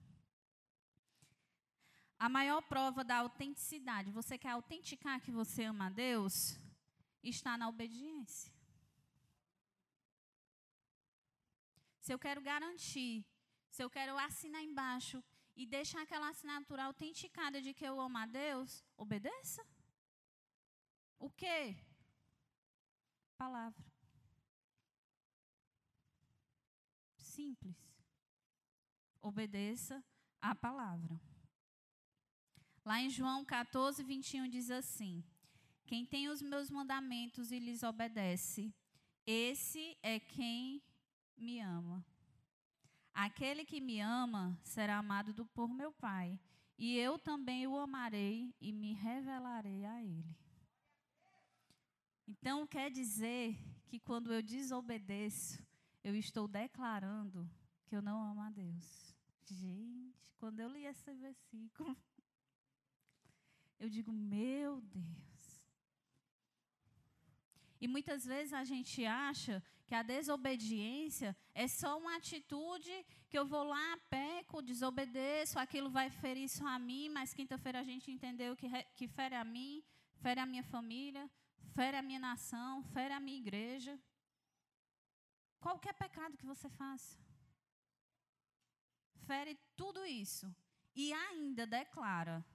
A 2.17 2.29
maior 2.29 2.61
prova 2.61 3.03
da 3.03 3.17
autenticidade, 3.17 4.11
você 4.11 4.37
quer 4.37 4.51
autenticar 4.51 5.21
que 5.21 5.31
você 5.31 5.65
ama 5.65 5.87
a 5.87 5.89
Deus, 5.89 6.57
está 7.21 7.57
na 7.57 7.67
obediência. 7.67 8.51
Se 11.99 12.13
eu 12.13 12.19
quero 12.19 12.41
garantir, 12.41 13.25
se 13.69 13.83
eu 13.83 13.89
quero 13.89 14.17
assinar 14.17 14.63
embaixo 14.63 15.23
e 15.55 15.65
deixar 15.65 16.01
aquela 16.01 16.29
assinatura 16.29 16.85
autenticada 16.85 17.61
de 17.61 17.73
que 17.73 17.85
eu 17.85 17.99
amo 17.99 18.17
a 18.17 18.25
Deus, 18.25 18.83
obedeça. 18.97 19.65
O 21.19 21.29
quê? 21.29 21.77
Palavra. 23.37 23.92
Simples. 27.33 27.75
Obedeça 29.21 30.03
a 30.41 30.53
palavra. 30.53 31.19
Lá 32.85 33.01
em 33.01 33.09
João 33.09 33.43
14, 33.45 34.03
21 34.03 34.49
diz 34.49 34.69
assim: 34.69 35.23
Quem 35.85 36.05
tem 36.05 36.29
os 36.29 36.41
meus 36.41 36.69
mandamentos 36.69 37.51
e 37.51 37.59
lhes 37.59 37.81
obedece, 37.81 38.73
esse 39.25 39.97
é 40.03 40.19
quem 40.19 40.81
me 41.37 41.59
ama. 41.59 42.05
Aquele 43.13 43.63
que 43.63 43.79
me 43.79 43.99
ama 43.99 44.59
será 44.63 44.97
amado 44.97 45.33
do, 45.33 45.45
por 45.45 45.69
meu 45.69 45.91
Pai, 45.93 46.39
e 46.77 46.97
eu 46.97 47.17
também 47.17 47.67
o 47.67 47.77
amarei 47.77 48.53
e 48.59 48.73
me 48.73 48.93
revelarei 48.93 49.85
a 49.85 50.03
ele. 50.03 50.35
Então 52.27 52.67
quer 52.67 52.89
dizer 52.91 53.57
que 53.87 53.99
quando 53.99 54.33
eu 54.33 54.41
desobedeço, 54.41 55.63
eu 56.03 56.15
estou 56.15 56.47
declarando 56.47 57.49
que 57.85 57.95
eu 57.95 58.01
não 58.01 58.21
amo 58.21 58.41
a 58.41 58.49
Deus. 58.49 59.15
Gente, 59.45 60.15
quando 60.37 60.59
eu 60.59 60.69
li 60.69 60.85
esse 60.85 61.13
versículo, 61.13 61.95
eu 63.79 63.89
digo, 63.89 64.11
meu 64.11 64.81
Deus. 64.81 65.61
E 67.79 67.87
muitas 67.87 68.25
vezes 68.25 68.53
a 68.53 68.63
gente 68.63 69.05
acha 69.05 69.61
que 69.85 69.93
a 69.93 70.01
desobediência 70.01 71.35
é 71.53 71.67
só 71.67 71.97
uma 71.97 72.15
atitude 72.15 72.91
que 73.29 73.37
eu 73.37 73.45
vou 73.45 73.63
lá, 73.63 73.97
peco, 74.09 74.61
desobedeço, 74.61 75.59
aquilo 75.59 75.89
vai 75.89 76.09
ferir 76.09 76.47
só 76.47 76.65
a 76.67 76.79
mim, 76.79 77.09
mas 77.09 77.33
quinta-feira 77.33 77.79
a 77.79 77.83
gente 77.83 78.09
entendeu 78.09 78.55
que, 78.55 78.69
que 78.95 79.07
fere 79.07 79.35
a 79.35 79.43
mim, 79.43 79.83
fere 80.21 80.39
a 80.39 80.45
minha 80.45 80.63
família, 80.63 81.29
fere 81.75 81.97
a 81.97 82.01
minha 82.01 82.19
nação, 82.19 82.83
fere 82.83 83.13
a 83.13 83.19
minha 83.19 83.37
igreja. 83.37 83.99
Qualquer 85.65 85.93
pecado 85.93 86.37
que 86.37 86.45
você 86.53 86.69
faça, 86.81 87.17
fere 89.27 89.53
tudo 89.77 90.05
isso 90.05 90.53
e 90.93 91.13
ainda 91.13 91.65
declara 91.65 92.45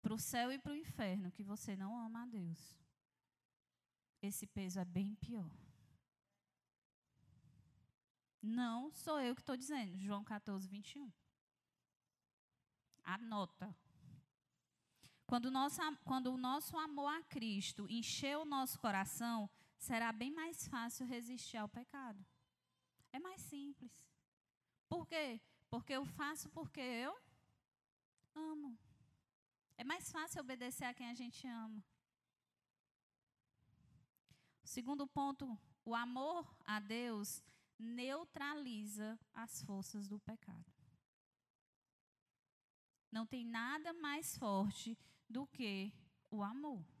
para 0.00 0.14
o 0.14 0.18
céu 0.18 0.52
e 0.52 0.58
para 0.58 0.72
o 0.72 0.76
inferno 0.84 1.32
que 1.36 1.42
você 1.42 1.74
não 1.76 1.98
ama 2.06 2.22
a 2.22 2.26
Deus 2.26 2.60
esse 4.26 4.46
peso 4.46 4.80
é 4.80 4.84
bem 4.84 5.14
pior. 5.16 5.50
Não 8.42 8.92
sou 8.92 9.20
eu 9.20 9.34
que 9.34 9.40
estou 9.40 9.56
dizendo. 9.56 9.98
João 9.98 10.24
14, 10.24 10.68
21. 10.68 11.10
Anota. 13.02 13.74
Quando 15.26 15.46
o, 15.46 15.50
nosso, 15.50 15.80
quando 16.04 16.32
o 16.32 16.36
nosso 16.36 16.76
amor 16.76 17.08
a 17.08 17.22
Cristo 17.22 17.86
encher 17.88 18.36
o 18.36 18.44
nosso 18.44 18.78
coração, 18.78 19.48
será 19.84 20.10
bem 20.12 20.30
mais 20.30 20.66
fácil 20.66 21.06
resistir 21.06 21.58
ao 21.58 21.68
pecado. 21.68 22.24
É 23.12 23.18
mais 23.18 23.40
simples. 23.42 23.92
Por 24.88 25.06
quê? 25.06 25.40
Porque 25.68 25.92
eu 25.92 26.04
faço 26.04 26.48
porque 26.50 26.80
eu 26.80 27.14
amo. 28.34 28.78
É 29.76 29.84
mais 29.84 30.10
fácil 30.10 30.40
obedecer 30.40 30.86
a 30.86 30.94
quem 30.94 31.08
a 31.10 31.14
gente 31.14 31.46
ama. 31.46 31.84
Segundo 34.64 35.06
ponto, 35.06 35.58
o 35.84 35.94
amor 35.94 36.42
a 36.64 36.80
Deus 36.80 37.44
neutraliza 37.78 39.18
as 39.34 39.62
forças 39.62 40.08
do 40.08 40.18
pecado. 40.18 40.72
Não 43.12 43.26
tem 43.26 43.44
nada 43.44 43.92
mais 43.92 44.36
forte 44.38 44.98
do 45.28 45.46
que 45.46 45.92
o 46.30 46.42
amor. 46.42 46.93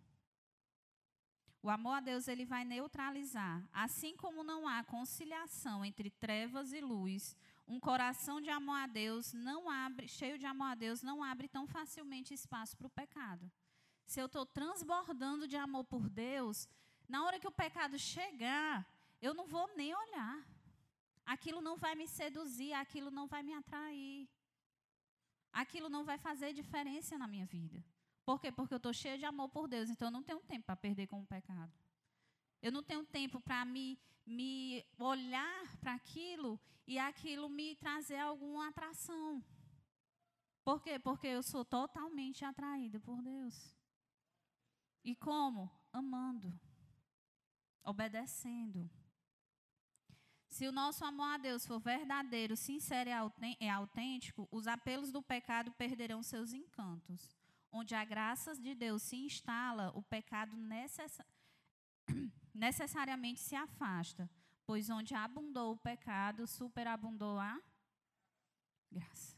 O 1.64 1.70
amor 1.70 1.92
a 1.92 2.00
Deus 2.00 2.28
ele 2.28 2.44
vai 2.44 2.62
neutralizar, 2.62 3.66
assim 3.72 4.14
como 4.14 4.44
não 4.44 4.68
há 4.68 4.84
conciliação 4.84 5.82
entre 5.82 6.10
trevas 6.10 6.74
e 6.74 6.80
luz, 6.82 7.34
um 7.66 7.80
coração 7.80 8.38
de 8.38 8.50
amor 8.50 8.76
a 8.76 8.86
Deus 8.86 9.32
não 9.32 9.70
abre, 9.70 10.06
cheio 10.06 10.38
de 10.38 10.44
amor 10.44 10.66
a 10.66 10.74
Deus, 10.74 11.02
não 11.02 11.24
abre 11.24 11.48
tão 11.48 11.66
facilmente 11.66 12.34
espaço 12.34 12.76
para 12.76 12.86
o 12.86 12.90
pecado. 12.90 13.50
Se 14.04 14.20
eu 14.20 14.26
estou 14.26 14.44
transbordando 14.44 15.48
de 15.48 15.56
amor 15.56 15.84
por 15.84 16.06
Deus, 16.10 16.68
na 17.08 17.24
hora 17.24 17.40
que 17.40 17.48
o 17.48 17.58
pecado 17.64 17.98
chegar, 17.98 18.86
eu 19.22 19.32
não 19.32 19.46
vou 19.46 19.66
nem 19.74 19.94
olhar. 19.94 20.46
Aquilo 21.24 21.62
não 21.62 21.78
vai 21.78 21.94
me 21.94 22.06
seduzir, 22.06 22.74
aquilo 22.74 23.10
não 23.10 23.26
vai 23.26 23.42
me 23.42 23.54
atrair. 23.54 24.28
Aquilo 25.50 25.88
não 25.88 26.04
vai 26.04 26.18
fazer 26.18 26.52
diferença 26.52 27.16
na 27.16 27.26
minha 27.26 27.46
vida. 27.46 27.82
Por 28.24 28.40
quê? 28.40 28.50
Porque 28.50 28.74
eu 28.74 28.78
estou 28.78 28.92
cheia 28.92 29.18
de 29.18 29.24
amor 29.24 29.48
por 29.48 29.68
Deus, 29.68 29.90
então 29.90 30.08
eu 30.08 30.12
não 30.12 30.22
tenho 30.22 30.40
tempo 30.40 30.66
para 30.66 30.76
perder 30.76 31.06
com 31.06 31.20
o 31.20 31.26
pecado. 31.26 31.72
Eu 32.62 32.72
não 32.72 32.82
tenho 32.82 33.04
tempo 33.04 33.40
para 33.40 33.64
me, 33.64 33.98
me 34.26 34.84
olhar 34.98 35.76
para 35.78 35.94
aquilo 35.94 36.58
e 36.86 36.98
aquilo 36.98 37.48
me 37.48 37.76
trazer 37.76 38.18
alguma 38.18 38.68
atração. 38.68 39.44
Por 40.64 40.82
quê? 40.82 40.98
Porque 40.98 41.26
eu 41.26 41.42
sou 41.42 41.64
totalmente 41.64 42.44
atraída 42.44 42.98
por 43.00 43.20
Deus. 43.20 43.76
E 45.04 45.14
como? 45.14 45.70
Amando 45.92 46.58
obedecendo. 47.84 48.90
Se 50.48 50.66
o 50.66 50.72
nosso 50.72 51.04
amor 51.04 51.34
a 51.34 51.36
Deus 51.36 51.66
for 51.66 51.78
verdadeiro, 51.78 52.56
sincero 52.56 53.10
e 53.60 53.68
autêntico, 53.68 54.48
os 54.50 54.66
apelos 54.66 55.12
do 55.12 55.22
pecado 55.22 55.72
perderão 55.72 56.22
seus 56.22 56.52
encantos. 56.52 57.36
Onde 57.76 57.94
a 57.94 58.04
graça 58.04 58.54
de 58.54 58.74
Deus 58.74 59.02
se 59.02 59.16
instala, 59.16 59.90
o 59.94 60.02
pecado 60.02 60.56
necess... 60.56 61.20
necessariamente 62.54 63.40
se 63.40 63.56
afasta, 63.56 64.30
pois 64.64 64.88
onde 64.88 65.14
abundou 65.14 65.72
o 65.72 65.76
pecado, 65.76 66.46
superabundou 66.46 67.38
a 67.38 67.60
graça. 68.90 69.36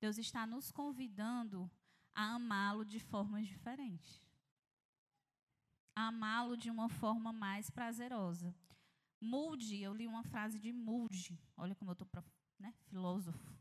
Deus 0.00 0.18
está 0.18 0.44
nos 0.44 0.72
convidando 0.72 1.70
a 2.14 2.34
amá-lo 2.34 2.84
de 2.84 2.98
formas 2.98 3.46
diferentes 3.46 4.24
amá-lo 5.94 6.56
de 6.56 6.70
uma 6.70 6.88
forma 6.88 7.32
mais 7.32 7.70
prazerosa. 7.70 8.54
Moody, 9.20 9.80
eu 9.80 9.94
li 9.94 10.06
uma 10.06 10.24
frase 10.24 10.58
de 10.58 10.72
Moody, 10.72 11.38
olha 11.56 11.74
como 11.74 11.90
eu 11.90 11.92
estou 11.92 12.08
né, 12.58 12.74
filósofo. 12.88 13.56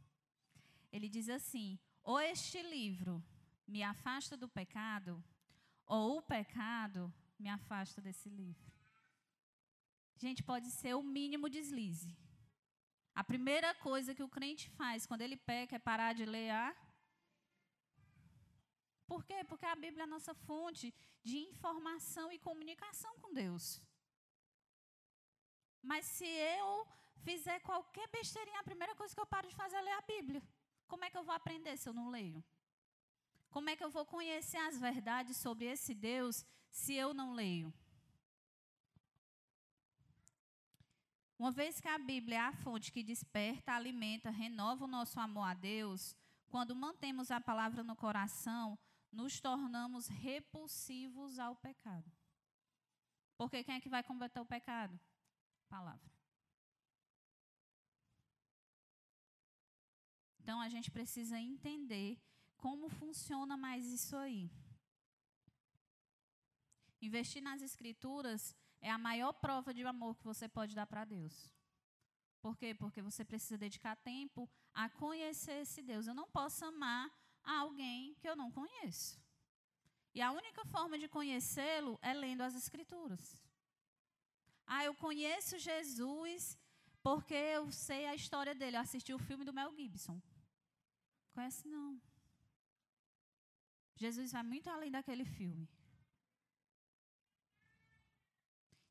Ele 0.91 1.07
diz 1.07 1.29
assim: 1.29 1.79
ou 2.03 2.19
este 2.19 2.61
livro 2.63 3.23
me 3.67 3.81
afasta 3.83 4.35
do 4.37 4.47
pecado, 4.47 5.23
ou 5.85 6.17
o 6.17 6.21
pecado 6.21 7.13
me 7.39 7.49
afasta 7.49 8.01
desse 8.01 8.29
livro. 8.29 8.71
Gente, 10.17 10.43
pode 10.43 10.69
ser 10.71 10.95
o 10.95 11.03
mínimo 11.03 11.49
deslize. 11.49 12.17
A 13.13 13.23
primeira 13.23 13.73
coisa 13.75 14.15
que 14.15 14.23
o 14.23 14.29
crente 14.29 14.69
faz 14.71 15.05
quando 15.05 15.21
ele 15.21 15.37
peca 15.37 15.75
é 15.75 15.79
parar 15.79 16.13
de 16.13 16.25
ler 16.25 16.49
a 16.51 16.75
por 19.13 19.23
quê? 19.23 19.43
Porque 19.49 19.65
a 19.65 19.75
Bíblia 19.75 20.03
é 20.03 20.07
a 20.07 20.13
nossa 20.15 20.33
fonte 20.33 20.93
de 21.23 21.37
informação 21.37 22.31
e 22.31 22.39
comunicação 22.39 23.13
com 23.19 23.33
Deus. 23.33 23.81
Mas 25.81 26.05
se 26.05 26.25
eu 26.25 26.87
fizer 27.27 27.59
qualquer 27.59 28.07
besteirinha, 28.07 28.59
a 28.59 28.69
primeira 28.69 28.95
coisa 28.95 29.13
que 29.13 29.19
eu 29.19 29.33
paro 29.33 29.47
de 29.47 29.55
fazer 29.55 29.77
é 29.77 29.81
ler 29.81 29.97
a 29.97 30.01
Bíblia. 30.01 30.41
Como 30.87 31.03
é 31.05 31.09
que 31.09 31.17
eu 31.17 31.23
vou 31.23 31.35
aprender 31.35 31.75
se 31.77 31.87
eu 31.89 31.93
não 31.93 32.09
leio? 32.09 32.43
Como 33.53 33.69
é 33.69 33.75
que 33.75 33.83
eu 33.83 33.91
vou 33.91 34.03
conhecer 34.03 34.57
as 34.57 34.79
verdades 34.79 35.37
sobre 35.37 35.65
esse 35.65 35.93
Deus 35.93 36.43
se 36.71 36.95
eu 36.95 37.13
não 37.13 37.33
leio? 37.33 37.71
Uma 41.37 41.51
vez 41.51 41.79
que 41.79 41.87
a 41.87 41.99
Bíblia 41.99 42.37
é 42.37 42.39
a 42.39 42.51
fonte 42.51 42.91
que 42.91 43.03
desperta, 43.03 43.73
alimenta, 43.73 44.31
renova 44.31 44.85
o 44.85 44.87
nosso 44.87 45.19
amor 45.19 45.43
a 45.43 45.53
Deus, 45.53 46.15
quando 46.47 46.75
mantemos 46.75 47.29
a 47.29 47.39
palavra 47.39 47.83
no 47.83 47.95
coração, 47.95 48.75
nos 49.11 49.39
tornamos 49.39 50.07
repulsivos 50.07 51.37
ao 51.37 51.55
pecado. 51.55 52.11
Porque 53.37 53.63
quem 53.63 53.75
é 53.75 53.79
que 53.79 53.89
vai 53.89 54.01
combater 54.01 54.39
o 54.39 54.45
pecado? 54.47 54.99
Palavra. 55.69 56.11
Então 60.39 60.59
a 60.59 60.69
gente 60.69 60.89
precisa 60.89 61.39
entender 61.39 62.19
como 62.63 62.87
funciona 62.87 63.57
mais 63.57 63.85
isso 63.85 64.15
aí. 64.15 64.49
Investir 67.01 67.41
nas 67.43 67.61
escrituras 67.61 68.55
é 68.79 68.89
a 68.89 68.97
maior 68.97 69.33
prova 69.33 69.73
de 69.73 69.83
amor 69.83 70.15
que 70.15 70.23
você 70.23 70.47
pode 70.47 70.73
dar 70.73 70.87
para 70.87 71.03
Deus. 71.03 71.51
Por 72.41 72.55
quê? 72.55 72.73
Porque 72.73 73.01
você 73.01 73.25
precisa 73.25 73.57
dedicar 73.57 73.97
tempo 73.97 74.49
a 74.73 74.87
conhecer 74.89 75.57
esse 75.63 75.81
Deus. 75.81 76.07
Eu 76.07 76.13
não 76.13 76.29
posso 76.29 76.63
amar 76.63 77.11
alguém 77.43 78.15
que 78.15 78.29
eu 78.29 78.35
não 78.41 78.49
conheço. 78.49 79.21
E 80.15 80.21
a 80.21 80.31
única 80.31 80.63
forma 80.67 80.97
de 80.97 81.09
conhecê-lo 81.09 81.99
é 82.01 82.13
lendo 82.13 82.43
as 82.43 82.55
Escrituras. 82.55 83.43
Ah, 84.65 84.85
eu 84.85 84.95
conheço 84.95 85.59
Jesus 85.59 86.57
porque 87.01 87.33
eu 87.33 87.69
sei 87.73 88.05
a 88.05 88.15
história 88.15 88.55
dele. 88.55 88.77
Eu 88.77 88.81
assisti 88.81 89.13
o 89.13 89.19
filme 89.19 89.43
do 89.43 89.51
Mel 89.51 89.75
Gibson. 89.75 90.17
Conhece 91.33 91.67
não. 91.67 92.12
Jesus 93.95 94.31
vai 94.31 94.43
muito 94.43 94.69
além 94.69 94.91
daquele 94.91 95.25
filme. 95.25 95.69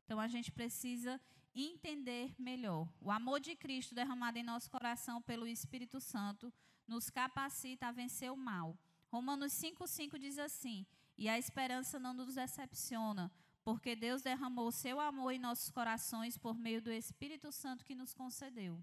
Então 0.05 0.21
a 0.21 0.29
gente 0.29 0.53
precisa 0.53 1.21
entender 1.55 2.35
melhor. 2.39 2.89
O 3.01 3.11
amor 3.11 3.41
de 3.41 3.55
Cristo 3.57 3.95
derramado 3.95 4.39
em 4.39 4.43
nosso 4.43 4.71
coração 4.71 5.21
pelo 5.23 5.47
Espírito 5.47 6.01
Santo 6.01 6.53
nos 6.87 7.11
capacita 7.11 7.89
a 7.89 7.93
vencer 7.93 8.31
o 8.31 8.37
mal. 8.37 8.79
Romanos 9.11 9.53
5,5 9.53 10.19
diz 10.19 10.39
assim: 10.39 10.87
E 11.17 11.29
a 11.29 11.39
esperança 11.39 11.99
não 11.99 12.15
nos 12.15 12.35
decepciona, 12.35 13.31
porque 13.63 13.95
Deus 13.95 14.23
derramou 14.23 14.73
seu 14.73 14.99
amor 15.01 15.33
em 15.33 15.39
nossos 15.39 15.71
corações 15.71 16.37
por 16.39 16.57
meio 16.57 16.81
do 16.81 16.91
Espírito 16.91 17.53
Santo 17.53 17.85
que 17.85 17.95
nos 17.95 18.15
concedeu. 18.15 18.83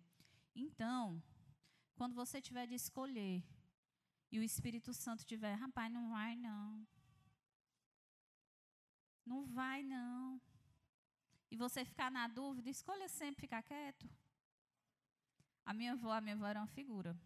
Então, 0.56 1.22
quando 1.96 2.16
você 2.16 2.42
tiver 2.42 2.68
de 2.68 2.76
escolher 2.76 3.44
e 4.32 4.40
o 4.40 4.44
Espírito 4.44 4.94
Santo 4.94 5.26
tiver, 5.26 5.54
rapaz, 5.56 5.92
não 5.92 6.10
vai 6.10 6.36
não. 6.36 6.88
Não 9.26 9.46
vai 9.46 9.84
não. 9.84 10.42
E 11.52 11.58
você 11.58 11.84
ficar 11.84 12.12
na 12.12 12.28
dúvida, 12.28 12.70
escolha 12.70 13.08
sempre 13.08 13.42
ficar 13.42 13.64
quieto. 13.64 14.10
A 15.66 15.74
minha 15.74 15.94
avó, 15.94 16.12
a 16.12 16.22
minha 16.22 16.36
avó 16.36 16.48
era 16.48 16.60
uma 16.60 16.68
figura. 16.68 17.20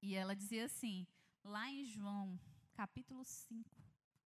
E 0.00 0.14
ela 0.14 0.34
dizia 0.34 0.64
assim, 0.66 1.06
lá 1.42 1.70
em 1.70 1.84
João, 1.84 2.38
capítulo 2.74 3.24
5, 3.24 3.70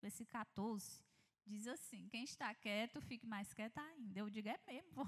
versículo 0.00 0.32
14, 0.32 1.04
diz 1.46 1.66
assim: 1.66 2.08
quem 2.08 2.24
está 2.24 2.54
quieto, 2.54 3.00
fique 3.00 3.26
mais 3.26 3.52
quieto 3.52 3.78
ainda. 3.78 4.20
Eu 4.20 4.30
digo, 4.30 4.48
é 4.48 4.58
mesmo. 4.66 5.04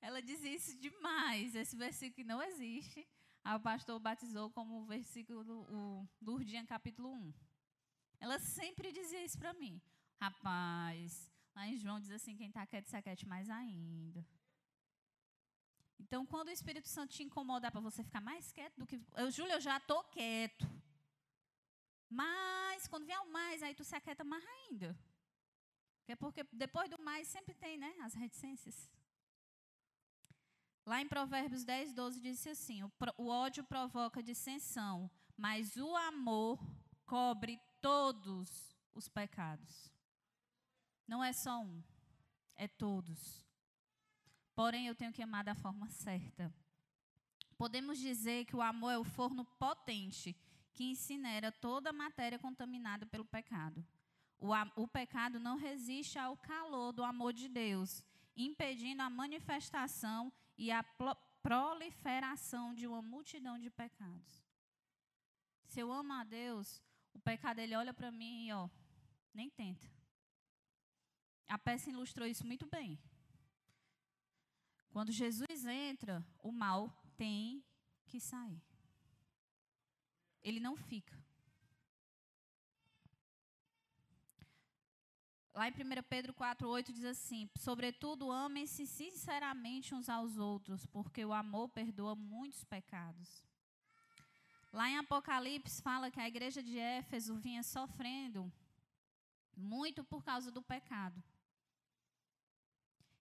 Ela 0.00 0.22
diz 0.22 0.42
isso 0.42 0.78
demais. 0.78 1.54
Esse 1.54 1.76
versículo 1.76 2.26
não 2.26 2.42
existe. 2.42 3.06
O 3.44 3.60
pastor 3.60 3.98
batizou 3.98 4.50
como 4.50 4.82
o 4.82 4.86
versículo 4.86 5.40
o, 5.42 6.08
Lurdinha, 6.20 6.64
capítulo 6.66 7.12
1. 7.12 7.34
Ela 8.20 8.38
sempre 8.38 8.92
dizia 8.92 9.24
isso 9.24 9.38
para 9.38 9.52
mim. 9.54 9.80
Rapaz, 10.20 11.32
lá 11.54 11.66
em 11.66 11.76
João 11.76 11.98
diz 11.98 12.10
assim: 12.10 12.36
quem 12.36 12.48
está 12.48 12.66
quieto, 12.66 12.88
se 12.88 12.96
aquiete 12.96 13.26
mais 13.26 13.48
ainda. 13.48 14.24
Então, 15.98 16.24
quando 16.26 16.48
o 16.48 16.52
Espírito 16.52 16.88
Santo 16.88 17.14
te 17.14 17.22
incomodar 17.22 17.70
para 17.70 17.80
você 17.80 18.02
ficar 18.02 18.20
mais 18.20 18.52
quieto 18.52 18.76
do 18.76 18.86
que. 18.86 19.00
Eu, 19.16 19.30
Júlia, 19.30 19.54
eu 19.54 19.60
já 19.60 19.76
estou 19.78 20.02
quieto. 20.04 20.66
Mas, 22.08 22.86
quando 22.88 23.06
vier 23.06 23.20
o 23.20 23.30
mais, 23.30 23.62
aí 23.62 23.74
tu 23.74 23.84
se 23.84 23.94
aquieta 23.94 24.24
mais 24.24 24.44
ainda. 24.44 24.98
É 26.08 26.16
porque 26.16 26.42
depois 26.52 26.90
do 26.90 27.00
mais 27.00 27.28
sempre 27.28 27.54
tem, 27.54 27.78
né? 27.78 27.94
As 28.00 28.14
reticências. 28.14 28.90
Lá 30.90 31.00
em 31.00 31.06
Provérbios 31.06 31.62
10, 31.62 31.92
12 31.92 32.20
diz 32.20 32.44
assim: 32.48 32.82
o, 32.82 32.90
o 33.16 33.28
ódio 33.28 33.62
provoca 33.62 34.20
dissensão, 34.20 35.08
mas 35.36 35.76
o 35.76 35.96
amor 35.96 36.58
cobre 37.06 37.60
todos 37.80 38.74
os 38.92 39.08
pecados. 39.08 39.88
Não 41.06 41.22
é 41.22 41.32
só 41.32 41.60
um, 41.60 41.80
é 42.56 42.66
todos. 42.66 43.46
Porém, 44.52 44.88
eu 44.88 44.96
tenho 44.96 45.12
que 45.12 45.22
amar 45.22 45.44
da 45.44 45.54
forma 45.54 45.88
certa. 45.90 46.52
Podemos 47.56 47.96
dizer 47.96 48.44
que 48.46 48.56
o 48.56 48.60
amor 48.60 48.90
é 48.90 48.98
o 48.98 49.04
forno 49.04 49.44
potente 49.44 50.36
que 50.74 50.90
incinera 50.90 51.52
toda 51.52 51.90
a 51.90 51.92
matéria 51.92 52.36
contaminada 52.36 53.06
pelo 53.06 53.24
pecado. 53.24 53.86
O, 54.40 54.48
o 54.74 54.88
pecado 54.88 55.38
não 55.38 55.56
resiste 55.56 56.18
ao 56.18 56.36
calor 56.36 56.90
do 56.90 57.04
amor 57.04 57.32
de 57.32 57.48
Deus, 57.48 58.02
impedindo 58.36 59.02
a 59.02 59.08
manifestação 59.08 60.32
e 60.60 60.70
a 60.70 60.84
proliferação 61.42 62.74
de 62.74 62.86
uma 62.86 63.00
multidão 63.00 63.58
de 63.58 63.70
pecados. 63.70 64.44
Se 65.64 65.80
eu 65.80 65.90
amo 65.90 66.12
a 66.12 66.22
Deus, 66.22 66.82
o 67.14 67.18
pecado 67.18 67.60
ele 67.60 67.74
olha 67.74 67.94
para 67.94 68.12
mim 68.12 68.46
e 68.46 68.52
ó, 68.52 68.68
nem 69.32 69.48
tenta. 69.48 69.90
A 71.48 71.58
peça 71.58 71.88
ilustrou 71.88 72.28
isso 72.28 72.46
muito 72.46 72.66
bem. 72.66 73.00
Quando 74.90 75.10
Jesus 75.10 75.64
entra, 75.64 76.22
o 76.38 76.52
mal 76.52 76.92
tem 77.16 77.64
que 78.04 78.20
sair. 78.20 78.62
Ele 80.42 80.60
não 80.60 80.76
fica. 80.76 81.18
Lá 85.60 85.68
em 85.68 85.72
1 85.72 86.02
Pedro 86.08 86.32
4,8 86.32 86.90
diz 86.90 87.04
assim: 87.04 87.46
Sobretudo, 87.58 88.32
amem-se 88.32 88.86
sinceramente 88.86 89.94
uns 89.94 90.08
aos 90.08 90.38
outros, 90.38 90.86
porque 90.86 91.22
o 91.22 91.34
amor 91.34 91.68
perdoa 91.68 92.14
muitos 92.14 92.64
pecados. 92.64 93.44
Lá 94.72 94.88
em 94.88 94.96
Apocalipse 94.96 95.82
fala 95.82 96.10
que 96.10 96.18
a 96.18 96.26
igreja 96.26 96.62
de 96.62 96.78
Éfeso 96.78 97.34
vinha 97.34 97.62
sofrendo 97.62 98.50
muito 99.54 100.02
por 100.02 100.24
causa 100.24 100.50
do 100.50 100.62
pecado. 100.62 101.22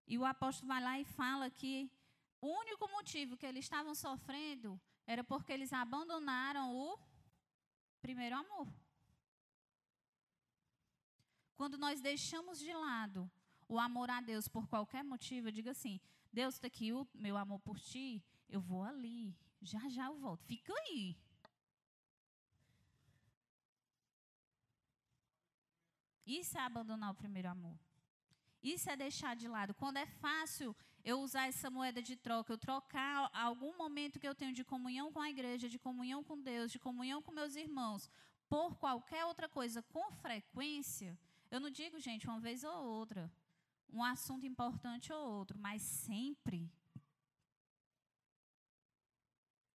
E 0.07 0.17
o 0.17 0.23
apóstolo 0.23 0.69
vai 0.69 0.81
lá 0.81 0.97
e 0.97 1.03
fala 1.03 1.49
que 1.49 1.91
o 2.39 2.47
único 2.47 2.87
motivo 2.87 3.35
que 3.35 3.45
eles 3.45 3.65
estavam 3.65 3.93
sofrendo 3.93 4.79
era 5.05 5.25
porque 5.25 5.51
eles 5.51 5.73
abandonaram 5.73 6.73
o 6.73 6.97
primeiro 8.01 8.37
amor. 8.37 8.65
Quando 11.59 11.77
nós 11.77 11.99
deixamos 11.99 12.57
de 12.57 12.73
lado 12.73 13.29
o 13.67 13.77
amor 13.77 14.09
a 14.09 14.21
Deus 14.21 14.47
por 14.47 14.65
qualquer 14.65 15.03
motivo, 15.03 15.49
eu 15.49 15.51
digo 15.51 15.69
assim: 15.69 15.99
Deus 16.31 16.53
está 16.53 16.67
aqui, 16.67 16.93
o 16.93 17.05
meu 17.13 17.35
amor 17.35 17.59
por 17.59 17.77
ti, 17.77 18.23
eu 18.47 18.61
vou 18.61 18.81
ali, 18.81 19.35
já 19.61 19.81
já 19.89 20.05
eu 20.05 20.15
volto. 20.17 20.45
Fica 20.45 20.73
aí. 20.83 21.17
Isso 26.25 26.57
é 26.57 26.61
abandonar 26.61 27.11
o 27.11 27.19
primeiro 27.23 27.49
amor. 27.49 27.77
Isso 28.63 28.89
é 28.89 28.95
deixar 28.95 29.35
de 29.35 29.49
lado. 29.49 29.73
Quando 29.73 29.97
é 29.97 30.05
fácil 30.05 30.73
eu 31.03 31.19
usar 31.19 31.47
essa 31.47 31.69
moeda 31.69 32.01
de 32.01 32.15
troca, 32.15 32.53
eu 32.53 32.57
trocar 32.57 33.29
algum 33.33 33.75
momento 33.75 34.17
que 34.17 34.29
eu 34.29 34.39
tenho 34.41 34.53
de 34.53 34.63
comunhão 34.63 35.11
com 35.11 35.19
a 35.19 35.29
igreja, 35.29 35.67
de 35.67 35.77
comunhão 35.77 36.23
com 36.23 36.39
Deus, 36.39 36.71
de 36.71 36.79
comunhão 36.79 37.21
com 37.21 37.33
meus 37.33 37.57
irmãos, 37.57 38.09
por 38.47 38.77
qualquer 38.77 39.25
outra 39.25 39.49
coisa 39.49 39.81
com 39.81 40.09
frequência, 40.13 41.19
eu 41.51 41.59
não 41.59 41.69
digo, 41.69 41.99
gente, 41.99 42.27
uma 42.27 42.39
vez 42.39 42.63
ou 42.63 42.85
outra, 42.85 43.31
um 43.91 44.03
assunto 44.03 44.45
importante 44.45 45.11
ou 45.11 45.31
outro, 45.37 45.57
mas 45.57 45.81
sempre. 45.81 46.71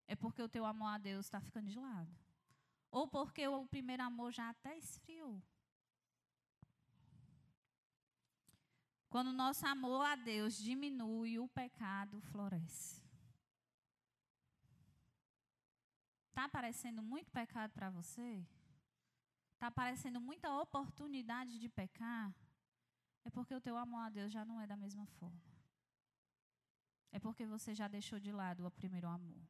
É 0.06 0.14
porque 0.14 0.42
o 0.42 0.48
teu 0.48 0.64
amor 0.64 0.88
a 0.88 0.98
Deus 0.98 1.26
está 1.26 1.40
ficando 1.40 1.68
de 1.68 1.78
lado. 1.78 2.14
Ou 2.90 3.08
porque 3.08 3.46
o 3.48 3.66
primeiro 3.66 4.02
amor 4.02 4.30
já 4.30 4.50
até 4.50 4.76
esfriou. 4.78 5.42
Quando 9.08 9.28
o 9.28 9.32
nosso 9.32 9.66
amor 9.66 10.04
a 10.04 10.16
Deus 10.16 10.56
diminui, 10.56 11.38
o 11.38 11.48
pecado 11.48 12.20
floresce. 12.20 13.02
Está 16.28 16.44
aparecendo 16.44 17.00
muito 17.02 17.30
pecado 17.30 17.72
para 17.72 17.90
você? 17.90 18.44
Está 19.64 19.68
aparecendo 19.68 20.20
muita 20.20 20.52
oportunidade 20.60 21.58
de 21.58 21.68
pecar, 21.70 22.34
é 23.24 23.30
porque 23.30 23.54
o 23.54 23.60
teu 23.60 23.76
amor 23.78 24.00
a 24.00 24.10
Deus 24.10 24.30
já 24.30 24.44
não 24.44 24.60
é 24.60 24.66
da 24.66 24.76
mesma 24.76 25.06
forma. 25.06 25.40
É 27.10 27.18
porque 27.18 27.46
você 27.46 27.74
já 27.74 27.88
deixou 27.88 28.18
de 28.20 28.30
lado 28.30 28.66
o 28.66 28.70
primeiro 28.70 29.08
amor. 29.08 29.42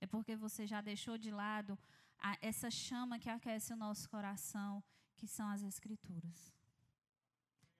É 0.00 0.06
porque 0.06 0.36
você 0.36 0.66
já 0.66 0.80
deixou 0.80 1.18
de 1.18 1.32
lado 1.32 1.76
a, 2.18 2.36
essa 2.40 2.70
chama 2.70 3.18
que 3.18 3.28
aquece 3.28 3.72
o 3.72 3.76
nosso 3.76 4.08
coração, 4.08 4.84
que 5.16 5.26
são 5.26 5.48
as 5.48 5.62
Escrituras. 5.62 6.52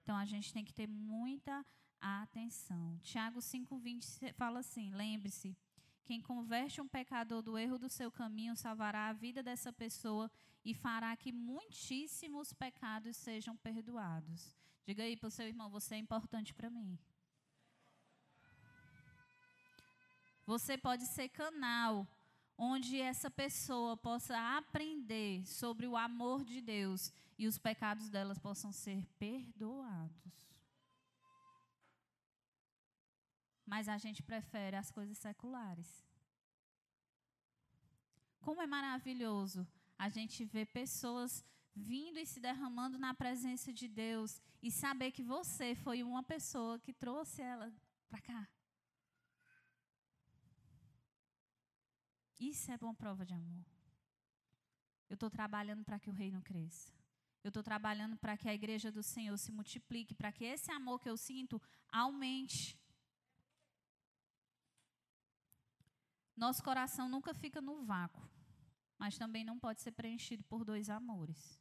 Então 0.03 0.17
a 0.17 0.25
gente 0.25 0.53
tem 0.53 0.65
que 0.65 0.75
ter 0.75 0.89
muita 0.89 1.65
atenção. 2.01 2.99
Tiago 2.99 3.39
5,20 3.39 4.35
fala 4.35 4.59
assim: 4.59 4.91
lembre-se, 4.91 5.57
quem 6.05 6.21
converte 6.21 6.81
um 6.81 6.89
pecador 6.89 7.43
do 7.43 7.57
erro 7.57 7.79
do 7.79 7.89
seu 7.89 8.11
caminho 8.11 8.57
salvará 8.57 9.09
a 9.09 9.13
vida 9.13 9.43
dessa 9.43 9.73
pessoa 9.73 10.31
e 10.65 10.75
fará 10.75 11.17
que 11.17 11.33
muitíssimos 11.33 12.53
pecados 12.53 13.17
sejam 13.17 13.57
perdoados. 13.57 14.55
Diga 14.87 15.03
aí 15.03 15.17
para 15.17 15.29
o 15.29 15.31
seu 15.31 15.47
irmão: 15.47 15.71
você 15.71 15.95
é 15.95 15.99
importante 15.99 16.53
para 16.55 16.69
mim. 16.69 16.99
Você 20.47 20.77
pode 20.77 21.07
ser 21.07 21.31
canal 21.31 22.07
onde 22.57 23.01
essa 23.01 23.31
pessoa 23.31 23.97
possa 23.97 24.37
aprender 24.59 25.47
sobre 25.47 25.87
o 25.87 25.97
amor 25.97 26.45
de 26.45 26.61
Deus 26.61 27.11
e 27.39 27.47
os 27.47 27.59
pecados 27.59 28.11
delas 28.11 28.39
possam 28.39 28.71
ser 28.71 29.07
perdoados. 29.19 30.54
Mas 33.67 33.89
a 33.89 33.97
gente 33.99 34.23
prefere 34.23 34.77
as 34.77 34.91
coisas 34.91 35.19
seculares. 35.19 36.05
Como 38.41 38.61
é 38.61 38.67
maravilhoso 38.67 39.67
a 39.99 40.09
gente 40.09 40.45
vê 40.45 40.67
pessoas 40.67 41.45
vindo 41.75 42.19
e 42.19 42.27
se 42.27 42.41
derramando 42.41 42.99
na 42.99 43.15
presença 43.15 43.73
de 43.73 43.89
Deus 43.89 44.41
e 44.63 44.71
saber 44.71 45.11
que 45.13 45.23
você 45.23 45.75
foi 45.75 46.03
uma 46.03 46.23
pessoa 46.23 46.79
que 46.79 46.93
trouxe 46.93 47.43
ela 47.43 47.73
para 48.09 48.21
cá. 48.21 48.49
Isso 52.39 52.71
é 52.71 52.77
bom 52.77 52.95
prova 52.95 53.25
de 53.25 53.35
amor. 53.35 53.65
Eu 55.09 55.15
estou 55.15 55.31
trabalhando 55.31 55.85
para 55.85 55.99
que 55.99 56.11
o 56.11 56.13
reino 56.13 56.43
cresça. 56.43 56.93
Eu 57.43 57.49
estou 57.49 57.63
trabalhando 57.63 58.17
para 58.17 58.37
que 58.37 58.49
a 58.49 58.55
igreja 58.55 58.91
do 58.91 59.03
Senhor 59.03 59.37
se 59.37 59.53
multiplique, 59.53 60.15
para 60.15 60.33
que 60.33 60.45
esse 60.45 60.71
amor 60.71 60.99
que 61.01 61.09
eu 61.09 61.17
sinto 61.17 61.61
aumente. 61.89 62.79
Nosso 66.37 66.63
coração 66.63 67.09
nunca 67.09 67.33
fica 67.33 67.61
no 67.61 67.85
vácuo 67.85 68.35
mas 68.99 69.19
também 69.19 69.45
não 69.45 69.59
pode 69.59 69.81
ser 69.83 69.93
preenchido 69.93 70.45
por 70.45 70.65
dois 70.65 70.89
amores. 70.89 71.61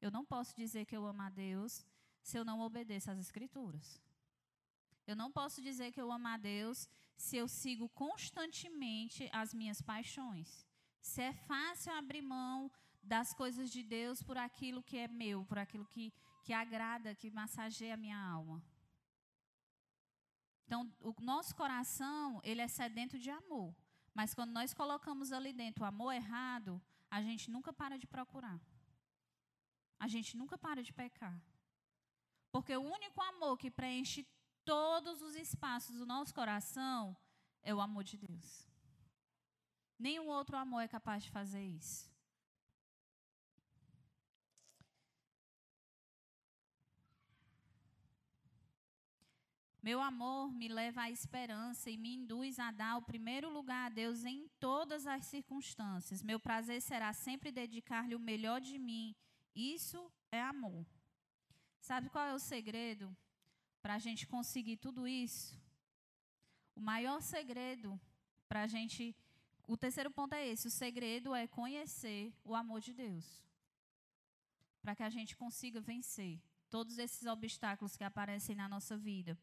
Eu 0.00 0.10
não 0.10 0.24
posso 0.24 0.54
dizer 0.54 0.84
que 0.84 0.96
eu 0.96 1.06
amo 1.06 1.22
a 1.22 1.30
Deus 1.30 1.84
se 2.22 2.38
eu 2.38 2.44
não 2.44 2.60
obedeço 2.60 3.10
às 3.10 3.18
Escrituras. 3.18 4.00
Eu 5.06 5.16
não 5.16 5.32
posso 5.32 5.60
dizer 5.60 5.90
que 5.90 6.00
eu 6.00 6.12
amo 6.12 6.28
a 6.28 6.36
Deus 6.36 6.88
se 7.16 7.36
eu 7.36 7.48
sigo 7.48 7.88
constantemente 7.88 9.28
as 9.32 9.52
minhas 9.52 9.80
paixões. 9.80 10.66
Se 11.00 11.22
é 11.22 11.32
fácil 11.32 11.92
abrir 11.92 12.22
mão 12.22 12.70
das 13.02 13.34
coisas 13.34 13.70
de 13.70 13.82
Deus 13.82 14.22
por 14.22 14.36
aquilo 14.38 14.82
que 14.82 14.96
é 14.96 15.08
meu, 15.08 15.44
por 15.44 15.58
aquilo 15.58 15.84
que, 15.86 16.12
que 16.44 16.52
agrada, 16.52 17.16
que 17.16 17.30
massageia 17.30 17.94
a 17.94 17.96
minha 17.96 18.16
alma. 18.18 18.62
Então, 20.72 20.90
o 21.02 21.14
nosso 21.20 21.54
coração, 21.54 22.40
ele 22.42 22.62
é 22.62 22.66
sedento 22.66 23.18
de 23.18 23.28
amor. 23.28 23.76
Mas 24.14 24.32
quando 24.32 24.52
nós 24.52 24.72
colocamos 24.72 25.30
ali 25.30 25.52
dentro 25.52 25.84
o 25.84 25.86
amor 25.86 26.14
errado, 26.14 26.80
a 27.10 27.20
gente 27.20 27.50
nunca 27.50 27.74
para 27.74 27.98
de 27.98 28.06
procurar. 28.06 28.58
a 29.98 30.08
gente 30.08 30.34
nunca 30.34 30.56
para 30.56 30.82
de 30.82 30.90
pecar. 30.90 31.38
Porque 32.50 32.74
o 32.74 32.80
único 32.80 33.20
amor 33.20 33.58
que 33.58 33.70
preenche 33.70 34.26
todos 34.64 35.20
os 35.20 35.36
espaços 35.36 35.94
do 35.98 36.06
nosso 36.06 36.34
coração 36.34 37.14
é 37.62 37.74
o 37.74 37.80
amor 37.80 38.02
de 38.02 38.16
Deus. 38.16 38.66
Nenhum 39.98 40.26
outro 40.28 40.56
amor 40.56 40.80
é 40.80 40.88
capaz 40.88 41.22
de 41.22 41.30
fazer 41.30 41.62
isso. 41.62 42.10
Meu 49.82 50.00
amor 50.00 50.52
me 50.52 50.68
leva 50.68 51.02
à 51.02 51.10
esperança 51.10 51.90
e 51.90 51.96
me 51.96 52.14
induz 52.14 52.60
a 52.60 52.70
dar 52.70 52.98
o 52.98 53.02
primeiro 53.02 53.50
lugar 53.50 53.86
a 53.86 53.88
Deus 53.88 54.24
em 54.24 54.48
todas 54.60 55.08
as 55.08 55.26
circunstâncias. 55.26 56.22
Meu 56.22 56.38
prazer 56.38 56.80
será 56.80 57.12
sempre 57.12 57.50
dedicar-lhe 57.50 58.14
o 58.14 58.20
melhor 58.20 58.60
de 58.60 58.78
mim. 58.78 59.12
Isso 59.56 60.08
é 60.30 60.40
amor. 60.40 60.86
Sabe 61.80 62.08
qual 62.10 62.24
é 62.24 62.32
o 62.32 62.38
segredo 62.38 63.14
para 63.82 63.94
a 63.94 63.98
gente 63.98 64.24
conseguir 64.24 64.76
tudo 64.76 65.08
isso? 65.08 65.60
O 66.76 66.80
maior 66.80 67.20
segredo 67.20 68.00
para 68.48 68.62
a 68.62 68.66
gente. 68.68 69.16
O 69.66 69.76
terceiro 69.76 70.12
ponto 70.12 70.32
é 70.32 70.46
esse: 70.46 70.68
o 70.68 70.70
segredo 70.70 71.34
é 71.34 71.48
conhecer 71.48 72.32
o 72.44 72.54
amor 72.54 72.80
de 72.80 72.94
Deus. 72.94 73.42
Para 74.80 74.94
que 74.94 75.02
a 75.02 75.10
gente 75.10 75.36
consiga 75.36 75.80
vencer 75.80 76.40
todos 76.70 76.98
esses 76.98 77.26
obstáculos 77.26 77.96
que 77.96 78.04
aparecem 78.04 78.54
na 78.54 78.68
nossa 78.68 78.96
vida. 78.96 79.36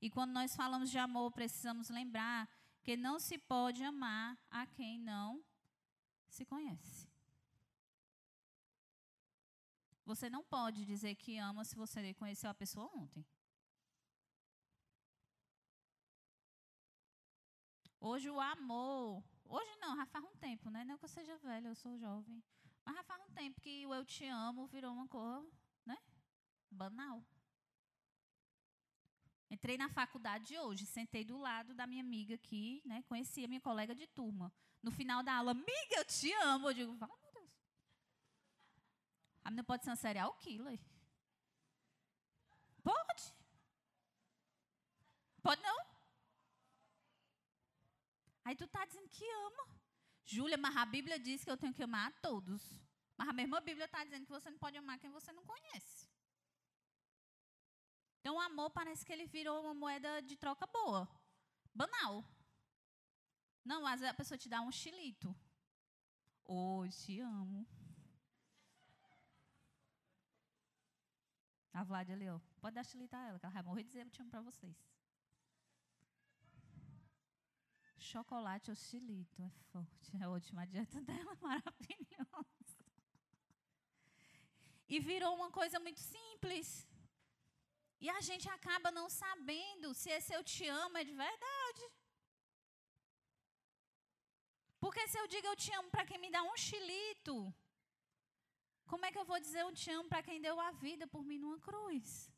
E 0.00 0.10
quando 0.10 0.32
nós 0.32 0.54
falamos 0.54 0.90
de 0.90 0.98
amor, 0.98 1.30
precisamos 1.32 1.88
lembrar 1.88 2.48
que 2.82 2.96
não 2.96 3.18
se 3.18 3.38
pode 3.38 3.82
amar 3.82 4.38
a 4.50 4.66
quem 4.66 4.98
não 4.98 5.44
se 6.28 6.44
conhece. 6.44 7.08
Você 10.04 10.30
não 10.30 10.44
pode 10.44 10.84
dizer 10.84 11.16
que 11.16 11.36
ama 11.38 11.64
se 11.64 11.74
você 11.74 12.14
conheceu 12.14 12.48
a 12.48 12.54
pessoa 12.54 12.88
ontem. 12.94 13.26
Hoje 17.98 18.30
o 18.30 18.38
amor. 18.38 19.24
Hoje 19.48 19.74
não, 19.80 19.96
já 19.96 20.06
faz 20.06 20.24
um 20.24 20.36
tempo, 20.36 20.70
né? 20.70 20.84
Não 20.84 20.96
que 20.96 21.04
eu 21.04 21.08
seja 21.08 21.36
velha, 21.38 21.68
eu 21.68 21.74
sou 21.74 21.98
jovem. 21.98 22.40
Mas 22.84 22.94
já 22.94 23.02
faz 23.02 23.20
um 23.20 23.30
tempo 23.30 23.60
que 23.60 23.84
o 23.84 23.92
eu 23.92 24.04
te 24.04 24.24
amo 24.26 24.68
virou 24.68 24.92
uma 24.92 25.08
coisa, 25.08 25.50
né? 25.84 25.98
Banal. 26.70 27.20
Entrei 29.48 29.78
na 29.78 29.88
faculdade 29.88 30.58
hoje, 30.58 30.84
sentei 30.84 31.24
do 31.24 31.38
lado 31.38 31.72
da 31.72 31.86
minha 31.86 32.02
amiga 32.02 32.34
aqui, 32.34 32.82
né? 32.84 33.02
Conheci 33.08 33.44
a 33.44 33.48
minha 33.48 33.60
colega 33.60 33.94
de 33.94 34.06
turma. 34.06 34.52
No 34.82 34.90
final 34.90 35.22
da 35.22 35.34
aula, 35.34 35.52
amiga, 35.52 35.96
eu 35.96 36.04
te 36.04 36.32
amo. 36.32 36.68
Eu 36.68 36.74
digo, 36.74 36.96
fala, 36.96 37.16
meu 37.22 37.32
Deus. 37.32 37.50
A 39.44 39.50
menina 39.50 39.64
pode 39.64 39.84
ser 39.84 39.90
uma 39.90 39.96
serial 39.96 40.32
killer. 40.34 40.80
Pode. 42.82 43.34
Pode 45.42 45.62
não? 45.62 45.78
Aí 48.44 48.56
tu 48.56 48.66
tá 48.66 48.84
dizendo 48.84 49.08
que 49.08 49.24
ama. 49.24 49.68
Júlia, 50.24 50.58
mas 50.58 50.76
a 50.76 50.84
Bíblia 50.84 51.18
diz 51.20 51.44
que 51.44 51.50
eu 51.50 51.56
tenho 51.56 51.72
que 51.72 51.84
amar 51.84 52.08
a 52.08 52.12
todos. 52.20 52.62
Mas 53.16 53.28
a 53.28 53.32
mesma 53.32 53.60
Bíblia 53.60 53.86
está 53.86 54.04
dizendo 54.04 54.26
que 54.26 54.32
você 54.32 54.50
não 54.50 54.58
pode 54.58 54.76
amar 54.76 54.98
quem 54.98 55.10
você 55.10 55.32
não 55.32 55.44
conhece. 55.44 56.05
Então, 58.26 58.38
o 58.38 58.40
amor 58.40 58.70
parece 58.70 59.06
que 59.06 59.12
ele 59.12 59.24
virou 59.24 59.60
uma 59.62 59.72
moeda 59.72 60.20
de 60.20 60.36
troca 60.36 60.66
boa. 60.66 61.08
Banal. 61.72 62.24
Não, 63.64 63.86
às 63.86 64.00
vezes 64.00 64.12
a 64.12 64.16
pessoa 64.16 64.36
te 64.36 64.48
dá 64.48 64.60
um 64.60 64.72
chilito. 64.72 65.28
Oi, 66.44 66.88
oh, 66.88 66.90
te 66.90 67.20
amo. 67.20 67.64
A 71.72 71.84
Vlad 71.84 72.10
ali, 72.10 72.28
ó. 72.28 72.40
Pode 72.60 72.74
dar 72.74 72.82
chilito 72.82 73.14
a 73.14 73.28
ela, 73.28 73.38
que 73.38 73.46
ela 73.46 73.52
vai 73.52 73.62
morrer 73.62 73.82
e 73.82 73.84
dizer 73.84 74.04
eu 74.04 74.10
te 74.10 74.20
amo 74.20 74.30
para 74.32 74.40
vocês. 74.40 74.76
Chocolate 77.96 78.70
ou 78.70 78.76
chilito, 78.76 79.40
é 79.40 79.50
forte. 79.70 80.16
É 80.16 80.24
a 80.24 80.30
última 80.30 80.66
dieta 80.66 81.00
dela, 81.00 81.36
maravilhosa. 81.40 82.84
E 84.88 84.98
virou 84.98 85.32
uma 85.36 85.52
coisa 85.52 85.78
muito 85.78 86.00
simples. 86.00 86.88
E 88.04 88.08
a 88.10 88.20
gente 88.20 88.46
acaba 88.56 88.90
não 88.90 89.08
sabendo 89.08 89.94
se 89.94 90.10
esse 90.16 90.32
eu 90.34 90.42
te 90.44 90.66
amo 90.66 90.98
é 90.98 91.04
de 91.04 91.14
verdade. 91.24 91.84
Porque 94.78 95.06
se 95.08 95.18
eu 95.18 95.26
digo 95.26 95.46
eu 95.46 95.56
te 95.56 95.72
amo 95.78 95.90
para 95.90 96.06
quem 96.08 96.18
me 96.18 96.30
dá 96.30 96.42
um 96.42 96.56
chilito, 96.56 97.36
como 98.86 99.04
é 99.06 99.10
que 99.12 99.18
eu 99.18 99.24
vou 99.24 99.40
dizer 99.40 99.60
eu 99.62 99.72
te 99.72 99.90
amo 99.90 100.08
para 100.08 100.22
quem 100.22 100.40
deu 100.40 100.60
a 100.60 100.70
vida 100.72 101.06
por 101.06 101.24
mim 101.24 101.38
numa 101.38 101.58
cruz? 101.58 102.30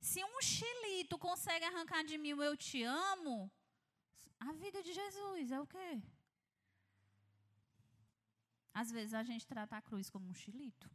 Se 0.00 0.22
um 0.22 0.40
chilito 0.40 1.18
consegue 1.18 1.64
arrancar 1.64 2.02
de 2.04 2.16
mim 2.16 2.34
o 2.34 2.42
eu 2.42 2.56
te 2.56 2.82
amo, 2.82 3.50
a 4.38 4.52
vida 4.52 4.82
de 4.82 4.92
Jesus 4.92 5.50
é 5.50 5.60
o 5.60 5.66
quê? 5.66 5.90
Às 8.72 8.90
vezes 8.90 9.14
a 9.14 9.22
gente 9.22 9.46
trata 9.46 9.76
a 9.76 9.82
cruz 9.82 10.10
como 10.10 10.28
um 10.28 10.34
chilito. 10.34 10.90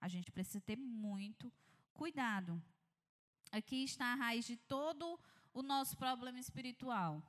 A 0.00 0.08
gente 0.08 0.30
precisa 0.30 0.60
ter 0.60 0.76
muito 0.76 1.52
cuidado. 1.92 2.62
Aqui 3.50 3.82
está 3.82 4.12
a 4.12 4.14
raiz 4.14 4.44
de 4.46 4.56
todo 4.56 5.18
o 5.52 5.62
nosso 5.62 5.96
problema 5.96 6.38
espiritual. 6.38 7.22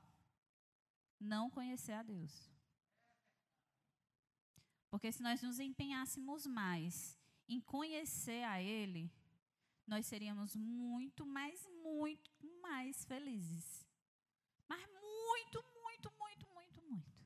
Não 1.18 1.50
conhecer 1.50 1.92
a 1.92 2.02
Deus. 2.02 2.50
Porque 4.90 5.10
se 5.12 5.22
nós 5.22 5.42
nos 5.42 5.58
empenhássemos 5.58 6.46
mais 6.46 7.18
em 7.48 7.60
conhecer 7.60 8.44
a 8.44 8.60
Ele, 8.60 9.10
nós 9.86 10.06
seríamos 10.06 10.54
muito, 10.56 11.26
mais, 11.26 11.66
muito 11.82 12.30
mais 12.60 13.04
felizes. 13.04 13.86
Mas 14.68 14.80
muito, 14.86 15.64
muito, 15.82 16.12
muito, 16.18 16.46
muito, 16.54 16.82
muito. 16.82 17.20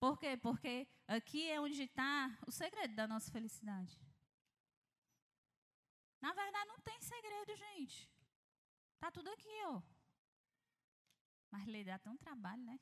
Por 0.00 0.18
quê? 0.18 0.36
Porque 0.36 0.88
aqui 1.06 1.48
é 1.48 1.60
onde 1.60 1.82
está 1.82 2.38
o 2.46 2.50
segredo 2.50 2.94
da 2.94 3.06
nossa 3.06 3.30
felicidade. 3.30 4.07
Na 6.20 6.32
verdade, 6.32 6.68
não 6.68 6.80
tem 6.80 7.00
segredo, 7.00 7.56
gente. 7.56 8.10
Tá 8.98 9.10
tudo 9.10 9.30
aqui, 9.30 9.62
ó. 9.66 9.82
Mas 11.50 11.66
ler 11.66 11.84
dá 11.84 11.98
tão 11.98 12.16
trabalho, 12.16 12.62
né? 12.64 12.78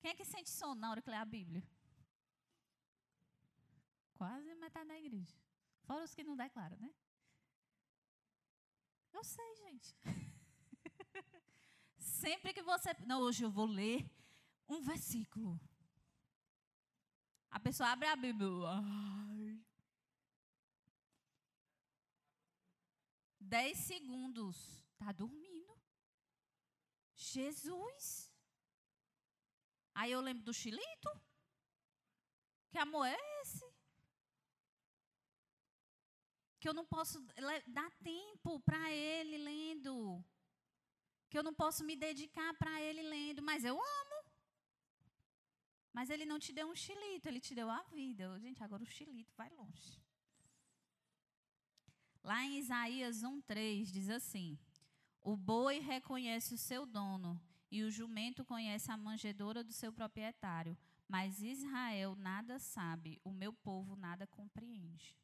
Quem 0.00 0.10
é 0.10 0.14
que 0.14 0.24
sente 0.24 0.50
sono 0.50 0.80
na 0.80 0.90
hora 0.90 1.00
que 1.00 1.08
lê 1.10 1.16
a 1.16 1.24
Bíblia? 1.24 1.62
Quase 4.14 4.54
metade 4.56 4.88
da 4.88 4.98
igreja. 4.98 5.36
Fora 5.84 6.04
os 6.04 6.14
que 6.14 6.24
não 6.24 6.36
declaram, 6.36 6.76
né? 6.78 6.92
Eu 9.12 9.24
sei, 9.24 9.56
gente. 9.56 9.96
Sempre 11.98 12.52
que 12.52 12.62
você. 12.62 12.94
Não, 13.06 13.20
hoje 13.20 13.44
eu 13.44 13.50
vou 13.50 13.66
ler 13.66 14.10
um 14.68 14.80
versículo. 14.80 15.60
A 17.50 17.60
pessoa 17.60 17.90
abre 17.90 18.08
a 18.08 18.16
Bíblia. 18.16 18.48
Ai, 18.66 19.64
Dez 23.44 23.78
segundos. 23.78 24.56
Está 24.92 25.12
dormindo. 25.12 25.78
Jesus. 27.14 28.32
Aí 29.94 30.10
eu 30.12 30.20
lembro 30.20 30.42
do 30.42 30.54
Chilito. 30.54 31.10
Que 32.70 32.78
amor 32.78 33.06
é 33.06 33.16
esse? 33.42 33.64
Que 36.58 36.68
eu 36.68 36.74
não 36.74 36.86
posso 36.86 37.20
dar 37.66 37.90
tempo 38.12 38.58
para 38.60 38.90
ele 38.90 39.36
lendo. 39.38 40.24
Que 41.28 41.38
eu 41.38 41.42
não 41.42 41.54
posso 41.54 41.84
me 41.84 41.94
dedicar 41.94 42.52
para 42.54 42.80
ele 42.80 43.02
lendo. 43.02 43.42
Mas 43.42 43.64
eu 43.64 43.76
amo. 43.76 44.18
Mas 45.92 46.10
ele 46.10 46.26
não 46.26 46.40
te 46.40 46.52
deu 46.52 46.66
um 46.68 46.74
chilito, 46.74 47.28
ele 47.28 47.40
te 47.40 47.54
deu 47.54 47.70
a 47.70 47.82
vida. 47.84 48.36
Gente, 48.40 48.64
agora 48.64 48.82
o 48.82 48.86
chilito 48.86 49.32
vai 49.36 49.48
longe. 49.50 50.03
Lá 52.24 52.42
em 52.42 52.58
Isaías 52.58 53.22
1:3 53.22 53.92
diz 53.92 54.08
assim: 54.08 54.58
O 55.20 55.36
boi 55.36 55.78
reconhece 55.78 56.54
o 56.54 56.58
seu 56.58 56.86
dono 56.86 57.38
e 57.70 57.82
o 57.82 57.90
jumento 57.90 58.46
conhece 58.46 58.90
a 58.90 58.96
manjedoura 58.96 59.62
do 59.62 59.74
seu 59.74 59.92
proprietário, 59.92 60.76
mas 61.06 61.42
Israel 61.42 62.16
nada 62.16 62.58
sabe, 62.58 63.20
o 63.22 63.30
meu 63.30 63.52
povo 63.52 63.94
nada 63.94 64.26
compreende. 64.26 65.14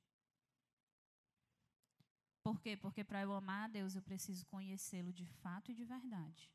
Por 2.42 2.60
quê? 2.60 2.76
Porque 2.76 3.02
para 3.02 3.22
eu 3.22 3.32
amar 3.32 3.64
a 3.64 3.68
Deus 3.68 3.94
eu 3.94 4.02
preciso 4.02 4.44
conhecê-lo 4.46 5.12
de 5.12 5.24
fato 5.24 5.70
e 5.70 5.74
de 5.74 5.84
verdade. 5.84 6.52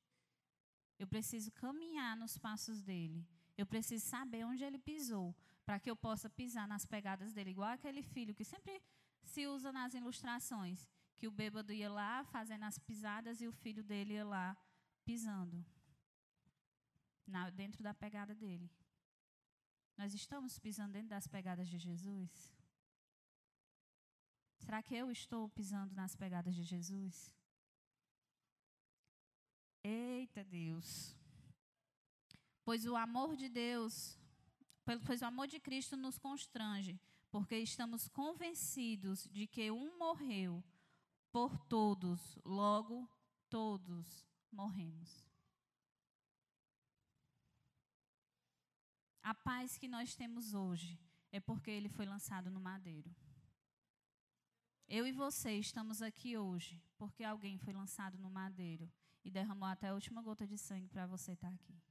Eu 1.00 1.08
preciso 1.08 1.52
caminhar 1.52 2.16
nos 2.16 2.38
passos 2.38 2.84
dele. 2.84 3.28
Eu 3.58 3.66
preciso 3.66 4.06
saber 4.06 4.46
onde 4.46 4.64
ele 4.64 4.78
pisou, 4.78 5.36
para 5.66 5.80
que 5.80 5.90
eu 5.90 5.96
possa 5.96 6.30
pisar 6.30 6.68
nas 6.68 6.86
pegadas 6.86 7.34
dele, 7.34 7.52
igual 7.52 7.70
aquele 7.70 8.04
filho 8.04 8.36
que 8.36 8.44
sempre 8.44 8.82
se 9.26 9.48
usa 9.48 9.72
nas 9.72 9.94
ilustrações, 9.94 10.90
que 11.16 11.28
o 11.28 11.32
bêbado 11.32 11.72
ia 11.74 11.90
lá 11.90 12.24
fazendo 12.26 12.64
as 12.64 12.78
pisadas 12.78 13.42
e 13.42 13.48
o 13.48 13.52
filho 13.52 13.84
dele 13.84 14.14
ia 14.14 14.26
lá 14.26 14.58
pisando 15.04 15.66
na, 17.26 17.50
dentro 17.50 17.82
da 17.84 17.94
pegada 17.94 18.34
dele. 18.36 18.70
Nós 19.98 20.14
estamos 20.14 20.60
pisando 20.60 20.94
dentro 20.94 21.10
das 21.10 21.28
pegadas 21.28 21.68
de 21.70 21.78
Jesus? 21.78 22.54
Será 24.58 24.82
que 24.82 24.96
eu 24.96 25.12
estou 25.12 25.48
pisando 25.50 25.94
nas 25.94 26.16
pegadas 26.16 26.56
de 26.56 26.64
Jesus? 26.64 27.34
Eita 29.84 30.44
Deus. 30.44 31.16
Pois 32.64 32.86
o 32.86 32.96
amor 32.96 33.36
de 33.38 33.48
Deus, 33.48 34.20
pois 34.84 35.22
o 35.22 35.26
amor 35.26 35.48
de 35.48 35.60
Cristo 35.60 35.96
nos 35.96 36.18
constrange, 36.18 37.00
porque 37.36 37.58
estamos 37.58 38.08
convencidos 38.08 39.28
de 39.30 39.46
que 39.46 39.70
um 39.70 39.98
morreu 39.98 40.64
por 41.34 41.58
todos, 41.68 42.40
logo 42.46 43.10
todos 43.50 44.26
morremos. 44.50 45.28
A 49.22 49.34
paz 49.34 49.78
que 49.78 49.90
nós 49.90 50.16
temos 50.16 50.54
hoje 50.54 50.98
é 51.30 51.42
porque 51.42 51.70
ele 51.70 51.90
foi 51.90 52.06
lançado 52.06 52.50
no 52.50 52.62
madeiro. 52.62 53.14
Eu 54.88 55.06
e 55.06 55.12
você 55.12 55.60
estamos 55.60 56.02
aqui 56.02 56.38
hoje 56.38 56.82
porque 56.98 57.26
alguém 57.26 57.58
foi 57.58 57.74
lançado 57.74 58.18
no 58.18 58.30
madeiro 58.30 58.90
e 59.26 59.30
derramou 59.30 59.68
até 59.68 59.90
a 59.90 59.94
última 59.94 60.22
gota 60.22 60.48
de 60.48 60.58
sangue 60.58 60.88
para 60.88 61.06
você 61.06 61.34
estar 61.34 61.50
aqui. 61.50 61.84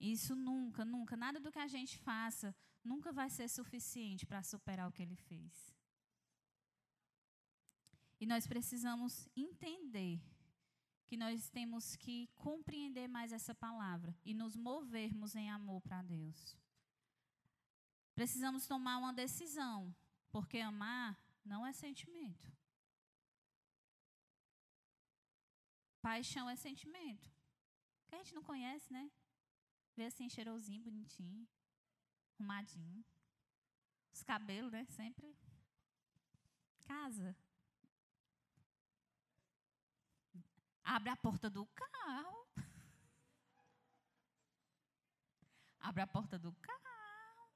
Isso 0.00 0.34
nunca, 0.34 0.84
nunca, 0.84 1.16
nada 1.16 1.40
do 1.40 1.50
que 1.50 1.58
a 1.58 1.66
gente 1.66 1.98
faça 1.98 2.54
nunca 2.84 3.12
vai 3.12 3.28
ser 3.28 3.48
suficiente 3.48 4.24
para 4.24 4.42
superar 4.42 4.88
o 4.88 4.92
que 4.92 5.02
ele 5.02 5.16
fez. 5.16 5.74
E 8.20 8.26
nós 8.26 8.46
precisamos 8.46 9.28
entender 9.36 10.20
que 11.06 11.16
nós 11.16 11.48
temos 11.48 11.96
que 11.96 12.28
compreender 12.34 13.08
mais 13.08 13.32
essa 13.32 13.54
palavra 13.54 14.14
e 14.24 14.34
nos 14.34 14.56
movermos 14.56 15.34
em 15.34 15.50
amor 15.50 15.80
para 15.80 16.02
Deus. 16.02 16.56
Precisamos 18.14 18.66
tomar 18.66 18.98
uma 18.98 19.12
decisão, 19.12 19.94
porque 20.30 20.58
amar 20.58 21.18
não 21.44 21.66
é 21.66 21.72
sentimento. 21.72 22.52
Paixão 26.02 26.48
é 26.48 26.56
sentimento. 26.56 27.32
Que 28.06 28.14
a 28.14 28.18
gente 28.18 28.34
não 28.34 28.42
conhece, 28.42 28.92
né? 28.92 29.10
Vê 29.98 30.04
assim, 30.04 30.28
cheirosinho, 30.28 30.84
bonitinho, 30.84 31.44
arrumadinho. 32.34 33.04
Os 34.12 34.22
cabelos, 34.22 34.70
né? 34.70 34.86
Sempre. 34.90 35.36
Casa. 36.86 37.36
Abre 40.84 41.08
a 41.08 41.16
porta 41.16 41.50
do 41.50 41.66
carro. 41.66 42.46
Abre 45.80 46.02
a 46.02 46.06
porta 46.06 46.38
do 46.38 46.52
carro. 46.52 47.52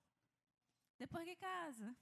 Depois 0.99 1.25
que 1.25 1.37
casa. 1.37 1.97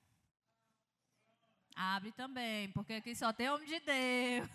Abre 1.77 2.13
também, 2.13 2.73
porque 2.73 2.95
aqui 2.95 3.15
só 3.15 3.31
tem 3.31 3.51
homem 3.51 3.69
de 3.69 3.79
Deus. 3.81 4.49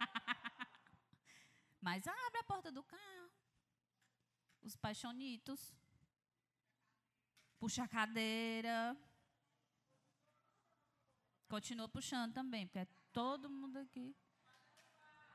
Mas 1.78 2.06
abre 2.06 2.38
a 2.38 2.44
porta 2.44 2.72
do 2.72 2.82
carro. 2.82 3.25
Os 4.68 4.76
paixonitos. 4.76 5.60
Puxa 7.60 7.84
a 7.84 7.88
cadeira. 7.88 8.96
Continua 11.48 11.88
puxando 11.88 12.34
também, 12.34 12.66
porque 12.66 12.80
é 12.80 12.88
todo 13.12 13.48
mundo 13.48 13.76
aqui. 13.76 14.16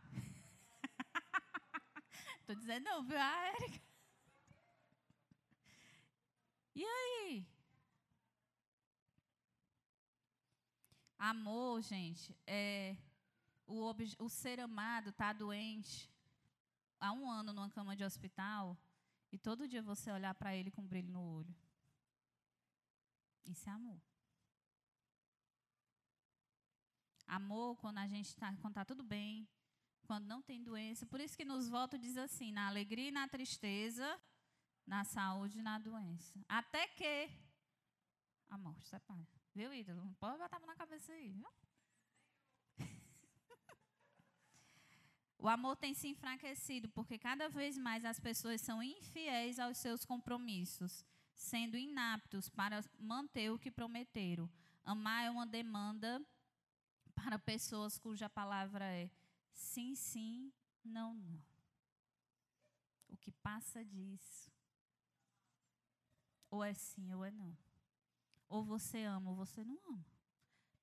Estou 2.41 2.55
dizendo 2.55 2.83
não, 2.83 3.03
viu, 3.03 3.17
a 3.17 3.47
Érica? 3.47 3.81
E 6.75 6.83
aí? 6.83 7.47
Amor, 11.17 11.81
gente, 11.81 12.37
é 12.45 12.97
o, 13.65 13.95
o 14.19 14.29
ser 14.29 14.59
amado 14.59 15.11
está 15.11 15.31
doente 15.31 16.11
há 16.99 17.13
um 17.13 17.31
ano 17.31 17.53
numa 17.53 17.69
cama 17.69 17.95
de 17.95 18.03
hospital 18.03 18.77
e 19.31 19.37
todo 19.37 19.67
dia 19.67 19.81
você 19.81 20.11
olhar 20.11 20.33
para 20.35 20.55
ele 20.55 20.71
com 20.71 20.81
um 20.81 20.87
brilho 20.87 21.11
no 21.11 21.21
olho. 21.21 21.55
Isso 23.45 23.67
é 23.69 23.71
amor. 23.71 24.01
Amor 27.25 27.77
quando 27.77 27.99
a 27.99 28.07
gente 28.07 28.27
está, 28.27 28.51
está 28.51 28.83
tudo 28.83 29.03
bem, 29.03 29.47
quando 30.03 30.25
não 30.25 30.41
tem 30.41 30.61
doença. 30.61 31.05
Por 31.05 31.21
isso 31.21 31.37
que 31.37 31.45
nos 31.45 31.69
votos 31.69 31.99
diz 31.99 32.17
assim: 32.17 32.51
na 32.51 32.67
alegria 32.67 33.07
e 33.07 33.11
na 33.11 33.27
tristeza, 33.27 34.19
na 34.85 35.03
saúde 35.05 35.59
e 35.59 35.61
na 35.61 35.79
doença. 35.79 36.43
Até 36.47 36.87
que 36.87 37.29
a 38.49 38.57
morte 38.57 38.85
separa. 38.87 39.27
Viu, 39.53 39.73
ídolo? 39.73 40.13
Pode 40.19 40.37
botar 40.37 40.59
na 40.59 40.75
cabeça 40.75 41.13
aí. 41.13 41.31
Viu? 41.31 41.47
O 45.41 45.49
amor 45.49 45.75
tem 45.75 45.93
se 45.95 46.07
enfraquecido 46.07 46.87
porque 46.89 47.17
cada 47.17 47.49
vez 47.49 47.75
mais 47.75 48.05
as 48.05 48.19
pessoas 48.19 48.61
são 48.61 48.81
infiéis 48.81 49.57
aos 49.57 49.79
seus 49.79 50.05
compromissos, 50.05 51.03
sendo 51.35 51.75
inaptos 51.75 52.47
para 52.47 52.79
manter 52.99 53.51
o 53.51 53.57
que 53.57 53.71
prometeram. 53.71 54.47
Amar 54.85 55.25
é 55.25 55.31
uma 55.31 55.47
demanda 55.47 56.23
para 57.15 57.39
pessoas 57.39 57.97
cuja 57.97 58.29
palavra 58.29 58.85
é 58.85 59.09
sim, 59.51 59.95
sim, 59.95 60.53
não, 60.85 61.15
não. 61.15 61.41
O 63.09 63.17
que 63.17 63.31
passa 63.31 63.83
disso. 63.83 64.51
Ou 66.51 66.63
é 66.63 66.73
sim 66.75 67.11
ou 67.15 67.25
é 67.25 67.31
não. 67.31 67.57
Ou 68.47 68.63
você 68.63 69.03
ama 69.05 69.31
ou 69.31 69.35
você 69.35 69.63
não 69.63 69.79
ama. 69.87 70.05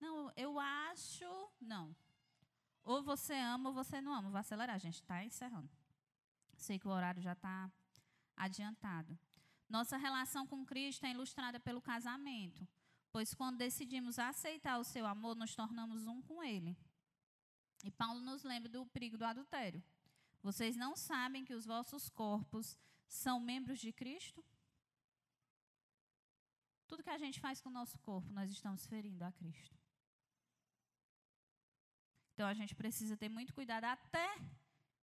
Não, 0.01 0.33
eu 0.37 0.59
acho. 0.59 1.25
Não. 1.61 1.95
Ou 2.85 3.03
você 3.03 3.35
ama 3.35 3.71
ou 3.71 3.75
você 3.75 4.01
não 4.01 4.13
ama. 4.13 4.31
Vou 4.31 4.39
acelerar, 4.39 4.79
gente. 4.79 4.95
Está 4.95 5.25
encerrando. 5.25 5.71
Sei 6.57 6.79
que 6.79 6.89
o 6.89 6.91
horário 6.91 7.23
já 7.23 7.33
está 7.33 7.71
adiantado. 8.37 9.19
Nossa 9.69 9.97
relação 9.97 10.47
com 10.47 10.65
Cristo 10.65 11.05
é 11.05 11.11
ilustrada 11.11 11.61
pelo 11.61 11.83
casamento, 11.83 12.67
pois 13.13 13.35
quando 13.35 13.59
decidimos 13.59 14.19
aceitar 14.19 14.79
o 14.79 14.85
seu 14.85 15.07
amor, 15.07 15.37
nos 15.37 15.55
tornamos 15.55 16.07
um 16.07 16.23
com 16.23 16.43
Ele. 16.43 16.77
E 17.85 17.91
Paulo 17.91 18.21
nos 18.21 18.43
lembra 18.43 18.69
do 18.69 18.87
perigo 18.87 19.19
do 19.19 19.25
adultério. 19.25 19.83
Vocês 20.43 20.75
não 20.77 20.97
sabem 20.97 21.45
que 21.45 21.55
os 21.55 21.67
vossos 21.67 22.09
corpos 22.09 22.79
são 23.07 23.39
membros 23.39 23.79
de 23.79 23.93
Cristo? 23.93 24.43
Tudo 26.87 27.03
que 27.03 27.11
a 27.11 27.19
gente 27.19 27.39
faz 27.39 27.61
com 27.61 27.69
o 27.69 27.73
nosso 27.73 27.99
corpo, 27.99 28.31
nós 28.33 28.51
estamos 28.51 28.87
ferindo 28.87 29.23
a 29.23 29.33
Cristo. 29.33 29.77
Então 32.39 32.47
a 32.47 32.55
gente 32.55 32.73
precisa 32.73 33.17
ter 33.17 33.29
muito 33.29 33.53
cuidado 33.53 33.83
até 33.83 34.29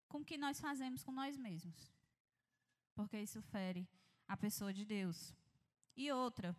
com 0.08 0.20
o 0.20 0.24
que 0.24 0.38
nós 0.38 0.58
fazemos 0.58 1.04
com 1.04 1.12
nós 1.12 1.36
mesmos. 1.36 1.92
Porque 2.94 3.20
isso 3.20 3.42
fere 3.42 3.86
a 4.26 4.38
pessoa 4.38 4.72
de 4.72 4.86
Deus. 4.86 5.34
E 5.94 6.10
outra, 6.10 6.56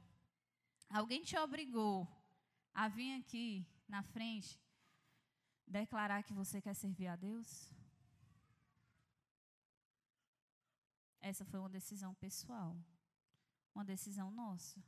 alguém 0.88 1.24
te 1.24 1.36
obrigou 1.36 2.08
a 2.76 2.88
vir 2.88 3.20
aqui 3.20 3.66
na 3.88 4.04
frente 4.04 4.62
declarar 5.66 6.22
que 6.22 6.32
você 6.32 6.62
quer 6.62 6.76
servir 6.76 7.08
a 7.08 7.16
Deus? 7.16 7.74
Essa 11.20 11.44
foi 11.44 11.60
uma 11.60 11.70
decisão 11.70 12.14
pessoal, 12.14 12.78
uma 13.74 13.84
decisão 13.84 14.30
nossa. 14.30 14.80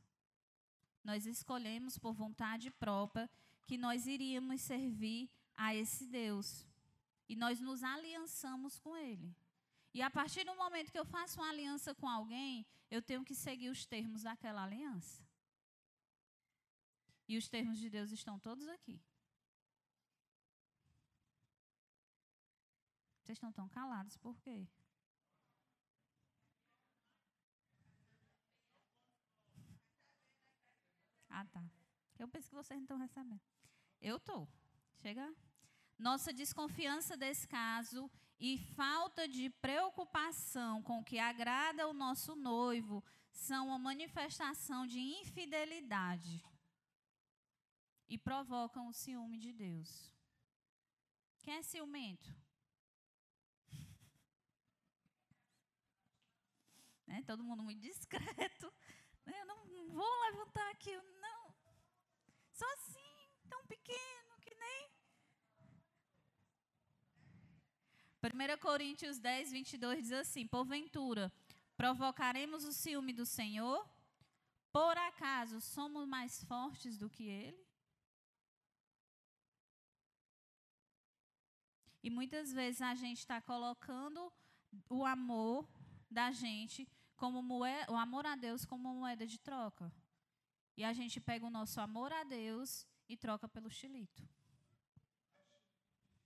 Nós 1.02 1.26
escolhemos 1.26 1.98
por 1.98 2.12
vontade 2.12 2.70
própria 2.70 3.28
que 3.66 3.76
nós 3.76 4.06
iríamos 4.06 4.60
servir 4.60 5.28
a 5.64 5.74
esse 5.74 6.06
Deus. 6.06 6.66
E 7.28 7.36
nós 7.36 7.60
nos 7.60 7.82
aliançamos 7.82 8.78
com 8.78 8.96
Ele. 8.96 9.30
E 9.92 10.00
a 10.00 10.10
partir 10.10 10.42
do 10.44 10.54
momento 10.56 10.90
que 10.90 10.98
eu 10.98 11.04
faço 11.04 11.38
uma 11.38 11.50
aliança 11.50 11.94
com 11.94 12.08
alguém, 12.08 12.66
eu 12.90 13.02
tenho 13.02 13.24
que 13.24 13.34
seguir 13.34 13.68
os 13.68 13.84
termos 13.84 14.22
daquela 14.22 14.64
aliança. 14.64 15.22
E 17.28 17.36
os 17.36 17.48
termos 17.48 17.78
de 17.78 17.90
Deus 17.90 18.10
estão 18.10 18.38
todos 18.38 18.66
aqui. 18.68 18.98
Vocês 23.22 23.36
estão 23.36 23.52
tão 23.52 23.68
calados, 23.68 24.16
por 24.16 24.40
quê? 24.40 24.66
Ah, 31.28 31.44
tá. 31.44 31.64
Eu 32.18 32.26
penso 32.28 32.48
que 32.48 32.54
vocês 32.54 32.78
não 32.78 32.84
estão 32.84 32.98
recebendo. 32.98 33.40
Eu 34.00 34.16
estou. 34.16 34.48
Chega. 35.02 35.32
Nossa 36.00 36.32
desconfiança 36.32 37.14
desse 37.14 37.46
caso 37.46 38.10
e 38.38 38.56
falta 38.74 39.28
de 39.28 39.50
preocupação 39.50 40.82
com 40.82 41.00
o 41.00 41.04
que 41.04 41.18
agrada 41.18 41.86
o 41.86 41.92
nosso 41.92 42.34
noivo 42.34 43.04
são 43.30 43.66
uma 43.66 43.78
manifestação 43.78 44.86
de 44.86 44.98
infidelidade 44.98 46.42
e 48.08 48.16
provocam 48.16 48.88
o 48.88 48.94
ciúme 48.94 49.38
de 49.38 49.52
Deus. 49.52 50.10
Quem 51.42 51.56
é 51.56 51.62
ciumento? 51.62 52.34
Né? 57.06 57.24
Todo 57.26 57.42
mundo 57.42 57.62
muito 57.62 57.80
discreto. 57.80 58.72
Né? 59.26 59.38
Eu 59.40 59.44
não 59.44 59.88
vou 59.88 60.20
levantar 60.30 60.70
aqui, 60.70 60.96
não. 61.20 61.54
Só 62.52 62.64
assim, 62.74 63.28
tão 63.48 63.66
pequeno 63.66 64.38
que 64.40 64.54
nem. 64.54 65.00
1 68.22 68.58
Coríntios 68.58 69.18
10, 69.18 69.50
22 69.52 70.02
diz 70.02 70.12
assim: 70.12 70.46
Porventura, 70.46 71.32
provocaremos 71.76 72.64
o 72.64 72.72
ciúme 72.72 73.12
do 73.12 73.24
Senhor? 73.24 73.88
Por 74.70 74.96
acaso 74.98 75.60
somos 75.60 76.06
mais 76.06 76.44
fortes 76.44 76.98
do 76.98 77.08
que 77.08 77.24
Ele? 77.24 77.64
E 82.02 82.10
muitas 82.10 82.52
vezes 82.52 82.80
a 82.80 82.94
gente 82.94 83.18
está 83.18 83.40
colocando 83.40 84.32
o 84.88 85.04
amor 85.04 85.68
da 86.10 86.30
gente 86.30 86.88
como 87.16 87.42
moeda, 87.42 87.92
o 87.92 87.96
amor 87.96 88.26
a 88.26 88.36
Deus 88.36 88.64
como 88.64 88.94
moeda 88.94 89.26
de 89.26 89.38
troca. 89.38 89.92
E 90.76 90.84
a 90.84 90.92
gente 90.92 91.20
pega 91.20 91.44
o 91.46 91.50
nosso 91.50 91.80
amor 91.80 92.12
a 92.12 92.24
Deus 92.24 92.86
e 93.08 93.16
troca 93.16 93.48
pelo 93.48 93.70
xilito. 93.70 94.26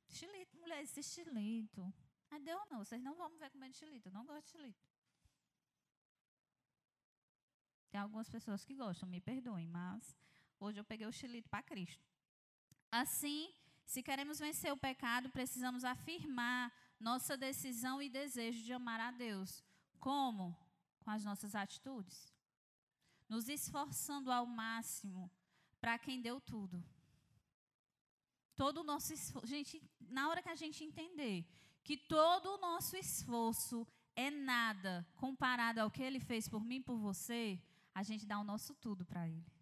Xilito, 0.08 0.43
mulher, 0.64 0.82
esse 0.82 1.02
xilito. 1.02 1.82
Ah, 2.30 2.38
deu 2.38 2.58
não, 2.70 2.78
vocês 2.84 3.02
não 3.02 3.14
vão 3.14 3.28
me 3.30 3.38
ver 3.38 3.50
comendo 3.50 3.76
xilito, 3.76 4.08
eu 4.08 4.12
não 4.12 4.26
gosto 4.26 4.46
de 4.46 4.52
xilito. 4.52 4.84
Tem 7.90 8.00
algumas 8.00 8.28
pessoas 8.28 8.64
que 8.64 8.74
gostam, 8.74 9.08
me 9.08 9.20
perdoem, 9.20 9.68
mas 9.68 10.16
hoje 10.58 10.80
eu 10.80 10.84
peguei 10.84 11.06
o 11.06 11.12
xilito 11.12 11.48
para 11.48 11.62
Cristo. 11.62 12.04
Assim, 12.90 13.52
se 13.84 14.02
queremos 14.02 14.38
vencer 14.38 14.72
o 14.72 14.76
pecado, 14.88 15.30
precisamos 15.30 15.84
afirmar 15.84 16.72
nossa 16.98 17.36
decisão 17.36 18.02
e 18.02 18.08
desejo 18.08 18.64
de 18.64 18.72
amar 18.72 19.00
a 19.00 19.10
Deus. 19.10 19.62
Como? 20.00 20.56
Com 21.00 21.10
as 21.10 21.24
nossas 21.24 21.54
atitudes. 21.54 22.34
Nos 23.28 23.48
esforçando 23.48 24.32
ao 24.32 24.46
máximo 24.46 25.30
para 25.80 25.98
quem 25.98 26.20
deu 26.20 26.40
tudo. 26.40 26.82
Todo 28.56 28.80
o 28.80 28.84
nosso 28.84 29.12
esforço. 29.12 29.46
Gente, 29.46 29.82
na 30.10 30.28
hora 30.28 30.42
que 30.42 30.48
a 30.48 30.54
gente 30.54 30.84
entender 30.84 31.46
que 31.82 31.96
todo 31.96 32.54
o 32.54 32.58
nosso 32.58 32.96
esforço 32.96 33.86
é 34.16 34.30
nada 34.30 35.06
comparado 35.16 35.80
ao 35.80 35.90
que 35.90 36.02
ele 36.02 36.20
fez 36.20 36.48
por 36.48 36.64
mim 36.64 36.80
por 36.80 36.96
você, 36.96 37.60
a 37.94 38.02
gente 38.02 38.26
dá 38.26 38.38
o 38.38 38.44
nosso 38.44 38.74
tudo 38.74 39.04
para 39.04 39.28
ele. 39.28 39.52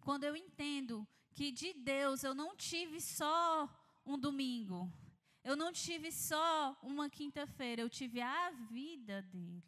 Quando 0.00 0.24
eu 0.24 0.36
entendo 0.36 1.06
que 1.32 1.50
de 1.50 1.72
Deus 1.72 2.24
eu 2.24 2.34
não 2.34 2.56
tive 2.56 3.00
só 3.00 3.68
um 4.04 4.18
domingo, 4.18 4.92
eu 5.44 5.56
não 5.56 5.72
tive 5.72 6.10
só 6.12 6.76
uma 6.82 7.08
quinta-feira, 7.08 7.82
eu 7.82 7.90
tive 7.90 8.20
a 8.20 8.50
vida 8.50 9.22
dele. 9.22 9.62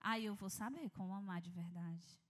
Aí 0.00 0.26
eu 0.26 0.34
vou 0.34 0.50
saber 0.50 0.90
como 0.90 1.14
amar 1.14 1.40
de 1.40 1.50
verdade. 1.50 2.23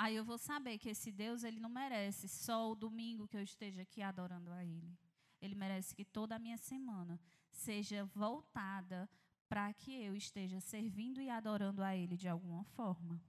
Aí 0.00 0.14
eu 0.14 0.24
vou 0.24 0.38
saber 0.38 0.78
que 0.78 0.90
esse 0.90 1.10
Deus, 1.10 1.42
ele 1.42 1.58
não 1.58 1.68
merece 1.68 2.28
só 2.28 2.70
o 2.70 2.76
domingo 2.76 3.26
que 3.26 3.36
eu 3.36 3.42
esteja 3.42 3.82
aqui 3.82 4.00
adorando 4.00 4.52
a 4.52 4.64
ele. 4.64 4.96
Ele 5.42 5.56
merece 5.56 5.92
que 5.92 6.04
toda 6.04 6.36
a 6.36 6.38
minha 6.38 6.56
semana 6.56 7.20
seja 7.50 8.04
voltada 8.04 9.10
para 9.48 9.72
que 9.74 9.90
eu 9.90 10.14
esteja 10.14 10.60
servindo 10.60 11.20
e 11.20 11.28
adorando 11.28 11.82
a 11.82 11.96
Ele 11.96 12.16
de 12.16 12.28
alguma 12.28 12.62
forma. 12.62 13.20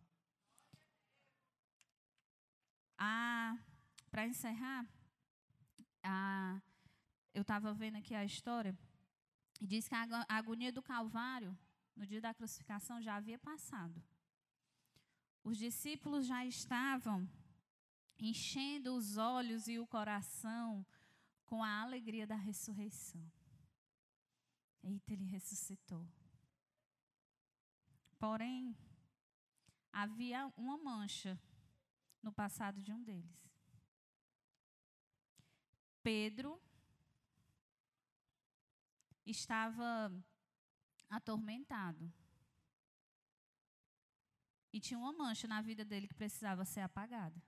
Ah, 3.00 3.58
para 4.12 4.28
encerrar, 4.28 4.86
ah, 6.04 6.62
eu 7.34 7.42
estava 7.42 7.74
vendo 7.74 7.96
aqui 7.96 8.14
a 8.14 8.24
história 8.24 8.78
e 9.60 9.66
diz 9.66 9.88
que 9.88 9.96
a 9.96 10.06
agonia 10.28 10.72
do 10.72 10.84
Calvário, 10.84 11.58
no 11.96 12.06
dia 12.06 12.22
da 12.22 12.32
crucificação, 12.32 13.02
já 13.02 13.16
havia 13.16 13.40
passado. 13.40 14.04
Os 15.44 15.58
discípulos 15.58 16.28
já 16.28 16.46
estavam 16.46 17.28
enchendo 18.18 18.96
os 18.96 19.18
olhos 19.18 19.68
e 19.68 19.80
o 19.80 19.88
coração 19.88 20.86
com 21.46 21.64
a 21.64 21.82
alegria 21.82 22.28
da 22.28 22.36
ressurreição. 22.36 23.32
Eita, 24.84 25.14
ele 25.14 25.26
ressuscitou. 25.26 26.08
Porém, 28.18 28.76
havia 29.92 30.52
uma 30.58 30.78
mancha 30.78 31.40
no 32.22 32.32
passado 32.32 32.82
de 32.82 32.92
um 32.92 33.02
deles. 33.02 33.50
Pedro 36.04 36.62
estava 39.26 40.12
atormentado. 41.10 42.12
E 44.72 44.80
tinha 44.80 45.00
uma 45.00 45.12
mancha 45.12 45.48
na 45.48 45.62
vida 45.62 45.84
dele 45.84 46.08
que 46.08 46.14
precisava 46.14 46.64
ser 46.66 46.82
apagada. 46.82 47.42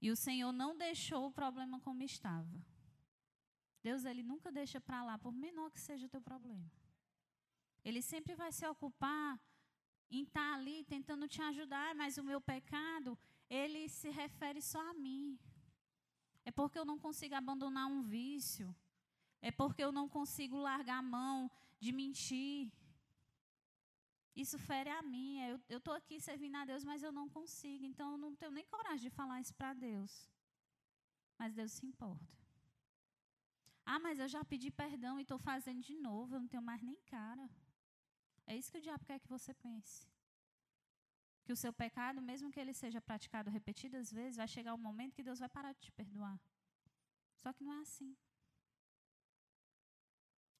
E 0.00 0.10
o 0.10 0.16
Senhor 0.16 0.52
não 0.52 0.76
deixou 0.76 1.26
o 1.26 1.32
problema 1.32 1.80
como 1.80 2.02
estava. 2.02 2.62
Deus 3.82 4.04
ele 4.04 4.22
nunca 4.22 4.50
deixa 4.52 4.80
para 4.80 5.02
lá, 5.02 5.18
por 5.18 5.32
menor 5.32 5.70
que 5.70 5.80
seja 5.80 6.06
o 6.06 6.08
teu 6.08 6.20
problema. 6.20 6.70
Ele 7.84 8.00
sempre 8.00 8.34
vai 8.34 8.50
se 8.52 8.66
ocupar 8.66 9.40
em 10.10 10.22
estar 10.22 10.40
tá 10.40 10.54
ali 10.54 10.84
tentando 10.84 11.28
te 11.28 11.40
ajudar, 11.42 11.94
mas 11.94 12.16
o 12.18 12.24
meu 12.24 12.40
pecado, 12.40 13.18
ele 13.48 13.88
se 13.88 14.10
refere 14.10 14.60
só 14.62 14.80
a 14.90 14.94
mim. 14.94 15.38
É 16.44 16.50
porque 16.50 16.78
eu 16.78 16.84
não 16.84 16.98
consigo 16.98 17.34
abandonar 17.34 17.86
um 17.86 18.02
vício. 18.02 18.74
É 19.40 19.50
porque 19.50 19.82
eu 19.84 19.92
não 19.92 20.08
consigo 20.08 20.56
largar 20.56 20.98
a 20.98 21.02
mão 21.02 21.50
de 21.80 21.92
mentir. 21.92 22.70
Isso 24.34 24.58
fere 24.58 24.90
a 24.90 25.02
mim. 25.02 25.40
É, 25.40 25.58
eu 25.68 25.78
estou 25.78 25.94
aqui 25.94 26.20
servindo 26.20 26.56
a 26.56 26.64
Deus, 26.64 26.84
mas 26.84 27.02
eu 27.02 27.12
não 27.12 27.28
consigo. 27.28 27.84
Então 27.84 28.12
eu 28.12 28.18
não 28.18 28.34
tenho 28.34 28.52
nem 28.52 28.66
coragem 28.66 29.08
de 29.08 29.10
falar 29.10 29.40
isso 29.40 29.54
para 29.54 29.72
Deus. 29.74 30.28
Mas 31.38 31.54
Deus 31.54 31.72
se 31.72 31.86
importa. 31.86 32.34
Ah, 33.86 33.98
mas 33.98 34.18
eu 34.18 34.28
já 34.28 34.42
pedi 34.44 34.70
perdão 34.70 35.18
e 35.18 35.22
estou 35.22 35.38
fazendo 35.38 35.82
de 35.82 35.94
novo, 35.94 36.34
eu 36.34 36.40
não 36.40 36.48
tenho 36.48 36.62
mais 36.62 36.82
nem 36.82 36.96
cara. 37.02 37.48
É 38.46 38.56
isso 38.56 38.70
que 38.72 38.78
o 38.78 38.80
diabo 38.80 39.04
quer 39.04 39.18
que 39.20 39.28
você 39.28 39.52
pense. 39.52 40.06
Que 41.44 41.52
o 41.52 41.56
seu 41.56 41.72
pecado, 41.72 42.22
mesmo 42.22 42.50
que 42.50 42.58
ele 42.58 42.72
seja 42.72 43.00
praticado 43.00 43.50
repetidas 43.50 44.10
vezes, 44.10 44.36
vai 44.36 44.48
chegar 44.48 44.74
um 44.74 44.78
momento 44.78 45.14
que 45.14 45.22
Deus 45.22 45.38
vai 45.38 45.48
parar 45.48 45.72
de 45.72 45.80
te 45.80 45.92
perdoar. 45.92 46.40
Só 47.42 47.52
que 47.52 47.62
não 47.62 47.74
é 47.74 47.80
assim. 47.80 48.16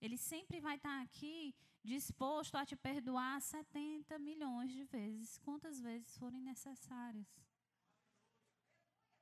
Ele 0.01 0.17
sempre 0.17 0.61
vai 0.61 0.77
estar 0.77 1.03
aqui 1.03 1.55
disposto 1.83 2.57
a 2.57 2.65
te 2.65 2.77
perdoar 2.77 3.41
70 3.41 4.19
milhões 4.19 4.73
de 4.73 4.85
vezes, 4.85 5.39
quantas 5.39 5.81
vezes 5.81 6.17
forem 6.17 6.41
necessárias. 6.41 7.27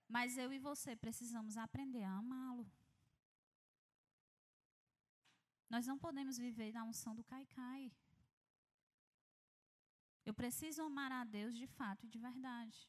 Mas 0.08 0.36
eu 0.36 0.52
e 0.52 0.58
você 0.58 0.94
precisamos 0.94 1.56
aprender 1.56 2.04
a 2.04 2.18
amá-lo. 2.18 2.70
Nós 5.68 5.86
não 5.86 5.98
podemos 5.98 6.36
viver 6.36 6.72
na 6.72 6.84
unção 6.84 7.14
do 7.14 7.24
cai-cai. 7.24 7.90
Eu 10.24 10.34
preciso 10.34 10.82
amar 10.82 11.10
a 11.10 11.24
Deus 11.24 11.56
de 11.56 11.66
fato 11.66 12.04
e 12.04 12.08
de 12.08 12.18
verdade. 12.18 12.88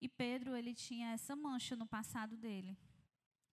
E 0.00 0.08
Pedro, 0.08 0.56
ele 0.56 0.74
tinha 0.74 1.10
essa 1.10 1.36
mancha 1.36 1.76
no 1.76 1.86
passado 1.86 2.36
dele. 2.36 2.78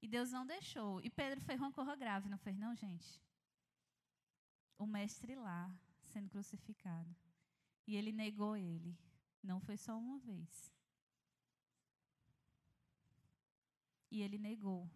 E 0.02 0.08
Deus 0.08 0.32
não 0.32 0.46
deixou. 0.46 1.02
E 1.02 1.10
Pedro 1.10 1.42
fez 1.42 1.60
uma 1.60 1.72
corra 1.72 1.96
grave, 1.96 2.30
não 2.30 2.38
fez 2.38 2.58
não, 2.58 2.76
gente? 2.76 3.22
O 4.78 4.86
mestre 4.86 5.36
lá, 5.36 5.74
sendo 6.06 6.30
crucificado. 6.30 7.14
E 7.86 7.96
ele 7.96 8.12
negou 8.12 8.56
ele. 8.56 8.98
Não 9.44 9.60
foi 9.60 9.78
só 9.78 9.98
uma 9.98 10.20
vez. 10.20 10.74
E 14.12 14.22
ele 14.22 14.38
negou 14.38 14.90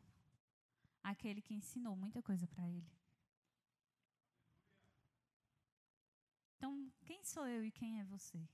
aquele 1.03 1.41
que 1.41 1.53
ensinou 1.53 1.95
muita 1.95 2.21
coisa 2.21 2.47
para 2.47 2.67
ele. 2.67 2.91
Então, 6.55 6.91
quem 7.03 7.23
sou 7.25 7.45
eu 7.45 7.63
e 7.65 7.71
quem 7.71 7.99
é 7.99 8.05
você? 8.05 8.47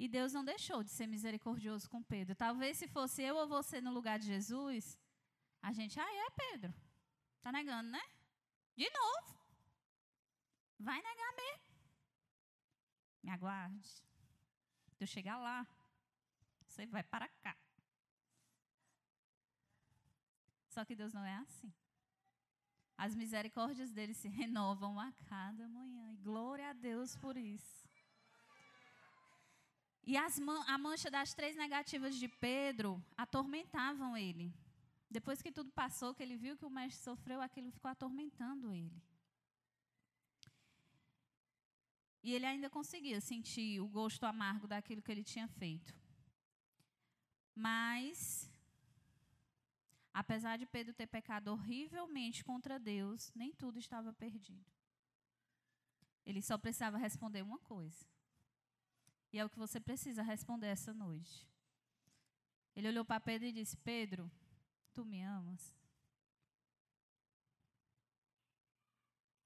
E 0.00 0.08
Deus 0.08 0.32
não 0.32 0.42
deixou 0.42 0.82
de 0.82 0.90
ser 0.90 1.06
misericordioso 1.06 1.86
com 1.90 2.02
Pedro. 2.02 2.34
Talvez 2.34 2.78
se 2.78 2.88
fosse 2.88 3.20
eu 3.22 3.36
ou 3.36 3.46
você 3.46 3.82
no 3.82 3.92
lugar 3.92 4.18
de 4.18 4.24
Jesus, 4.24 4.98
a 5.60 5.74
gente, 5.74 6.00
ah, 6.00 6.14
é 6.26 6.30
Pedro. 6.30 6.74
Tá 7.42 7.52
negando, 7.52 7.90
né? 7.90 8.00
De 8.74 8.88
novo. 8.90 9.38
Vai 10.78 11.02
negar 11.02 11.32
mesmo. 11.36 11.64
Me 13.22 13.30
aguarde. 13.30 13.90
Eu 14.98 15.06
chegar 15.06 15.36
lá, 15.36 15.66
você 16.64 16.86
vai 16.86 17.02
para 17.02 17.28
cá. 17.28 17.54
Só 20.70 20.82
que 20.82 20.96
Deus 20.96 21.12
não 21.12 21.26
é 21.26 21.36
assim. 21.36 21.70
As 22.96 23.14
misericórdias 23.14 23.92
dele 23.92 24.14
se 24.14 24.28
renovam 24.28 24.98
a 24.98 25.12
cada 25.28 25.68
manhã. 25.68 26.10
E 26.10 26.16
glória 26.16 26.70
a 26.70 26.72
Deus 26.72 27.14
por 27.16 27.36
isso. 27.36 27.89
E 30.04 30.16
as, 30.16 30.40
a 30.66 30.78
mancha 30.78 31.10
das 31.10 31.34
três 31.34 31.56
negativas 31.56 32.14
de 32.16 32.28
Pedro 32.28 33.02
atormentavam 33.16 34.16
ele. 34.16 34.52
Depois 35.10 35.42
que 35.42 35.52
tudo 35.52 35.70
passou, 35.72 36.14
que 36.14 36.22
ele 36.22 36.36
viu 36.36 36.56
que 36.56 36.64
o 36.64 36.70
mestre 36.70 37.02
sofreu, 37.02 37.40
aquilo 37.40 37.70
ficou 37.70 37.90
atormentando 37.90 38.72
ele. 38.72 39.02
E 42.22 42.32
ele 42.32 42.46
ainda 42.46 42.68
conseguia 42.68 43.20
sentir 43.20 43.80
o 43.80 43.88
gosto 43.88 44.24
amargo 44.24 44.66
daquilo 44.68 45.02
que 45.02 45.10
ele 45.10 45.24
tinha 45.24 45.48
feito. 45.48 45.94
Mas, 47.54 48.50
apesar 50.12 50.56
de 50.58 50.66
Pedro 50.66 50.94
ter 50.94 51.06
pecado 51.06 51.48
horrivelmente 51.48 52.44
contra 52.44 52.78
Deus, 52.78 53.32
nem 53.34 53.52
tudo 53.52 53.78
estava 53.78 54.12
perdido. 54.12 54.70
Ele 56.24 56.42
só 56.42 56.56
precisava 56.58 56.98
responder 56.98 57.42
uma 57.42 57.58
coisa. 57.58 58.06
E 59.32 59.38
é 59.38 59.44
o 59.44 59.50
que 59.50 59.58
você 59.58 59.78
precisa 59.78 60.22
responder 60.22 60.66
essa 60.66 60.92
noite. 60.92 61.48
Ele 62.74 62.88
olhou 62.88 63.04
para 63.04 63.20
Pedro 63.20 63.48
e 63.48 63.52
disse: 63.52 63.76
Pedro, 63.76 64.30
tu 64.92 65.04
me 65.04 65.22
amas? 65.22 65.74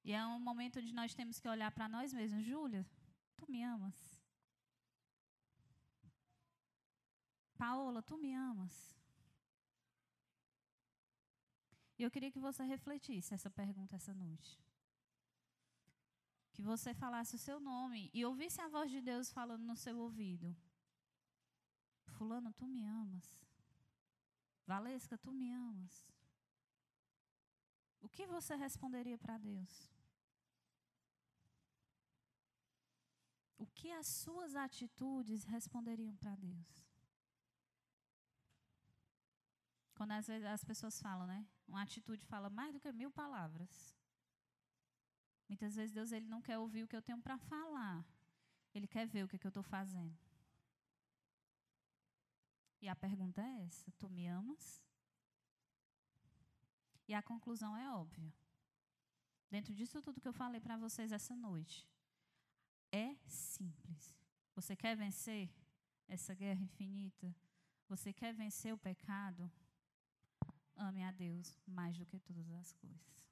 E 0.02 0.12
é 0.12 0.24
um 0.26 0.38
momento 0.38 0.78
onde 0.78 0.92
nós 0.92 1.14
temos 1.14 1.40
que 1.40 1.48
olhar 1.48 1.70
para 1.72 1.88
nós 1.88 2.12
mesmos. 2.12 2.44
Júlia, 2.44 2.86
tu 3.36 3.50
me 3.50 3.62
amas? 3.62 3.94
Paola, 7.56 8.02
tu 8.02 8.18
me 8.18 8.34
amas? 8.34 8.94
E 11.98 12.02
eu 12.02 12.10
queria 12.10 12.30
que 12.30 12.38
você 12.38 12.62
refletisse 12.64 13.32
essa 13.32 13.50
pergunta 13.50 13.96
essa 13.96 14.12
noite. 14.12 14.63
Que 16.54 16.62
você 16.62 16.94
falasse 16.94 17.34
o 17.34 17.44
seu 17.46 17.58
nome 17.60 18.10
e 18.14 18.24
ouvisse 18.24 18.60
a 18.60 18.68
voz 18.68 18.90
de 18.90 19.00
Deus 19.00 19.30
falando 19.30 19.64
no 19.70 19.76
seu 19.76 19.98
ouvido. 19.98 20.56
Fulano, 22.16 22.52
tu 22.52 22.66
me 22.66 22.82
amas. 22.86 23.28
Valesca, 24.66 25.18
tu 25.18 25.32
me 25.32 25.52
amas. 25.52 25.94
O 28.00 28.08
que 28.08 28.26
você 28.26 28.54
responderia 28.54 29.18
para 29.18 29.36
Deus? 29.36 29.72
o 33.64 33.66
que 33.66 33.90
as 33.90 34.06
suas 34.06 34.54
atitudes 34.54 35.44
responderiam 35.44 36.14
para 36.16 36.36
Deus? 36.36 36.86
Quando 39.94 40.12
às 40.12 40.26
vezes 40.26 40.46
as 40.46 40.62
pessoas 40.62 41.00
falam, 41.00 41.26
né? 41.26 41.46
Uma 41.66 41.82
atitude 41.82 42.26
fala 42.26 42.50
mais 42.50 42.74
do 42.74 42.80
que 42.80 42.92
mil 42.92 43.10
palavras. 43.10 43.93
Muitas 45.48 45.76
vezes 45.76 45.92
Deus 45.92 46.12
ele 46.12 46.26
não 46.26 46.40
quer 46.40 46.58
ouvir 46.58 46.82
o 46.84 46.88
que 46.88 46.96
eu 46.96 47.02
tenho 47.02 47.20
para 47.20 47.38
falar. 47.38 48.04
Ele 48.74 48.86
quer 48.86 49.06
ver 49.06 49.24
o 49.24 49.28
que, 49.28 49.38
que 49.38 49.46
eu 49.46 49.50
estou 49.50 49.62
fazendo. 49.62 50.16
E 52.80 52.88
a 52.88 52.96
pergunta 52.96 53.40
é 53.42 53.64
essa: 53.64 53.90
Tu 53.92 54.08
me 54.08 54.26
amas? 54.26 54.82
E 57.06 57.14
a 57.14 57.22
conclusão 57.22 57.76
é 57.76 57.90
óbvia. 57.90 58.32
Dentro 59.50 59.74
disso 59.74 60.02
tudo 60.02 60.20
que 60.20 60.28
eu 60.28 60.32
falei 60.32 60.60
para 60.60 60.76
vocês 60.76 61.12
essa 61.12 61.36
noite, 61.36 61.88
é 62.90 63.14
simples. 63.26 64.14
Você 64.54 64.74
quer 64.74 64.96
vencer 64.96 65.50
essa 66.08 66.34
guerra 66.34 66.62
infinita? 66.62 67.34
Você 67.88 68.12
quer 68.12 68.34
vencer 68.34 68.72
o 68.72 68.78
pecado? 68.78 69.50
Ame 70.76 71.04
a 71.04 71.12
Deus 71.12 71.56
mais 71.66 71.96
do 71.96 72.06
que 72.06 72.18
todas 72.18 72.50
as 72.50 72.72
coisas. 72.72 73.23